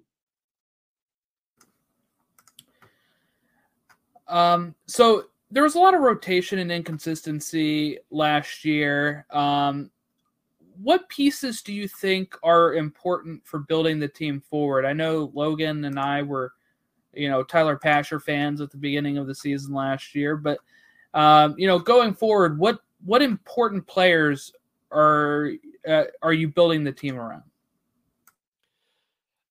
Um 4.28 4.76
so 4.88 5.26
there 5.56 5.64
was 5.64 5.76
a 5.76 5.80
lot 5.80 5.94
of 5.94 6.02
rotation 6.02 6.60
and 6.60 6.70
inconsistency 6.70 7.98
last 8.12 8.66
year. 8.66 9.26
Um 9.32 9.90
what 10.78 11.08
pieces 11.08 11.62
do 11.62 11.72
you 11.72 11.88
think 11.88 12.38
are 12.44 12.76
important 12.76 13.48
for 13.48 13.60
building 13.60 13.98
the 13.98 14.10
team 14.10 14.42
forward? 14.42 14.84
I 14.84 14.92
know 14.92 15.32
Logan 15.34 15.86
and 15.86 15.98
I 15.98 16.22
were, 16.22 16.52
you 17.14 17.30
know, 17.30 17.44
Tyler 17.44 17.78
Pasher 17.78 18.20
fans 18.20 18.60
at 18.60 18.72
the 18.72 18.78
beginning 18.78 19.18
of 19.18 19.26
the 19.26 19.34
season 19.34 19.74
last 19.74 20.14
year, 20.14 20.36
but 20.36 20.60
um, 21.14 21.56
you 21.58 21.66
know, 21.66 21.80
going 21.80 22.14
forward, 22.14 22.60
what 22.60 22.80
what 23.06 23.22
important 23.22 23.88
players 23.88 24.52
are 24.92 25.52
uh, 25.88 26.04
are 26.22 26.34
you 26.34 26.50
building 26.50 26.84
the 26.84 26.92
team 26.92 27.16
around? 27.16 27.44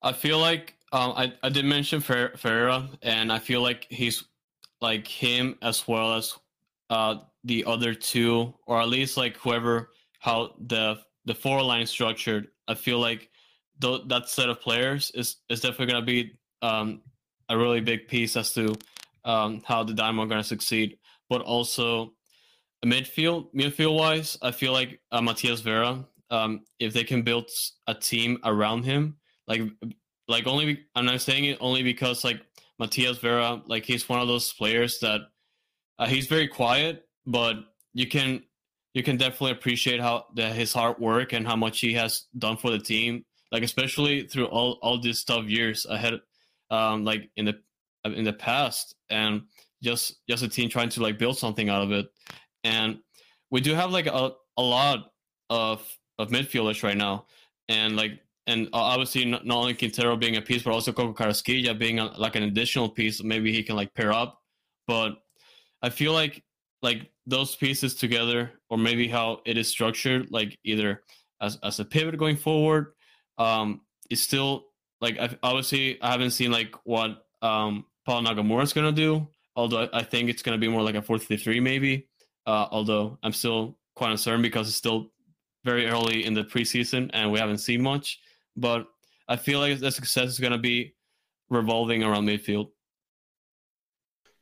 I 0.02 0.12
feel 0.12 0.38
like 0.38 0.76
um, 0.92 1.14
I 1.16 1.32
I 1.42 1.48
did 1.48 1.64
mention 1.64 2.02
Fer- 2.02 2.34
Ferreira, 2.36 2.90
and 3.00 3.32
I 3.32 3.38
feel 3.38 3.62
like 3.62 3.86
he's 3.88 4.24
like 4.84 5.08
him 5.08 5.56
as 5.62 5.88
well 5.88 6.14
as 6.14 6.38
uh, 6.90 7.16
the 7.44 7.64
other 7.64 7.94
two, 7.94 8.52
or 8.66 8.80
at 8.80 8.88
least 8.88 9.16
like 9.16 9.36
whoever 9.38 9.90
how 10.20 10.54
the 10.66 10.98
the 11.24 11.34
four 11.34 11.62
line 11.62 11.86
structured, 11.86 12.48
I 12.68 12.74
feel 12.74 12.98
like 12.98 13.30
th- 13.80 14.02
that 14.08 14.28
set 14.28 14.50
of 14.50 14.60
players 14.60 15.10
is 15.14 15.36
is 15.48 15.60
definitely 15.60 15.92
going 15.92 16.02
to 16.02 16.06
be 16.06 16.38
um, 16.60 17.00
a 17.48 17.56
really 17.56 17.80
big 17.80 18.08
piece 18.08 18.36
as 18.36 18.52
to 18.54 18.74
um, 19.24 19.62
how 19.64 19.82
the 19.84 19.94
Dynamo 19.94 20.22
are 20.22 20.26
going 20.26 20.42
to 20.42 20.48
succeed. 20.56 20.98
But 21.30 21.40
also 21.40 22.12
midfield, 22.84 23.54
midfield 23.54 23.96
wise, 23.96 24.36
I 24.42 24.50
feel 24.50 24.72
like 24.72 25.00
uh, 25.10 25.22
Matias 25.22 25.60
Vera, 25.62 26.04
um, 26.30 26.60
if 26.78 26.92
they 26.92 27.04
can 27.04 27.22
build 27.22 27.48
a 27.86 27.94
team 27.94 28.38
around 28.44 28.84
him, 28.84 29.16
like 29.48 29.62
like 30.28 30.46
only 30.46 30.84
I'm 30.94 31.06
not 31.06 31.20
saying 31.20 31.44
it 31.44 31.58
only 31.60 31.82
because 31.82 32.24
like 32.24 32.40
Matias 32.78 33.18
Vera, 33.18 33.62
like 33.66 33.84
he's 33.84 34.08
one 34.08 34.20
of 34.20 34.28
those 34.28 34.52
players 34.52 34.98
that 35.00 35.20
uh, 35.98 36.06
he's 36.06 36.26
very 36.26 36.48
quiet, 36.48 37.06
but 37.26 37.56
you 37.92 38.08
can 38.08 38.42
you 38.94 39.02
can 39.02 39.16
definitely 39.16 39.52
appreciate 39.52 40.00
how 40.00 40.26
the, 40.34 40.48
his 40.48 40.72
hard 40.72 40.98
work 40.98 41.32
and 41.32 41.46
how 41.46 41.56
much 41.56 41.80
he 41.80 41.92
has 41.94 42.26
done 42.38 42.56
for 42.56 42.70
the 42.70 42.78
team. 42.78 43.24
Like 43.52 43.62
especially 43.62 44.26
through 44.26 44.46
all 44.46 44.78
all 44.82 45.00
these 45.00 45.22
tough 45.24 45.46
years 45.46 45.86
ahead, 45.86 46.20
um, 46.70 47.04
like 47.04 47.30
in 47.36 47.44
the 47.44 47.54
in 48.04 48.24
the 48.24 48.32
past, 48.32 48.96
and 49.10 49.42
just 49.82 50.16
just 50.28 50.42
a 50.42 50.48
team 50.48 50.68
trying 50.68 50.88
to 50.90 51.02
like 51.02 51.18
build 51.18 51.38
something 51.38 51.68
out 51.68 51.82
of 51.82 51.92
it. 51.92 52.06
And 52.64 52.98
we 53.50 53.60
do 53.60 53.74
have 53.74 53.90
like 53.90 54.06
a, 54.06 54.32
a 54.56 54.62
lot 54.62 55.12
of 55.50 55.86
of 56.18 56.30
midfielders 56.30 56.82
right 56.82 56.96
now, 56.96 57.26
and 57.68 57.94
like 57.94 58.18
and 58.46 58.68
obviously 58.72 59.24
not, 59.24 59.46
not 59.46 59.58
only 59.58 59.74
Quintero 59.74 60.16
being 60.16 60.36
a 60.36 60.42
piece, 60.42 60.62
but 60.62 60.72
also 60.72 60.92
Coco 60.92 61.12
Carrasquilla 61.14 61.78
being 61.78 61.98
a, 61.98 62.06
like 62.18 62.36
an 62.36 62.42
additional 62.42 62.88
piece. 62.88 63.22
Maybe 63.22 63.52
he 63.52 63.62
can 63.62 63.76
like 63.76 63.94
pair 63.94 64.12
up, 64.12 64.40
but 64.86 65.14
I 65.82 65.90
feel 65.90 66.12
like 66.12 66.42
like 66.82 67.10
those 67.26 67.56
pieces 67.56 67.94
together, 67.94 68.52
or 68.68 68.76
maybe 68.76 69.08
how 69.08 69.40
it 69.46 69.56
is 69.56 69.68
structured, 69.68 70.28
like 70.30 70.58
either 70.64 71.02
as 71.40 71.58
as 71.62 71.80
a 71.80 71.84
pivot 71.84 72.18
going 72.18 72.36
forward, 72.36 72.92
um, 73.38 73.80
is 74.10 74.22
still 74.22 74.66
like 75.00 75.18
I've, 75.18 75.38
obviously 75.42 76.00
I 76.02 76.12
haven't 76.12 76.30
seen 76.30 76.52
like 76.52 76.74
what 76.84 77.24
um 77.42 77.86
Paul 78.04 78.22
Nagamura 78.22 78.62
is 78.62 78.72
gonna 78.72 78.92
do. 78.92 79.26
Although 79.56 79.88
I 79.92 80.02
think 80.02 80.28
it's 80.28 80.42
gonna 80.42 80.58
be 80.58 80.68
more 80.68 80.82
like 80.82 80.96
a 80.96 81.02
four 81.02 81.18
three 81.18 81.36
three 81.36 81.60
maybe. 81.60 82.08
Uh, 82.46 82.66
although 82.70 83.18
I'm 83.22 83.32
still 83.32 83.78
quite 83.96 84.10
uncertain 84.10 84.42
because 84.42 84.68
it's 84.68 84.76
still 84.76 85.10
very 85.64 85.86
early 85.86 86.26
in 86.26 86.34
the 86.34 86.44
preseason 86.44 87.08
and 87.14 87.32
we 87.32 87.38
haven't 87.38 87.58
seen 87.58 87.82
much. 87.82 88.20
But 88.56 88.86
I 89.28 89.36
feel 89.36 89.60
like 89.60 89.78
the 89.78 89.90
success 89.90 90.28
is 90.28 90.38
gonna 90.38 90.58
be 90.58 90.94
revolving 91.48 92.02
around 92.02 92.26
midfield. 92.26 92.70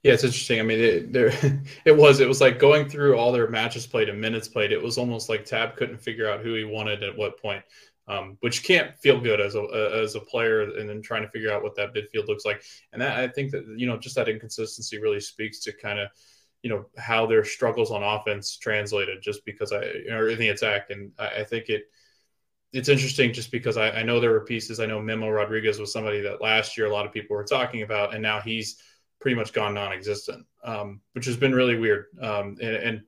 Yeah, 0.03 0.15
it's 0.15 0.25
interesting. 0.25 0.59
I 0.59 0.65
mean, 0.65 0.81
it, 0.81 1.13
there 1.13 1.29
it 1.85 1.97
was. 1.97 2.21
It 2.21 2.29
was 2.29 2.41
like 2.41 2.59
going 2.59 2.89
through 2.89 3.17
all 3.17 3.33
their 3.33 3.49
matches 3.49 3.87
played 3.87 4.09
and 4.09 4.21
minutes 4.21 4.49
played. 4.49 4.73
It 4.73 4.83
was 4.83 4.99
almost 4.99 5.29
like 5.29 5.45
Tab 5.45 5.77
couldn't 5.77 5.99
figure 5.99 6.29
out 6.29 6.41
who 6.41 6.55
he 6.55 6.65
wanted 6.65 7.05
at 7.05 7.17
what 7.17 7.41
point, 7.41 7.63
um, 8.09 8.37
which 8.41 8.65
can't 8.65 8.97
feel 8.99 9.21
good 9.21 9.41
as 9.41 9.55
a 9.55 10.01
as 10.03 10.17
a 10.17 10.21
player. 10.21 10.63
And 10.63 10.89
then 10.89 11.03
trying 11.03 11.23
to 11.23 11.31
figure 11.31 11.53
out 11.53 11.63
what 11.63 11.77
that 11.77 11.95
midfield 11.95 12.27
looks 12.27 12.45
like. 12.45 12.63
And 12.93 13.01
that 13.01 13.19
I 13.19 13.29
think 13.29 13.53
that 13.53 13.65
you 13.77 13.87
know 13.87 13.97
just 13.97 14.17
that 14.17 14.29
inconsistency 14.29 14.99
really 14.99 15.21
speaks 15.21 15.61
to 15.61 15.73
kind 15.73 16.01
of 16.01 16.09
you 16.65 16.71
know 16.71 16.87
how 16.99 17.25
their 17.27 17.45
struggles 17.45 17.93
on 17.93 18.03
offense 18.03 18.57
translated. 18.57 19.23
Just 19.23 19.45
because 19.45 19.71
I 19.71 19.85
or 20.11 20.31
in 20.31 20.39
the 20.41 20.49
attack, 20.49 20.91
and 20.91 21.13
I, 21.17 21.29
I 21.29 21.45
think 21.45 21.69
it 21.69 21.85
it's 22.73 22.89
interesting 22.89 23.33
just 23.33 23.51
because 23.51 23.77
I, 23.77 23.91
I, 23.91 24.03
know 24.03 24.19
there 24.19 24.31
were 24.31 24.45
pieces. 24.45 24.81
I 24.81 24.87
know 24.87 25.01
Memo 25.01 25.29
Rodriguez 25.29 25.79
was 25.79 25.93
somebody 25.93 26.21
that 26.23 26.41
last 26.41 26.77
year 26.77 26.87
a 26.87 26.93
lot 26.93 27.05
of 27.05 27.13
people 27.13 27.37
were 27.37 27.45
talking 27.45 27.83
about, 27.83 28.15
and 28.15 28.23
now 28.23 28.41
he's 28.41 28.79
pretty 29.21 29.35
much 29.35 29.53
gone 29.53 29.75
non-existent, 29.75 30.47
um, 30.65 31.01
which 31.13 31.27
has 31.27 31.37
been 31.37 31.55
really 31.55 31.79
weird. 31.79 32.07
Um, 32.21 32.57
and, 32.61 32.75
and, 32.77 33.03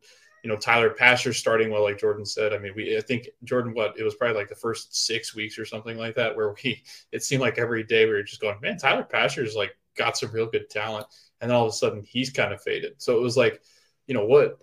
you 0.45 0.51
know, 0.51 0.57
Tyler 0.57 0.91
Pasher 0.91 1.33
starting 1.33 1.71
well, 1.71 1.83
like 1.83 1.99
Jordan 1.99 2.27
said. 2.27 2.53
I 2.53 2.59
mean, 2.59 2.75
we 2.77 2.99
I 2.99 3.01
think 3.01 3.29
Jordan, 3.45 3.73
what 3.73 3.99
it 3.99 4.05
was 4.05 4.15
probably 4.15 4.37
like 4.37 4.51
the 4.51 4.55
first 4.55 4.95
six 5.07 5.35
weeks 5.35 5.59
or 5.59 5.65
something 5.65 5.97
like 5.97 6.15
that, 6.17 6.37
where 6.37 6.55
we 6.63 6.83
it 7.13 7.25
seemed 7.25 7.41
like 7.41 7.59
every 7.59 7.83
day 7.83 8.05
we 8.05 8.13
were 8.13 8.23
just 8.23 8.43
going, 8.43 8.61
man, 8.61 8.77
Tyler 8.77 9.05
Pasher's 9.05 9.57
like 9.57 9.75
got 9.97 10.19
some 10.19 10.31
real 10.33 10.47
good 10.47 10.69
talent, 10.69 11.07
and 11.41 11.51
then 11.51 11.57
all 11.57 11.65
of 11.65 11.71
a 11.71 11.75
sudden 11.75 12.03
he's 12.03 12.29
kind 12.29 12.53
of 12.53 12.63
faded. 12.63 12.93
So 12.99 13.17
it 13.17 13.23
was 13.23 13.39
like, 13.39 13.63
you 14.07 14.13
know, 14.13 14.27
what, 14.27 14.59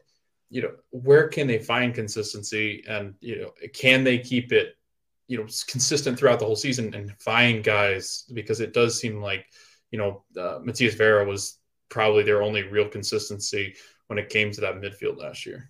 you 0.51 0.61
know, 0.61 0.71
where 0.91 1.27
can 1.27 1.47
they 1.47 1.57
find 1.57 1.95
consistency, 1.95 2.83
and 2.87 3.15
you 3.19 3.41
know, 3.41 3.51
can 3.73 4.03
they 4.03 4.19
keep 4.19 4.51
it, 4.51 4.75
you 5.31 5.37
know, 5.37 5.47
consistent 5.67 6.19
throughout 6.19 6.39
the 6.39 6.45
whole 6.45 6.57
season 6.57 6.93
and 6.93 7.17
find 7.21 7.63
guys 7.63 8.25
because 8.33 8.59
it 8.59 8.73
does 8.73 8.99
seem 8.99 9.21
like 9.21 9.45
you 9.91 9.97
know, 9.97 10.23
uh, 10.37 10.59
Matias 10.63 10.95
Vera 10.95 11.25
was 11.25 11.57
probably 11.89 12.23
their 12.23 12.41
only 12.41 12.63
real 12.63 12.87
consistency 12.87 13.75
when 14.07 14.17
it 14.17 14.29
came 14.29 14.51
to 14.51 14.61
that 14.61 14.75
midfield 14.75 15.17
last 15.17 15.45
year. 15.45 15.69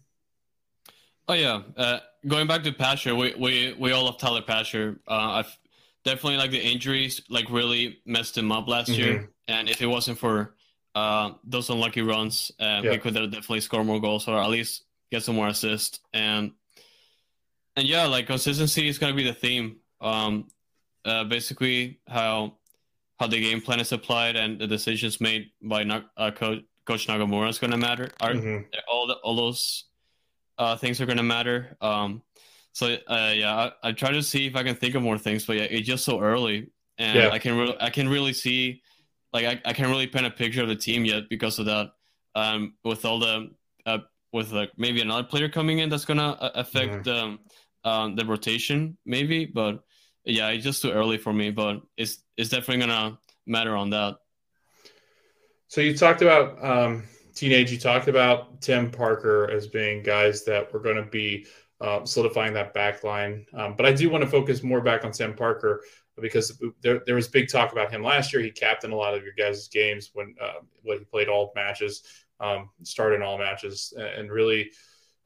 Oh 1.28 1.34
yeah, 1.34 1.62
uh, 1.78 2.00
going 2.28 2.48
back 2.48 2.64
to 2.64 2.72
Pasher, 2.72 3.16
we 3.16 3.36
we 3.38 3.76
we 3.78 3.92
all 3.92 4.06
love 4.06 4.18
Tyler 4.18 4.42
Pasher. 4.42 5.00
Uh, 5.08 5.44
I've 5.44 5.58
definitely 6.04 6.38
like 6.38 6.52
the 6.52 6.60
injuries 6.62 7.22
like 7.30 7.50
really 7.50 8.00
messed 8.06 8.38
him 8.38 8.52
up 8.52 8.68
last 8.68 8.92
mm-hmm. 8.92 9.02
year, 9.02 9.30
and 9.48 9.70
if 9.70 9.82
it 9.82 9.88
wasn't 9.88 10.18
for 10.18 10.56
uh, 10.96 11.32
those 11.44 11.70
unlucky 11.70 12.02
runs, 12.02 12.52
uh, 12.60 12.82
yeah. 12.84 12.92
he 12.92 12.98
could 12.98 13.16
have 13.16 13.32
definitely 13.32 13.62
scored 13.62 13.86
more 13.86 14.02
goals 14.02 14.28
or 14.28 14.42
at 14.42 14.50
least 14.50 14.86
get 15.12 15.24
some 15.24 15.36
more 15.36 15.48
assists, 15.48 16.00
and 16.14 16.52
and 17.76 17.88
yeah, 17.88 18.06
like 18.06 18.28
consistency 18.28 18.88
is 18.88 18.98
gonna 18.98 19.14
be 19.14 19.24
the 19.24 19.34
theme. 19.34 19.78
Um, 20.00 20.48
uh, 21.06 21.24
basically 21.24 22.00
how 22.08 22.58
how 23.20 23.28
the 23.28 23.40
game 23.40 23.62
plan 23.62 23.80
is 23.80 23.92
applied 23.92 24.36
and 24.36 24.60
the 24.60 24.68
decisions 24.68 25.22
made 25.22 25.52
by 25.62 25.84
uh, 26.18 26.32
coach, 26.32 26.64
coach 26.86 27.08
Nagamura 27.08 27.50
is 27.50 27.60
gonna 27.60 27.78
matter. 27.78 28.10
Are 28.20 28.34
mm-hmm. 28.34 28.64
all 28.88 29.08
the, 29.08 29.14
all 29.16 29.36
those 29.36 29.86
uh, 30.58 30.76
things 30.76 31.00
are 31.02 31.06
gonna 31.06 31.24
matter? 31.24 31.78
Um, 31.82 32.24
so 32.74 32.98
uh, 33.08 33.34
yeah, 33.36 33.72
I, 33.84 33.90
I 33.90 33.92
try 33.92 34.12
to 34.12 34.24
see 34.24 34.48
if 34.48 34.56
I 34.56 34.64
can 34.64 34.76
think 34.76 34.96
of 34.96 35.04
more 35.04 35.18
things, 35.18 35.46
but 35.46 35.58
yeah, 35.58 35.64
it's 35.64 35.88
just 35.88 36.04
so 36.06 36.20
early, 36.22 36.72
and 36.98 37.18
yeah. 37.18 37.30
I 37.30 37.40
can 37.40 37.58
really 37.58 37.76
I 37.80 37.90
can 37.90 38.10
really 38.10 38.34
see 38.34 38.82
like 39.34 39.46
I, 39.46 39.70
I 39.70 39.74
can't 39.74 39.90
really 39.90 40.08
paint 40.08 40.26
a 40.26 40.32
picture 40.32 40.62
of 40.62 40.68
the 40.68 40.76
team 40.76 41.06
yet 41.06 41.30
because 41.30 41.60
of 41.60 41.66
that. 41.66 41.92
Um, 42.34 42.76
with 42.86 43.04
all 43.04 43.20
the 43.20 43.52
uh, 43.86 44.00
with 44.34 44.52
like 44.52 44.72
maybe 44.78 45.02
another 45.02 45.24
player 45.24 45.50
coming 45.50 45.80
in 45.80 45.90
that's 45.90 46.06
gonna 46.06 46.38
uh, 46.40 46.52
affect 46.56 47.06
mm-hmm. 47.06 47.10
um, 47.10 47.40
um, 47.84 48.16
the 48.16 48.26
rotation 48.26 48.98
maybe, 49.06 49.46
but 49.46 49.84
yeah, 50.26 50.50
it's 50.50 50.64
just 50.64 50.82
too 50.82 50.92
early 50.92 51.18
for 51.18 51.34
me. 51.34 51.52
But 51.52 51.82
it's 51.98 52.24
it's 52.38 52.50
definitely 52.50 52.86
gonna 52.86 53.18
matter 53.46 53.76
on 53.76 53.90
that. 53.92 54.18
So 55.68 55.82
you 55.82 55.96
talked 55.96 56.22
about 56.22 56.64
um, 56.64 57.04
teenage. 57.34 57.72
You 57.72 57.78
talked 57.78 58.08
about 58.08 58.62
Tim 58.62 58.92
Parker 58.92 59.50
as 59.50 59.68
being 59.68 60.04
guys 60.04 60.44
that 60.46 60.72
were 60.74 60.80
going 60.80 60.98
to 60.98 61.10
be 61.10 61.46
uh, 61.80 62.06
solidifying 62.06 62.54
that 62.54 62.74
back 62.74 63.04
line. 63.04 63.46
Um, 63.54 63.76
but 63.76 63.86
I 63.86 63.94
do 63.94 64.10
want 64.10 64.24
to 64.24 64.30
focus 64.30 64.64
more 64.64 64.82
back 64.82 65.06
on 65.06 65.12
Tim 65.12 65.34
Parker 65.34 65.82
because 66.20 66.62
there, 66.82 67.02
there 67.06 67.16
was 67.16 67.28
big 67.28 67.50
talk 67.50 67.72
about 67.72 67.92
him 67.92 68.04
last 68.04 68.34
year. 68.34 68.42
He 68.42 68.52
captained 68.52 68.94
a 68.94 68.96
lot 68.96 69.16
of 69.16 69.24
your 69.24 69.34
guys' 69.34 69.68
games 69.70 70.12
when 70.14 70.36
uh, 70.42 70.60
when 70.84 71.00
he 71.00 71.06
played 71.06 71.30
all 71.30 71.52
matches, 71.56 72.04
um, 72.42 72.70
in 73.14 73.22
all 73.22 73.38
matches, 73.38 73.94
and 73.98 74.32
really, 74.32 74.72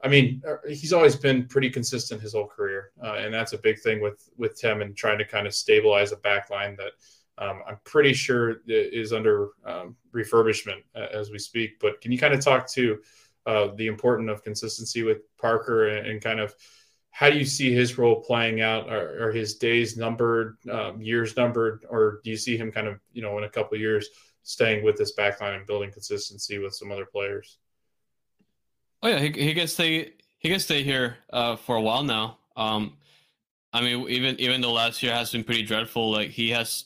I 0.04 0.08
mean, 0.08 0.42
uh, 0.46 0.56
he's 0.68 0.92
always 0.92 1.16
been 1.16 1.46
pretty 1.46 1.70
consistent 1.70 2.20
his 2.20 2.34
whole 2.34 2.46
career, 2.46 2.92
uh, 3.02 3.14
and 3.14 3.32
that's 3.32 3.54
a 3.54 3.58
big 3.58 3.80
thing 3.80 4.00
with 4.00 4.28
with 4.36 4.60
Tim 4.60 4.82
and 4.82 4.96
trying 4.96 5.18
to 5.18 5.24
kind 5.24 5.46
of 5.46 5.54
stabilize 5.54 6.12
a 6.12 6.16
back 6.16 6.50
line 6.50 6.76
that. 6.76 6.92
Um, 7.38 7.60
I'm 7.68 7.76
pretty 7.84 8.14
sure 8.14 8.62
is 8.66 9.12
under 9.12 9.50
um, 9.66 9.94
refurbishment 10.14 10.80
as 10.94 11.30
we 11.30 11.38
speak. 11.38 11.78
But 11.78 12.00
can 12.00 12.10
you 12.10 12.16
kind 12.18 12.32
of 12.32 12.40
talk 12.40 12.66
to 12.70 12.98
uh, 13.44 13.68
the 13.76 13.88
importance 13.88 14.30
of 14.30 14.42
consistency 14.42 15.02
with 15.02 15.18
Parker 15.38 15.88
and, 15.88 16.06
and 16.06 16.22
kind 16.22 16.40
of 16.40 16.54
how 17.10 17.28
do 17.28 17.36
you 17.36 17.44
see 17.44 17.72
his 17.72 17.98
role 17.98 18.22
playing 18.22 18.62
out? 18.62 18.88
Are, 18.88 19.28
are 19.28 19.32
his 19.32 19.56
days 19.56 19.98
numbered, 19.98 20.56
um, 20.70 21.02
years 21.02 21.36
numbered, 21.36 21.84
or 21.90 22.20
do 22.24 22.30
you 22.30 22.38
see 22.38 22.56
him 22.56 22.72
kind 22.72 22.86
of, 22.86 23.00
you 23.12 23.20
know, 23.20 23.36
in 23.36 23.44
a 23.44 23.50
couple 23.50 23.78
years 23.78 24.08
staying 24.46 24.84
with 24.84 24.96
this 24.96 25.12
backline 25.16 25.56
and 25.56 25.66
building 25.66 25.90
consistency 25.90 26.58
with 26.58 26.72
some 26.72 26.92
other 26.92 27.04
players? 27.04 27.58
Oh 29.02 29.08
yeah, 29.08 29.18
he, 29.18 29.30
he 29.30 29.54
can 29.54 29.66
stay. 29.66 30.14
He 30.38 30.48
can 30.48 30.60
stay 30.60 30.82
here 30.82 31.16
uh, 31.32 31.56
for 31.56 31.76
a 31.76 31.80
while 31.80 32.04
now. 32.04 32.38
Um, 32.56 32.96
I 33.72 33.80
mean, 33.80 34.08
even 34.08 34.40
even 34.40 34.60
though 34.60 34.72
last 34.72 35.02
year 35.02 35.12
has 35.12 35.32
been 35.32 35.44
pretty 35.44 35.64
dreadful, 35.64 36.10
like 36.10 36.30
he 36.30 36.50
has 36.50 36.84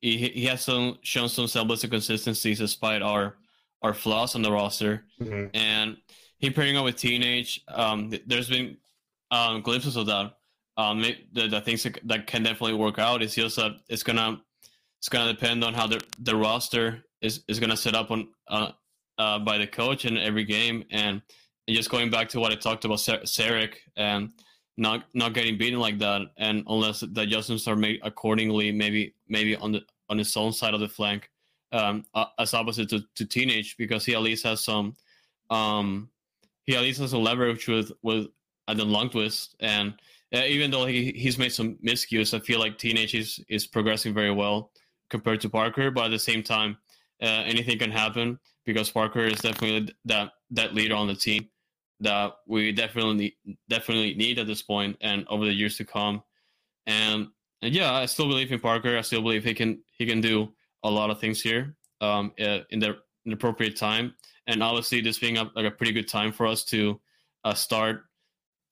he 0.00 0.28
he 0.28 0.44
has 0.46 0.62
some 0.62 0.98
shown 1.02 1.28
some 1.28 1.46
semblance 1.46 1.84
of 1.84 1.90
consistency 1.90 2.54
despite 2.54 3.02
our 3.02 3.36
our 3.82 3.94
flaws 3.94 4.34
on 4.34 4.42
the 4.42 4.50
roster, 4.50 5.04
mm-hmm. 5.20 5.46
and 5.54 5.96
he 6.38 6.50
pairing 6.50 6.76
up 6.76 6.84
with 6.84 6.96
teenage. 6.96 7.64
Um, 7.68 8.12
there's 8.26 8.48
been 8.48 8.76
um, 9.30 9.62
glimpses 9.62 9.96
of 9.96 10.06
that. 10.06 10.36
Um, 10.76 11.02
the, 11.02 11.48
the 11.48 11.60
things 11.60 11.82
that, 11.82 12.00
that 12.04 12.26
can 12.26 12.42
definitely 12.42 12.74
work 12.74 12.98
out 12.98 13.22
is 13.22 13.34
just 13.34 13.56
that 13.56 13.76
it's 13.88 14.02
gonna 14.02 14.42
it's 15.00 15.08
gonna 15.08 15.32
depend 15.32 15.64
on 15.64 15.74
how 15.74 15.86
the 15.86 16.00
the 16.18 16.36
roster 16.36 17.02
is 17.22 17.42
is 17.48 17.58
gonna 17.58 17.76
set 17.76 17.94
up 17.94 18.10
on 18.10 18.28
uh, 18.48 18.72
uh, 19.18 19.38
by 19.38 19.58
the 19.58 19.66
coach 19.66 20.04
in 20.04 20.16
every 20.16 20.44
game, 20.44 20.84
and, 20.90 21.22
just 21.68 21.90
going 21.90 22.10
back 22.10 22.28
to 22.28 22.40
what 22.40 22.50
I 22.50 22.56
talked 22.56 22.84
about 22.84 22.98
Zarek 22.98 23.74
and 23.96 24.32
not 24.76 25.04
not 25.14 25.34
getting 25.34 25.56
beaten 25.56 25.78
like 25.78 25.98
that, 26.00 26.22
and 26.36 26.64
unless 26.66 27.00
the 27.00 27.20
adjustments 27.20 27.68
are 27.68 27.76
made 27.76 28.00
accordingly, 28.02 28.72
maybe 28.72 29.14
maybe 29.28 29.56
on 29.56 29.72
the 29.72 29.82
on 30.08 30.18
his 30.18 30.36
own 30.36 30.52
side 30.52 30.74
of 30.74 30.80
the 30.80 30.88
flank, 30.88 31.30
um, 31.70 32.04
uh, 32.14 32.24
as 32.38 32.54
opposite 32.54 32.88
to, 32.90 33.04
to 33.14 33.24
teenage 33.24 33.76
because 33.78 34.04
he 34.04 34.14
at 34.14 34.20
least 34.20 34.44
has 34.44 34.64
some 34.64 34.96
um 35.50 36.10
he 36.66 36.74
at 36.74 36.82
least 36.82 37.00
has 37.00 37.12
a 37.12 37.18
leverage 37.18 37.68
with 37.68 37.92
with 38.02 38.26
then 38.76 38.88
Lundkvist. 38.88 39.54
And 39.60 39.94
uh, 40.34 40.44
even 40.44 40.70
though 40.70 40.86
he, 40.86 41.12
he's 41.12 41.38
made 41.38 41.52
some 41.52 41.76
miscues, 41.84 42.34
I 42.34 42.40
feel 42.40 42.58
like 42.58 42.78
Teenage 42.78 43.14
is, 43.14 43.40
is 43.48 43.66
progressing 43.66 44.14
very 44.14 44.30
well 44.30 44.70
compared 45.10 45.40
to 45.42 45.48
Parker. 45.48 45.90
But 45.90 46.06
at 46.06 46.10
the 46.10 46.18
same 46.18 46.42
time, 46.42 46.78
uh, 47.22 47.42
anything 47.44 47.78
can 47.78 47.90
happen 47.90 48.38
because 48.64 48.90
Parker 48.90 49.24
is 49.24 49.40
definitely 49.40 49.94
that 50.06 50.32
that 50.50 50.74
leader 50.74 50.94
on 50.94 51.06
the 51.06 51.14
team 51.14 51.48
that 52.00 52.32
we 52.46 52.72
definitely 52.72 53.36
definitely 53.68 54.14
need 54.14 54.38
at 54.38 54.46
this 54.46 54.62
point 54.62 54.96
and 55.00 55.26
over 55.28 55.44
the 55.44 55.52
years 55.52 55.76
to 55.76 55.84
come. 55.84 56.22
And, 56.86 57.28
and 57.62 57.74
yeah, 57.74 57.92
I 57.92 58.06
still 58.06 58.26
believe 58.26 58.50
in 58.50 58.60
Parker. 58.60 58.96
I 58.96 59.02
still 59.02 59.22
believe 59.22 59.44
he 59.44 59.54
can 59.54 59.82
he 59.92 60.06
can 60.06 60.20
do 60.20 60.48
a 60.82 60.90
lot 60.90 61.10
of 61.10 61.20
things 61.20 61.42
here 61.42 61.76
um, 62.00 62.32
uh, 62.40 62.60
in 62.70 62.78
the 62.78 62.88
in 63.24 63.30
the 63.30 63.34
appropriate 63.34 63.76
time. 63.76 64.14
And 64.46 64.62
obviously, 64.62 65.00
this 65.00 65.18
being 65.18 65.36
a, 65.36 65.50
like 65.54 65.66
a 65.66 65.70
pretty 65.70 65.92
good 65.92 66.08
time 66.08 66.32
for 66.32 66.46
us 66.46 66.64
to 66.64 67.00
uh, 67.44 67.54
start 67.54 68.04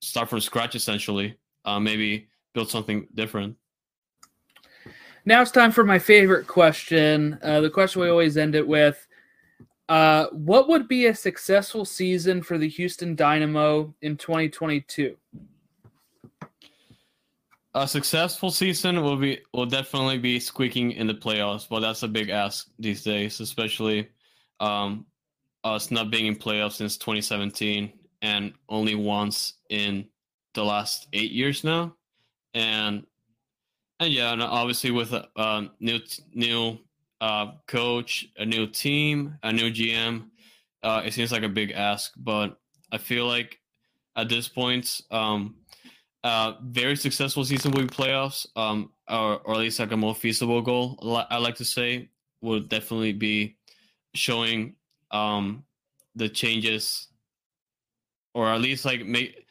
start 0.01 0.29
from 0.29 0.41
scratch 0.41 0.75
essentially. 0.75 1.37
Uh, 1.65 1.79
maybe 1.79 2.27
build 2.53 2.69
something 2.69 3.07
different. 3.13 3.55
Now 5.29 5.43
it's 5.43 5.51
time 5.51 5.71
for 5.71 5.83
my 5.83 5.99
favorite 5.99 6.47
question. 6.47 7.37
Uh, 7.43 7.61
the 7.61 7.69
question 7.69 8.01
we 8.01 8.09
always 8.09 8.35
end 8.35 8.55
it 8.55 8.67
with. 8.67 9.05
Uh, 9.87 10.25
what 10.31 10.67
would 10.67 10.87
be 10.87 11.05
a 11.05 11.13
successful 11.13 11.85
season 11.85 12.41
for 12.41 12.57
the 12.57 12.67
Houston 12.67 13.13
Dynamo 13.13 13.93
in 14.01 14.17
2022? 14.17 15.15
A 17.75 17.87
successful 17.87 18.49
season 18.49 19.03
will 19.03 19.17
be 19.17 19.39
will 19.53 19.67
definitely 19.67 20.17
be 20.17 20.39
squeaking 20.39 20.93
in 20.93 21.05
the 21.05 21.13
playoffs, 21.13 21.69
but 21.69 21.81
that's 21.81 22.01
a 22.01 22.07
big 22.07 22.29
ask 22.29 22.67
these 22.79 23.03
days, 23.03 23.39
especially 23.39 24.09
um, 24.59 25.05
us 25.63 25.91
not 25.91 26.09
being 26.09 26.25
in 26.25 26.35
playoffs 26.35 26.77
since 26.77 26.97
2017 26.97 27.93
and 28.23 28.51
only 28.67 28.95
once 28.95 29.59
in 29.69 30.07
the 30.55 30.65
last 30.65 31.07
eight 31.13 31.31
years 31.31 31.63
now, 31.63 31.93
and 32.55 33.05
and 33.99 34.13
yeah, 34.13 34.33
and 34.33 34.41
obviously 34.41 34.91
with 34.91 35.13
a, 35.13 35.27
a 35.35 35.69
new 35.79 35.99
new 36.33 36.77
uh, 37.21 37.51
coach, 37.67 38.25
a 38.37 38.45
new 38.45 38.67
team, 38.67 39.35
a 39.43 39.51
new 39.51 39.71
GM, 39.71 40.27
uh, 40.83 41.01
it 41.05 41.13
seems 41.13 41.31
like 41.31 41.43
a 41.43 41.49
big 41.49 41.71
ask, 41.71 42.13
but 42.17 42.59
I 42.91 42.97
feel 42.97 43.27
like 43.27 43.59
at 44.15 44.29
this 44.29 44.47
point, 44.47 45.01
um, 45.11 45.55
uh, 46.23 46.53
very 46.63 46.95
successful 46.95 47.45
season 47.45 47.71
will 47.71 47.83
be 47.83 47.87
playoffs, 47.87 48.45
um, 48.55 48.91
or, 49.09 49.39
or 49.39 49.53
at 49.53 49.59
least 49.59 49.79
like 49.79 49.91
a 49.91 49.97
more 49.97 50.15
feasible 50.15 50.61
goal. 50.61 50.97
I 51.29 51.37
like 51.37 51.55
to 51.55 51.65
say 51.65 52.09
would 52.41 52.69
definitely 52.69 53.13
be 53.13 53.57
showing 54.15 54.75
um, 55.11 55.63
the 56.15 56.29
changes 56.29 57.09
or 58.33 58.47
at 58.47 58.61
least 58.61 58.85
like 58.85 59.05
make 59.05 59.45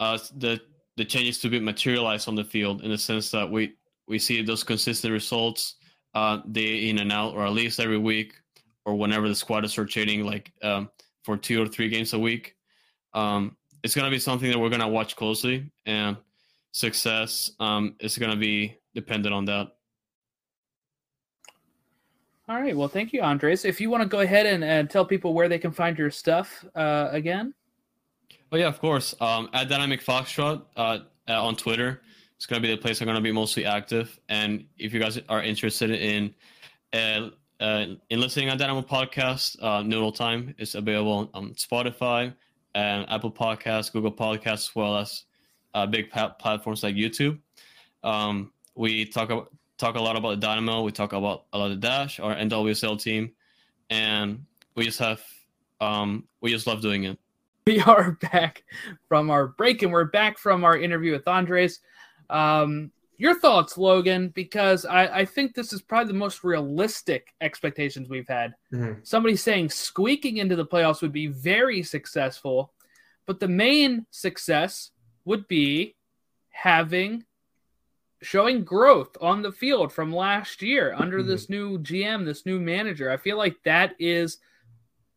uh, 0.00 0.18
the 0.36 0.60
the 0.96 1.04
changes 1.04 1.38
to 1.40 1.48
be 1.48 1.58
materialized 1.58 2.28
on 2.28 2.34
the 2.34 2.44
field 2.44 2.82
in 2.82 2.90
the 2.90 2.98
sense 2.98 3.30
that 3.30 3.50
we 3.50 3.74
we 4.10 4.18
see 4.18 4.42
those 4.42 4.64
consistent 4.64 5.12
results 5.12 5.76
uh, 6.14 6.38
day 6.50 6.90
in 6.90 6.98
and 6.98 7.12
out, 7.12 7.34
or 7.34 7.46
at 7.46 7.52
least 7.52 7.80
every 7.80 7.96
week, 7.96 8.34
or 8.84 8.96
whenever 8.96 9.28
the 9.28 9.34
squad 9.34 9.64
is 9.64 9.78
rotating, 9.78 10.26
like 10.26 10.52
um, 10.62 10.90
for 11.22 11.36
two 11.36 11.62
or 11.62 11.66
three 11.66 11.88
games 11.88 12.12
a 12.12 12.18
week. 12.18 12.56
Um, 13.14 13.56
it's 13.82 13.94
gonna 13.94 14.10
be 14.10 14.18
something 14.18 14.50
that 14.50 14.58
we're 14.58 14.68
gonna 14.68 14.88
watch 14.88 15.16
closely, 15.16 15.70
and 15.86 16.16
success 16.72 17.52
um, 17.60 17.94
is 18.00 18.18
gonna 18.18 18.36
be 18.36 18.76
dependent 18.94 19.32
on 19.32 19.44
that. 19.46 19.68
All 22.48 22.60
right. 22.60 22.76
Well, 22.76 22.88
thank 22.88 23.12
you, 23.12 23.22
Andres. 23.22 23.64
If 23.64 23.80
you 23.80 23.90
want 23.90 24.02
to 24.02 24.08
go 24.08 24.20
ahead 24.20 24.44
and, 24.44 24.64
and 24.64 24.90
tell 24.90 25.04
people 25.04 25.34
where 25.34 25.48
they 25.48 25.58
can 25.58 25.70
find 25.70 25.96
your 25.96 26.10
stuff 26.10 26.64
uh, 26.74 27.08
again. 27.12 27.54
Oh 28.50 28.56
yeah, 28.56 28.66
of 28.66 28.80
course. 28.80 29.14
Um, 29.20 29.48
at 29.52 29.68
Dynamic 29.68 30.04
Foxtrot 30.04 30.62
uh, 30.76 30.98
on 31.28 31.54
Twitter, 31.54 32.02
it's 32.40 32.46
gonna 32.46 32.62
be 32.62 32.70
the 32.70 32.76
place 32.78 33.02
I'm 33.02 33.06
gonna 33.06 33.20
be 33.20 33.32
mostly 33.32 33.66
active. 33.66 34.18
And 34.30 34.64
if 34.78 34.94
you 34.94 34.98
guys 34.98 35.20
are 35.28 35.42
interested 35.42 35.90
in 35.90 36.34
uh, 36.94 37.28
uh, 37.62 37.86
in 38.08 38.18
listening 38.18 38.48
on 38.48 38.56
Dynamo 38.56 38.80
Podcast, 38.80 39.62
uh, 39.62 39.82
Noodle 39.82 40.10
Time 40.10 40.54
is 40.56 40.74
available 40.74 41.30
on 41.34 41.50
Spotify 41.50 42.34
and 42.74 43.04
Apple 43.10 43.30
Podcasts, 43.30 43.92
Google 43.92 44.10
Podcasts, 44.10 44.70
as 44.70 44.74
well 44.74 44.96
as 44.96 45.24
uh, 45.74 45.84
big 45.84 46.08
pa- 46.08 46.30
platforms 46.30 46.82
like 46.82 46.94
YouTube. 46.94 47.38
Um, 48.02 48.52
we 48.74 49.04
talk 49.04 49.28
about, 49.28 49.54
talk 49.76 49.96
a 49.96 50.00
lot 50.00 50.16
about 50.16 50.30
the 50.30 50.36
Dynamo. 50.36 50.82
We 50.82 50.92
talk 50.92 51.12
about 51.12 51.44
a 51.52 51.58
lot 51.58 51.72
of 51.72 51.80
Dash, 51.80 52.20
our 52.20 52.34
NWSL 52.34 53.02
team, 53.02 53.32
and 53.90 54.46
we 54.76 54.86
just 54.86 54.98
have 54.98 55.20
um, 55.82 56.26
we 56.40 56.50
just 56.50 56.66
love 56.66 56.80
doing 56.80 57.04
it 57.04 57.18
we 57.66 57.80
are 57.80 58.12
back 58.32 58.64
from 59.08 59.30
our 59.30 59.48
break 59.48 59.82
and 59.82 59.92
we're 59.92 60.04
back 60.04 60.38
from 60.38 60.64
our 60.64 60.76
interview 60.78 61.12
with 61.12 61.26
Andres. 61.28 61.80
Um, 62.30 62.92
your 63.18 63.38
thoughts, 63.38 63.76
Logan, 63.76 64.28
because 64.28 64.86
I, 64.86 65.18
I, 65.18 65.24
think 65.26 65.54
this 65.54 65.74
is 65.74 65.82
probably 65.82 66.10
the 66.10 66.18
most 66.18 66.42
realistic 66.42 67.34
expectations 67.42 68.08
we've 68.08 68.26
had. 68.26 68.54
Mm-hmm. 68.72 69.00
Somebody 69.02 69.36
saying 69.36 69.68
squeaking 69.68 70.38
into 70.38 70.56
the 70.56 70.64
playoffs 70.64 71.02
would 71.02 71.12
be 71.12 71.26
very 71.26 71.82
successful. 71.82 72.72
but 73.26 73.38
the 73.38 73.48
main 73.48 74.06
success 74.10 74.92
would 75.26 75.46
be 75.48 75.96
having 76.48 77.24
showing 78.22 78.64
growth 78.64 79.16
on 79.20 79.42
the 79.42 79.52
field 79.52 79.92
from 79.92 80.12
last 80.12 80.62
year 80.62 80.94
under 80.96 81.18
mm-hmm. 81.18 81.28
this 81.28 81.48
new 81.48 81.78
GM, 81.78 82.24
this 82.24 82.44
new 82.46 82.60
manager. 82.60 83.10
I 83.10 83.16
feel 83.16 83.36
like 83.36 83.56
that 83.64 83.94
is 83.98 84.38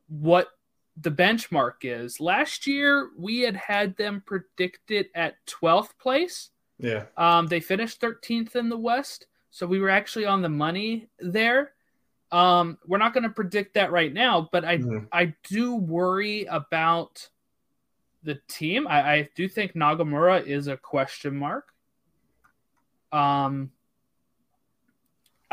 what 0.07 0.49
the 0.97 1.11
benchmark 1.11 1.75
is. 1.83 2.19
Last 2.19 2.67
year, 2.67 3.09
we 3.17 3.41
had 3.41 3.55
had 3.55 3.97
them 3.97 4.23
predicted 4.25 5.07
at 5.15 5.35
12th 5.47 5.97
place. 5.99 6.49
Yeah. 6.79 7.05
Um, 7.17 7.47
they 7.47 7.59
finished 7.59 8.01
13th 8.01 8.55
in 8.55 8.69
the 8.69 8.77
West. 8.77 9.27
So 9.51 9.67
we 9.67 9.79
were 9.79 9.89
actually 9.89 10.25
on 10.25 10.41
the 10.41 10.49
money 10.49 11.07
there. 11.19 11.73
Um, 12.31 12.79
we're 12.87 12.97
not 12.97 13.13
going 13.13 13.23
to 13.23 13.29
predict 13.29 13.75
that 13.75 13.91
right 13.91 14.11
now, 14.11 14.49
but 14.51 14.65
I 14.65 14.79
mm-hmm. 14.79 15.05
I 15.11 15.35
do 15.43 15.75
worry 15.75 16.45
about 16.45 17.29
the 18.23 18.39
team. 18.47 18.87
I, 18.87 19.13
I 19.13 19.29
do 19.35 19.47
think 19.47 19.73
Nagamura 19.73 20.43
is 20.43 20.67
a 20.67 20.75
question 20.75 21.35
mark. 21.35 21.71
Um, 23.11 23.71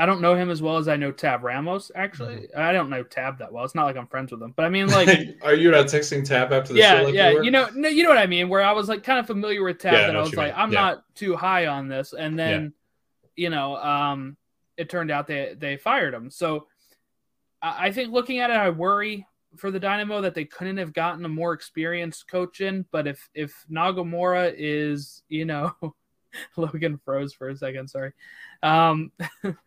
I 0.01 0.07
don't 0.07 0.22
know 0.22 0.34
him 0.34 0.48
as 0.48 0.62
well 0.62 0.78
as 0.78 0.88
I 0.88 0.96
know 0.96 1.12
Tab 1.12 1.44
Ramos. 1.44 1.90
Actually, 1.94 2.36
mm-hmm. 2.36 2.59
I 2.59 2.72
don't 2.72 2.88
know 2.88 3.03
Tab 3.03 3.36
that 3.38 3.53
well. 3.53 3.66
It's 3.66 3.74
not 3.74 3.84
like 3.84 3.98
I'm 3.98 4.07
friends 4.07 4.32
with 4.32 4.40
him, 4.40 4.55
but 4.57 4.64
I 4.64 4.70
mean, 4.70 4.86
like, 4.86 5.36
are 5.42 5.55
you 5.55 5.70
not 5.70 5.88
texting 5.88 6.24
Tab 6.24 6.55
after 6.55 6.72
the 6.72 6.78
yeah, 6.78 7.01
show? 7.01 7.05
Like 7.05 7.14
yeah, 7.14 7.30
you, 7.32 7.44
you, 7.44 7.51
know, 7.51 7.68
no, 7.74 7.86
you 7.86 8.03
know 8.03 8.09
what 8.09 8.16
I 8.16 8.26
mean. 8.26 8.48
Where 8.48 8.62
I 8.62 8.72
was 8.72 8.88
like 8.88 9.03
kind 9.03 9.18
of 9.18 9.26
familiar 9.26 9.62
with 9.62 9.78
Tab, 9.78 9.92
yeah, 9.92 10.07
that 10.07 10.16
I 10.16 10.20
was 10.20 10.34
like, 10.34 10.55
mean. 10.55 10.62
I'm 10.62 10.72
yeah. 10.72 10.80
not 10.80 11.14
too 11.14 11.36
high 11.36 11.66
on 11.66 11.88
this, 11.88 12.14
and 12.14 12.38
then, 12.38 12.72
yeah. 13.36 13.44
you 13.44 13.51
know, 13.51 13.76
um, 13.76 14.38
it 14.78 14.88
turned 14.88 15.11
out 15.11 15.26
they 15.26 15.55
they 15.55 15.76
fired 15.76 16.14
him. 16.14 16.30
So, 16.30 16.68
I, 17.61 17.88
I 17.88 17.92
think 17.92 18.11
looking 18.11 18.38
at 18.38 18.48
it, 18.48 18.57
I 18.57 18.70
worry 18.70 19.26
for 19.59 19.70
the 19.70 19.80
Dynamo 19.80 20.22
that 20.22 20.34
they 20.34 20.46
couldn't 20.46 20.78
have 20.78 20.94
gotten 20.94 21.26
a 21.26 21.28
more 21.28 21.53
experienced 21.53 22.26
coach 22.26 22.62
in. 22.62 22.86
But 22.90 23.07
if 23.07 23.28
if 23.34 23.66
Nagamura 23.70 24.55
is, 24.57 25.24
you 25.28 25.44
know, 25.44 25.74
Logan 26.57 26.98
froze 27.05 27.34
for 27.34 27.51
a 27.51 27.57
second. 27.59 27.90
Sorry. 27.90 28.12
Um, 28.62 29.12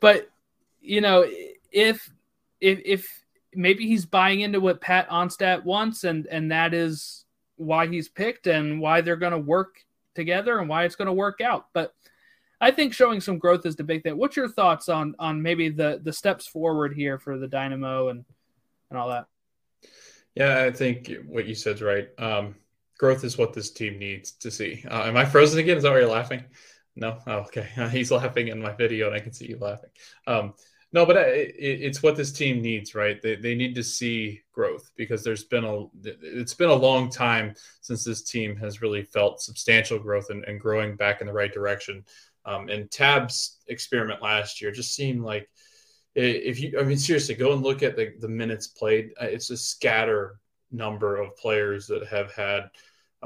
but 0.00 0.30
you 0.80 1.00
know, 1.00 1.26
if 1.72 2.10
if 2.60 2.80
if 2.84 3.24
maybe 3.54 3.86
he's 3.86 4.06
buying 4.06 4.40
into 4.40 4.60
what 4.60 4.80
Pat 4.80 5.08
Onstad 5.08 5.64
wants, 5.64 6.04
and 6.04 6.26
and 6.26 6.50
that 6.52 6.74
is 6.74 7.24
why 7.56 7.86
he's 7.86 8.08
picked 8.08 8.46
and 8.46 8.80
why 8.80 9.00
they're 9.00 9.16
going 9.16 9.32
to 9.32 9.38
work 9.38 9.76
together 10.14 10.58
and 10.58 10.68
why 10.68 10.84
it's 10.84 10.96
going 10.96 11.06
to 11.06 11.12
work 11.12 11.40
out. 11.40 11.66
But 11.72 11.94
I 12.60 12.70
think 12.70 12.92
showing 12.92 13.20
some 13.20 13.38
growth 13.38 13.66
is 13.66 13.76
the 13.76 13.84
big 13.84 14.02
thing. 14.02 14.16
What's 14.16 14.36
your 14.36 14.48
thoughts 14.48 14.88
on 14.88 15.14
on 15.18 15.42
maybe 15.42 15.68
the 15.68 16.00
the 16.02 16.12
steps 16.12 16.46
forward 16.46 16.94
here 16.94 17.18
for 17.18 17.38
the 17.38 17.48
Dynamo 17.48 18.08
and 18.08 18.24
and 18.90 18.98
all 18.98 19.08
that? 19.08 19.26
Yeah, 20.34 20.62
I 20.64 20.70
think 20.70 21.12
what 21.26 21.46
you 21.46 21.54
said 21.54 21.76
is 21.76 21.82
right. 21.82 22.08
Um, 22.18 22.56
growth 22.98 23.24
is 23.24 23.38
what 23.38 23.52
this 23.52 23.70
team 23.70 23.98
needs 23.98 24.32
to 24.32 24.50
see. 24.50 24.84
Uh, 24.88 25.04
am 25.04 25.16
I 25.16 25.24
frozen 25.24 25.58
again? 25.58 25.78
Is 25.78 25.82
that 25.82 25.92
why 25.92 26.00
you're 26.00 26.08
laughing? 26.08 26.44
No. 26.96 27.18
Oh, 27.26 27.38
okay. 27.40 27.68
He's 27.92 28.10
laughing 28.10 28.48
in 28.48 28.60
my 28.60 28.72
video, 28.72 29.06
and 29.06 29.14
I 29.14 29.20
can 29.20 29.32
see 29.32 29.46
you 29.46 29.58
laughing. 29.58 29.90
Um, 30.26 30.54
no, 30.92 31.04
but 31.04 31.16
it, 31.16 31.54
it's 31.58 32.02
what 32.02 32.16
this 32.16 32.32
team 32.32 32.62
needs, 32.62 32.94
right? 32.94 33.20
They, 33.20 33.36
they 33.36 33.54
need 33.54 33.74
to 33.74 33.82
see 33.82 34.40
growth 34.52 34.90
because 34.96 35.22
there's 35.22 35.44
been 35.44 35.64
a 35.64 35.84
it's 36.04 36.54
been 36.54 36.70
a 36.70 36.74
long 36.74 37.10
time 37.10 37.54
since 37.82 38.02
this 38.02 38.22
team 38.22 38.56
has 38.56 38.80
really 38.80 39.02
felt 39.02 39.42
substantial 39.42 39.98
growth 39.98 40.30
and, 40.30 40.44
and 40.44 40.60
growing 40.60 40.96
back 40.96 41.20
in 41.20 41.26
the 41.26 41.32
right 41.32 41.52
direction. 41.52 42.04
Um, 42.46 42.68
and 42.68 42.90
Tab's 42.90 43.58
experiment 43.66 44.22
last 44.22 44.62
year 44.62 44.70
just 44.70 44.94
seemed 44.94 45.22
like 45.22 45.50
if 46.14 46.60
you, 46.60 46.78
I 46.80 46.82
mean, 46.82 46.96
seriously, 46.96 47.34
go 47.34 47.52
and 47.52 47.62
look 47.62 47.82
at 47.82 47.94
the, 47.94 48.14
the 48.20 48.28
minutes 48.28 48.68
played. 48.68 49.10
Uh, 49.20 49.26
it's 49.26 49.50
a 49.50 49.56
scatter 49.56 50.38
number 50.72 51.16
of 51.16 51.36
players 51.36 51.86
that 51.88 52.06
have 52.06 52.32
had 52.32 52.70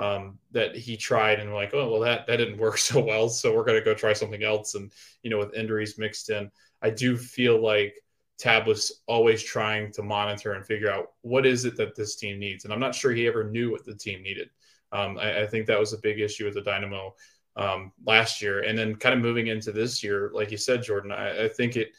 um, 0.01 0.39
that 0.53 0.75
he 0.75 0.97
tried 0.97 1.41
and 1.41 1.53
like, 1.53 1.75
oh 1.75 1.91
well, 1.91 2.01
that 2.01 2.27
that 2.27 2.39
didn't 2.39 2.59
work 2.59 2.79
so 2.89 3.01
well, 3.01 3.29
so 3.29 3.55
we're 3.55 3.65
gonna 3.65 3.85
go 3.85 3.95
try 3.95 4.13
something 4.15 4.43
else. 4.43 4.75
And 4.75 4.91
you 5.23 5.31
know, 5.31 5.39
with 5.39 5.55
injuries 5.55 5.99
mixed 5.99 6.31
in, 6.31 6.51
I 6.81 6.91
do 6.91 7.17
feel 7.17 7.63
like 7.63 7.95
Tab 8.39 8.67
was 8.67 9.03
always 9.07 9.43
trying 9.43 9.93
to 9.93 10.03
monitor 10.03 10.55
and 10.55 10.65
figure 10.65 10.91
out 10.91 11.13
what 11.21 11.45
is 11.45 11.67
it 11.67 11.77
that 11.77 11.95
this 11.95 12.17
team 12.17 12.39
needs. 12.39 12.65
And 12.65 12.73
I'm 12.73 12.81
not 12.81 12.95
sure 12.95 13.13
he 13.13 13.27
ever 13.27 13.45
knew 13.45 13.71
what 13.71 13.85
the 13.85 13.95
team 13.95 14.23
needed. 14.23 14.49
Um, 14.93 15.19
I, 15.19 15.43
I, 15.43 15.47
think 15.47 15.67
that 15.67 15.79
was 15.79 15.93
a 15.93 15.99
big 15.99 16.19
issue 16.19 16.47
with 16.47 16.55
the 16.55 16.63
Dynamo 16.63 17.15
um, 17.55 17.93
last 18.05 18.43
year, 18.43 18.63
and 18.63 18.77
then 18.77 18.97
kind 18.97 19.15
of 19.15 19.21
moving 19.21 19.49
into 19.49 19.71
this 19.71 20.03
year, 20.03 20.31
like 20.33 20.51
you 20.51 20.57
said, 20.57 20.83
Jordan. 20.83 21.13
I, 21.13 21.45
I 21.45 21.49
think 21.49 21.77
it 21.77 21.93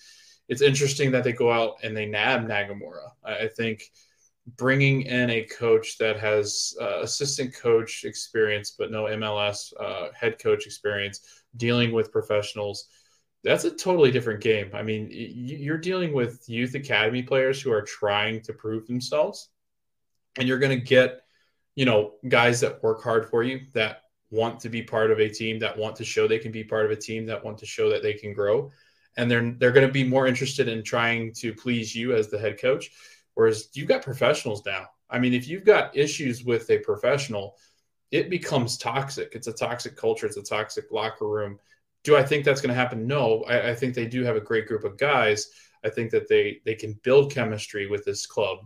it's 0.50 0.62
interesting 0.62 1.12
that 1.12 1.24
they 1.24 1.32
go 1.32 1.52
out 1.52 1.76
and 1.84 1.96
they 1.96 2.08
nab 2.08 2.48
Nagamura. 2.48 3.12
I, 3.24 3.44
I 3.44 3.48
think 3.48 3.92
bringing 4.58 5.04
in 5.04 5.30
a 5.30 5.44
coach 5.44 5.98
that 5.98 6.20
has 6.20 6.76
uh, 6.82 7.02
assistant 7.02 7.54
coach 7.56 8.04
experience 8.04 8.76
but 8.78 8.92
no 8.92 9.04
MLS 9.06 9.74
uh, 9.80 10.08
head 10.14 10.40
coach 10.40 10.66
experience, 10.66 11.44
dealing 11.58 11.92
with 11.92 12.12
professionals, 12.12 12.88
that's 13.44 13.66
a 13.66 13.72
totally 13.72 14.12
different 14.12 14.42
game. 14.42 14.70
I 14.74 14.84
mean, 14.84 15.10
you're 15.12 15.78
dealing 15.78 16.14
with 16.14 16.48
youth 16.48 16.76
academy 16.76 17.24
players 17.24 17.62
who 17.62 17.72
are 17.72 17.82
trying 17.82 18.42
to 18.42 18.54
prove 18.54 18.88
themselves, 18.88 19.50
and 20.38 20.48
you're 20.48 20.60
going 20.60 20.78
to 20.78 20.86
get, 20.86 21.22
you 21.76 21.86
know, 21.86 22.14
guys 22.28 22.60
that 22.62 22.84
work 22.84 23.02
hard 23.02 23.30
for 23.30 23.44
you 23.44 23.62
that 23.74 24.04
want 24.30 24.60
to 24.62 24.70
be 24.70 24.82
part 24.82 25.12
of 25.12 25.20
a 25.20 25.28
team, 25.28 25.60
that 25.60 25.78
want 25.78 25.96
to 25.98 26.06
show 26.06 26.28
they 26.28 26.40
can 26.40 26.52
be 26.52 26.64
part 26.64 26.86
of 26.86 26.92
a 26.92 26.96
team, 26.96 27.26
that 27.26 27.44
want 27.44 27.58
to 27.58 27.66
show 27.66 27.90
that 27.90 28.04
they 28.04 28.14
can 28.14 28.34
grow. 28.34 28.72
And 29.18 29.30
they're 29.30 29.52
they're 29.58 29.72
going 29.72 29.88
to 29.88 29.94
be 29.94 30.04
more 30.04 30.28
interested 30.28 30.68
in 30.68 30.84
trying 30.84 31.34
to 31.34 31.54
please 31.54 31.96
you 31.96 32.16
as 32.16 32.30
the 32.30 32.40
head 32.40 32.62
coach 32.62 32.92
Whereas 33.36 33.70
you've 33.74 33.88
got 33.88 34.04
professionals 34.04 34.66
now. 34.66 34.88
I 35.10 35.20
mean, 35.20 35.34
if 35.34 35.48
you've 35.48 35.66
got 35.66 35.96
issues 35.96 36.44
with 36.44 36.70
a 36.70 36.80
professional, 36.80 37.58
it 38.12 38.30
becomes 38.30 38.78
toxic. 38.78 39.32
It's 39.34 39.48
a 39.48 39.54
toxic 39.54 39.96
culture. 39.96 40.26
It's 40.26 40.38
a 40.38 40.44
toxic 40.44 40.92
locker 40.92 41.28
room. 41.28 41.60
Do 42.04 42.18
I 42.18 42.24
think 42.24 42.44
that's 42.44 42.62
going 42.62 42.74
to 42.74 42.80
happen? 42.80 43.08
No. 43.08 43.44
I, 43.44 43.70
I, 43.70 43.76
think 43.76 43.94
they 43.94 44.08
do 44.08 44.24
have 44.24 44.36
a 44.36 44.42
great 44.42 44.68
group 44.68 44.84
of 44.84 44.98
guys. 44.98 45.50
I 45.84 45.90
think 45.90 46.12
that 46.12 46.28
they 46.28 46.62
they 46.66 46.76
can 46.76 47.00
build 47.04 47.34
chemistry 47.34 47.88
with 47.88 48.06
this 48.06 48.26
club, 48.26 48.60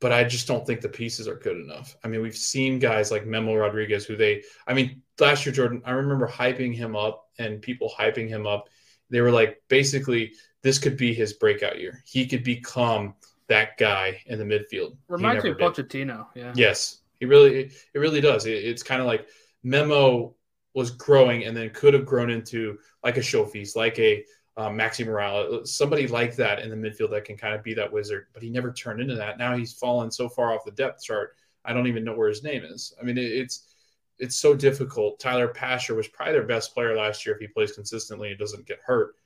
but 0.00 0.12
I 0.12 0.24
just 0.24 0.46
don't 0.48 0.66
think 0.66 0.80
the 0.80 0.88
pieces 0.88 1.28
are 1.28 1.36
good 1.36 1.56
enough. 1.56 1.96
I 2.02 2.08
mean, 2.08 2.22
we've 2.22 2.36
seen 2.36 2.78
guys 2.78 3.10
like 3.10 3.26
Memo 3.26 3.54
Rodriguez, 3.54 4.04
who 4.04 4.16
they. 4.16 4.42
I 4.66 4.74
mean, 4.74 5.02
last 5.20 5.46
year, 5.46 5.54
Jordan. 5.54 5.82
I 5.84 5.92
remember 5.92 6.26
hyping 6.26 6.74
him 6.74 6.96
up 6.96 7.28
and 7.38 7.62
people 7.62 7.92
hyping 7.96 8.28
him 8.28 8.46
up. 8.46 8.68
They 9.10 9.20
were 9.20 9.30
like, 9.30 9.62
basically, 9.68 10.32
this 10.62 10.78
could 10.78 10.96
be 10.96 11.14
his 11.14 11.34
breakout 11.34 11.78
year. 11.78 12.02
He 12.06 12.26
could 12.26 12.42
become 12.42 13.14
that 13.48 13.76
guy 13.78 14.20
in 14.26 14.38
the 14.38 14.44
midfield. 14.44 14.96
Reminds 15.08 15.44
me 15.44 15.50
of 15.50 15.58
Pochettino. 15.58 16.26
Yeah. 16.34 16.52
Yes, 16.56 17.02
he 17.20 17.26
really 17.26 17.70
it 17.94 17.98
really 17.98 18.20
does. 18.20 18.46
It, 18.46 18.64
it's 18.64 18.82
kind 18.82 19.00
of 19.00 19.06
like 19.06 19.28
Memo 19.62 20.34
was 20.74 20.90
growing 20.90 21.44
and 21.44 21.56
then 21.56 21.70
could 21.70 21.94
have 21.94 22.06
grown 22.06 22.30
into 22.30 22.78
like 23.02 23.16
a 23.16 23.20
Showfeast, 23.20 23.76
like 23.76 23.98
a 23.98 24.24
um, 24.56 24.76
Maxi 24.76 25.04
Morales, 25.04 25.74
somebody 25.74 26.06
like 26.06 26.36
that 26.36 26.60
in 26.60 26.70
the 26.70 26.76
midfield 26.76 27.10
that 27.10 27.24
can 27.24 27.36
kind 27.36 27.54
of 27.54 27.62
be 27.62 27.74
that 27.74 27.92
wizard. 27.92 28.26
But 28.32 28.42
he 28.42 28.50
never 28.50 28.72
turned 28.72 29.00
into 29.00 29.16
that. 29.16 29.38
Now 29.38 29.56
he's 29.56 29.72
fallen 29.72 30.10
so 30.10 30.28
far 30.28 30.52
off 30.52 30.64
the 30.64 30.70
depth 30.72 31.02
chart. 31.02 31.36
I 31.64 31.72
don't 31.72 31.86
even 31.86 32.04
know 32.04 32.14
where 32.14 32.28
his 32.28 32.42
name 32.42 32.62
is. 32.64 32.92
I 33.00 33.04
mean, 33.04 33.18
it, 33.18 33.24
it's 33.24 33.74
it's 34.18 34.36
so 34.36 34.54
difficult. 34.54 35.18
Tyler 35.18 35.48
Pasher 35.48 35.94
was 35.94 36.06
probably 36.08 36.34
their 36.34 36.44
best 36.44 36.72
player 36.72 36.96
last 36.96 37.26
year 37.26 37.34
if 37.34 37.40
he 37.40 37.48
plays 37.48 37.72
consistently 37.72 38.30
and 38.30 38.38
doesn't 38.38 38.66
get 38.66 38.78
hurt. 38.84 39.16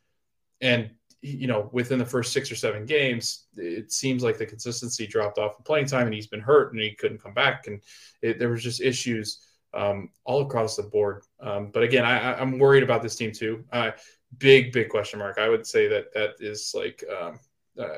And 0.61 0.91
you 1.21 1.47
know, 1.47 1.69
within 1.73 1.99
the 1.99 2.05
first 2.05 2.33
six 2.33 2.51
or 2.51 2.57
seven 2.57 2.87
games, 2.87 3.47
it 3.57 3.93
seems 3.93 4.23
like 4.23 4.39
the 4.39 4.47
consistency 4.47 5.07
dropped 5.07 5.39
off 5.39 5.57
in 5.59 5.65
playing 5.65 5.87
time, 5.87 6.07
and 6.07 6.15
he's 6.15 6.27
been 6.27 6.41
hurt 6.41 6.73
and 6.73 6.81
he 6.81 6.95
couldn't 6.95 7.23
come 7.23 7.35
back, 7.35 7.67
and 7.67 7.83
it, 8.23 8.39
there 8.39 8.51
was 8.51 8.63
just 8.63 8.81
issues 8.81 9.41
um, 9.75 10.11
all 10.25 10.43
across 10.43 10.77
the 10.77 10.83
board. 10.83 11.25
Um, 11.41 11.71
but 11.73 11.83
again, 11.83 12.05
I, 12.05 12.41
am 12.41 12.59
worried 12.59 12.83
about 12.83 13.03
this 13.03 13.17
team 13.17 13.33
too. 13.33 13.65
Uh, 13.73 13.93
big, 14.39 14.73
big 14.73 14.89
question 14.89 15.19
mark. 15.19 15.39
I 15.39 15.49
would 15.49 15.67
say 15.67 15.89
that 15.89 16.13
that 16.15 16.35
is 16.41 16.73
like, 16.75 17.05
um, 17.21 17.39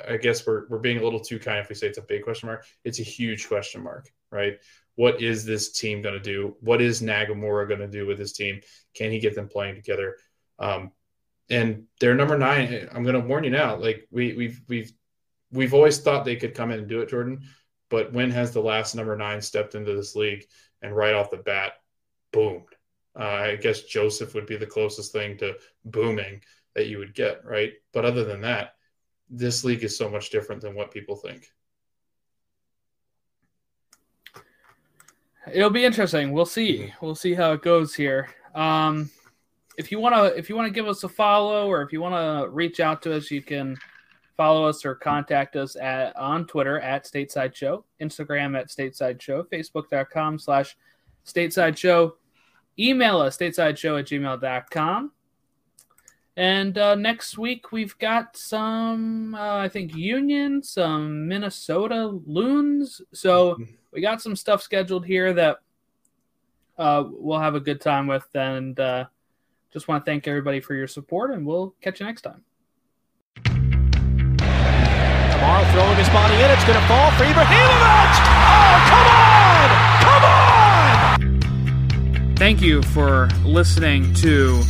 I 0.09 0.19
guess 0.19 0.47
we're 0.47 0.67
we're 0.69 0.79
being 0.79 0.99
a 0.99 1.03
little 1.03 1.21
too 1.21 1.39
kind 1.39 1.59
if 1.59 1.69
we 1.69 1.75
say 1.75 1.87
it's 1.87 1.99
a 1.99 2.03
big 2.03 2.23
question 2.23 2.49
mark. 2.49 2.67
It's 2.85 3.01
a 3.01 3.05
huge 3.05 3.49
question 3.49 3.83
mark, 3.83 4.11
right? 4.31 4.59
What 4.97 5.23
is 5.23 5.45
this 5.45 5.73
team 5.73 6.03
going 6.03 6.15
to 6.15 6.21
do? 6.21 6.57
What 6.61 6.83
is 6.83 7.01
Nagamura 7.01 7.67
going 7.67 7.81
to 7.81 7.89
do 7.89 8.07
with 8.07 8.19
his 8.19 8.33
team? 8.33 8.61
Can 8.95 9.11
he 9.11 9.19
get 9.19 9.35
them 9.35 9.49
playing 9.49 9.77
together? 9.77 10.17
Um, 10.59 10.93
and 11.51 11.85
they're 11.99 12.15
number 12.15 12.39
nine. 12.39 12.89
I'm 12.93 13.03
going 13.03 13.21
to 13.21 13.29
warn 13.29 13.45
you 13.45 13.51
now. 13.51 13.77
Like 13.77 14.07
we, 14.11 14.35
we've 14.35 14.61
we've 14.69 14.93
we've 15.53 15.75
always 15.75 15.99
thought 15.99 16.25
they 16.25 16.37
could 16.37 16.55
come 16.55 16.71
in 16.71 16.79
and 16.79 16.89
do 16.89 17.01
it, 17.01 17.11
Jordan. 17.11 17.43
But 17.91 18.13
when 18.13 18.31
has 18.31 18.53
the 18.53 18.63
last 18.63 18.95
number 18.95 19.17
nine 19.17 19.43
stepped 19.43 19.75
into 19.75 19.95
this 19.95 20.15
league 20.15 20.45
and 20.81 20.95
right 20.95 21.15
off 21.15 21.31
the 21.31 21.39
bat, 21.39 21.73
boomed? 22.33 22.69
Uh, 23.19 23.25
I 23.25 23.57
guess 23.57 23.83
Josef 23.83 24.35
would 24.35 24.47
be 24.47 24.57
the 24.57 24.67
closest 24.67 25.13
thing 25.13 25.37
to 25.39 25.57
booming 25.85 26.43
that 26.75 26.87
you 26.87 26.99
would 26.99 27.15
get, 27.15 27.45
right? 27.45 27.73
But 27.93 28.05
other 28.05 28.25
than 28.25 28.43
that, 28.43 28.75
this 29.29 29.65
league 29.65 29.83
is 29.83 29.99
so 29.99 30.09
much 30.09 30.31
different 30.31 30.63
than 30.63 30.77
what 30.77 30.93
people 30.93 31.17
think. 31.17 31.49
It'll 35.53 35.71
be 35.71 35.85
interesting. 35.85 36.33
We'll 36.33 36.47
see. 36.47 36.79
Mm-hmm. 36.79 37.05
We'll 37.05 37.17
see 37.17 37.35
how 37.35 37.53
it 37.53 37.63
goes 37.63 37.95
here. 37.95 38.29
Um, 38.55 39.11
if 39.81 39.91
you 39.91 39.99
want 39.99 40.15
to 40.15 40.39
if 40.39 40.49
you 40.49 40.57
want 40.57 40.67
to 40.67 40.73
give 40.73 40.87
us 40.87 41.03
a 41.05 41.09
follow 41.09 41.69
or 41.69 41.83
if 41.83 41.93
you 41.93 42.01
want 42.01 42.15
to 42.15 42.51
reach 42.51 42.81
out 42.81 43.03
to 43.03 43.17
us 43.17 43.31
you 43.31 43.43
can 43.43 43.77
follow 44.41 44.65
us 44.65 44.87
or 44.87 44.95
contact 44.95 45.55
us 45.55 45.77
at 45.77 46.17
on 46.17 46.47
Twitter 46.47 46.81
at 46.81 47.05
Stateside 47.05 47.55
Show, 47.55 47.85
Instagram 48.01 48.59
at 48.59 48.69
Stateside 48.69 49.21
Show, 49.21 49.43
Facebook.com 49.43 50.39
slash 50.39 50.79
Stateside 51.27 51.77
Show. 51.77 52.17
Email 52.79 53.19
us, 53.21 53.37
stateside 53.37 53.77
show 53.77 53.99
at 53.99 54.07
gmail.com. 54.07 55.13
And 56.39 56.79
uh, 56.79 56.95
next 56.95 57.37
week 57.37 57.71
we've 57.71 57.99
got 57.99 58.35
some, 58.35 59.35
uh, 59.35 59.59
I 59.59 59.69
think, 59.69 59.95
Union, 59.95 60.63
some 60.63 61.29
Minnesota 61.29 62.19
Loons. 62.25 63.03
So 63.13 63.59
we 63.93 64.01
got 64.01 64.23
some 64.23 64.35
stuff 64.37 64.63
scheduled 64.63 65.05
here 65.05 65.35
that 65.35 65.59
uh, 66.79 67.05
we'll 67.11 67.41
have 67.41 67.57
a 67.57 67.61
good 67.61 67.83
time 67.83 68.07
with. 68.07 68.27
And 68.35 68.81
uh, 68.81 69.05
just 69.73 69.89
want 69.89 70.05
to 70.05 70.11
thank 70.11 70.27
everybody 70.27 70.61
for 70.61 70.75
your 70.75 70.87
support, 70.87 71.31
and 71.31 71.47
we'll 71.47 71.75
catch 71.81 72.01
you 72.01 72.07
next 72.07 72.23
time. 72.23 72.45
Tomorrow 75.41 75.65
throwing 75.73 75.97
his 75.97 76.09
body 76.11 76.35
in, 76.35 76.51
it's 76.51 76.65
going 76.65 76.79
to 76.79 76.87
fall 76.87 77.11
for 77.13 77.25
Ibrahimovic. 77.25 78.13
Oh, 78.27 78.87
come 78.91 79.07
on! 79.07 79.71
Come 80.03 80.25
on! 80.25 80.41
Thank 82.37 82.61
you 82.61 82.83
for 82.83 83.29
listening 83.45 84.13
to 84.15 84.61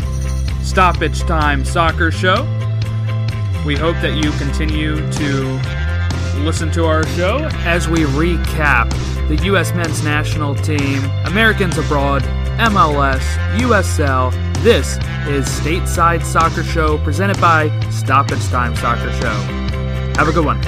Stoppage 0.63 1.21
Time 1.21 1.65
Soccer 1.65 2.11
Show. 2.11 2.45
We 3.65 3.77
hope 3.77 3.97
that 3.97 4.23
you 4.23 4.31
continue 4.33 4.97
to 5.13 5.61
listen 6.41 6.71
to 6.73 6.85
our 6.87 7.07
show 7.09 7.49
as 7.65 7.89
we 7.89 8.01
recap 8.01 8.91
the 9.29 9.37
U.S. 9.47 9.73
men's 9.75 10.03
national 10.03 10.55
team, 10.57 11.05
Americans 11.27 11.79
abroad, 11.79 12.23
MLS, 12.59 13.23
USL. 13.59 14.50
This 14.63 14.99
is 15.27 15.47
Stateside 15.49 16.23
Soccer 16.23 16.63
Show 16.63 16.99
presented 16.99 17.41
by 17.41 17.71
Stoppage 17.89 18.47
Time 18.49 18.77
Soccer 18.77 19.11
Show. 19.13 19.33
Have 20.19 20.29
a 20.29 20.33
good 20.33 20.45
one. 20.45 20.61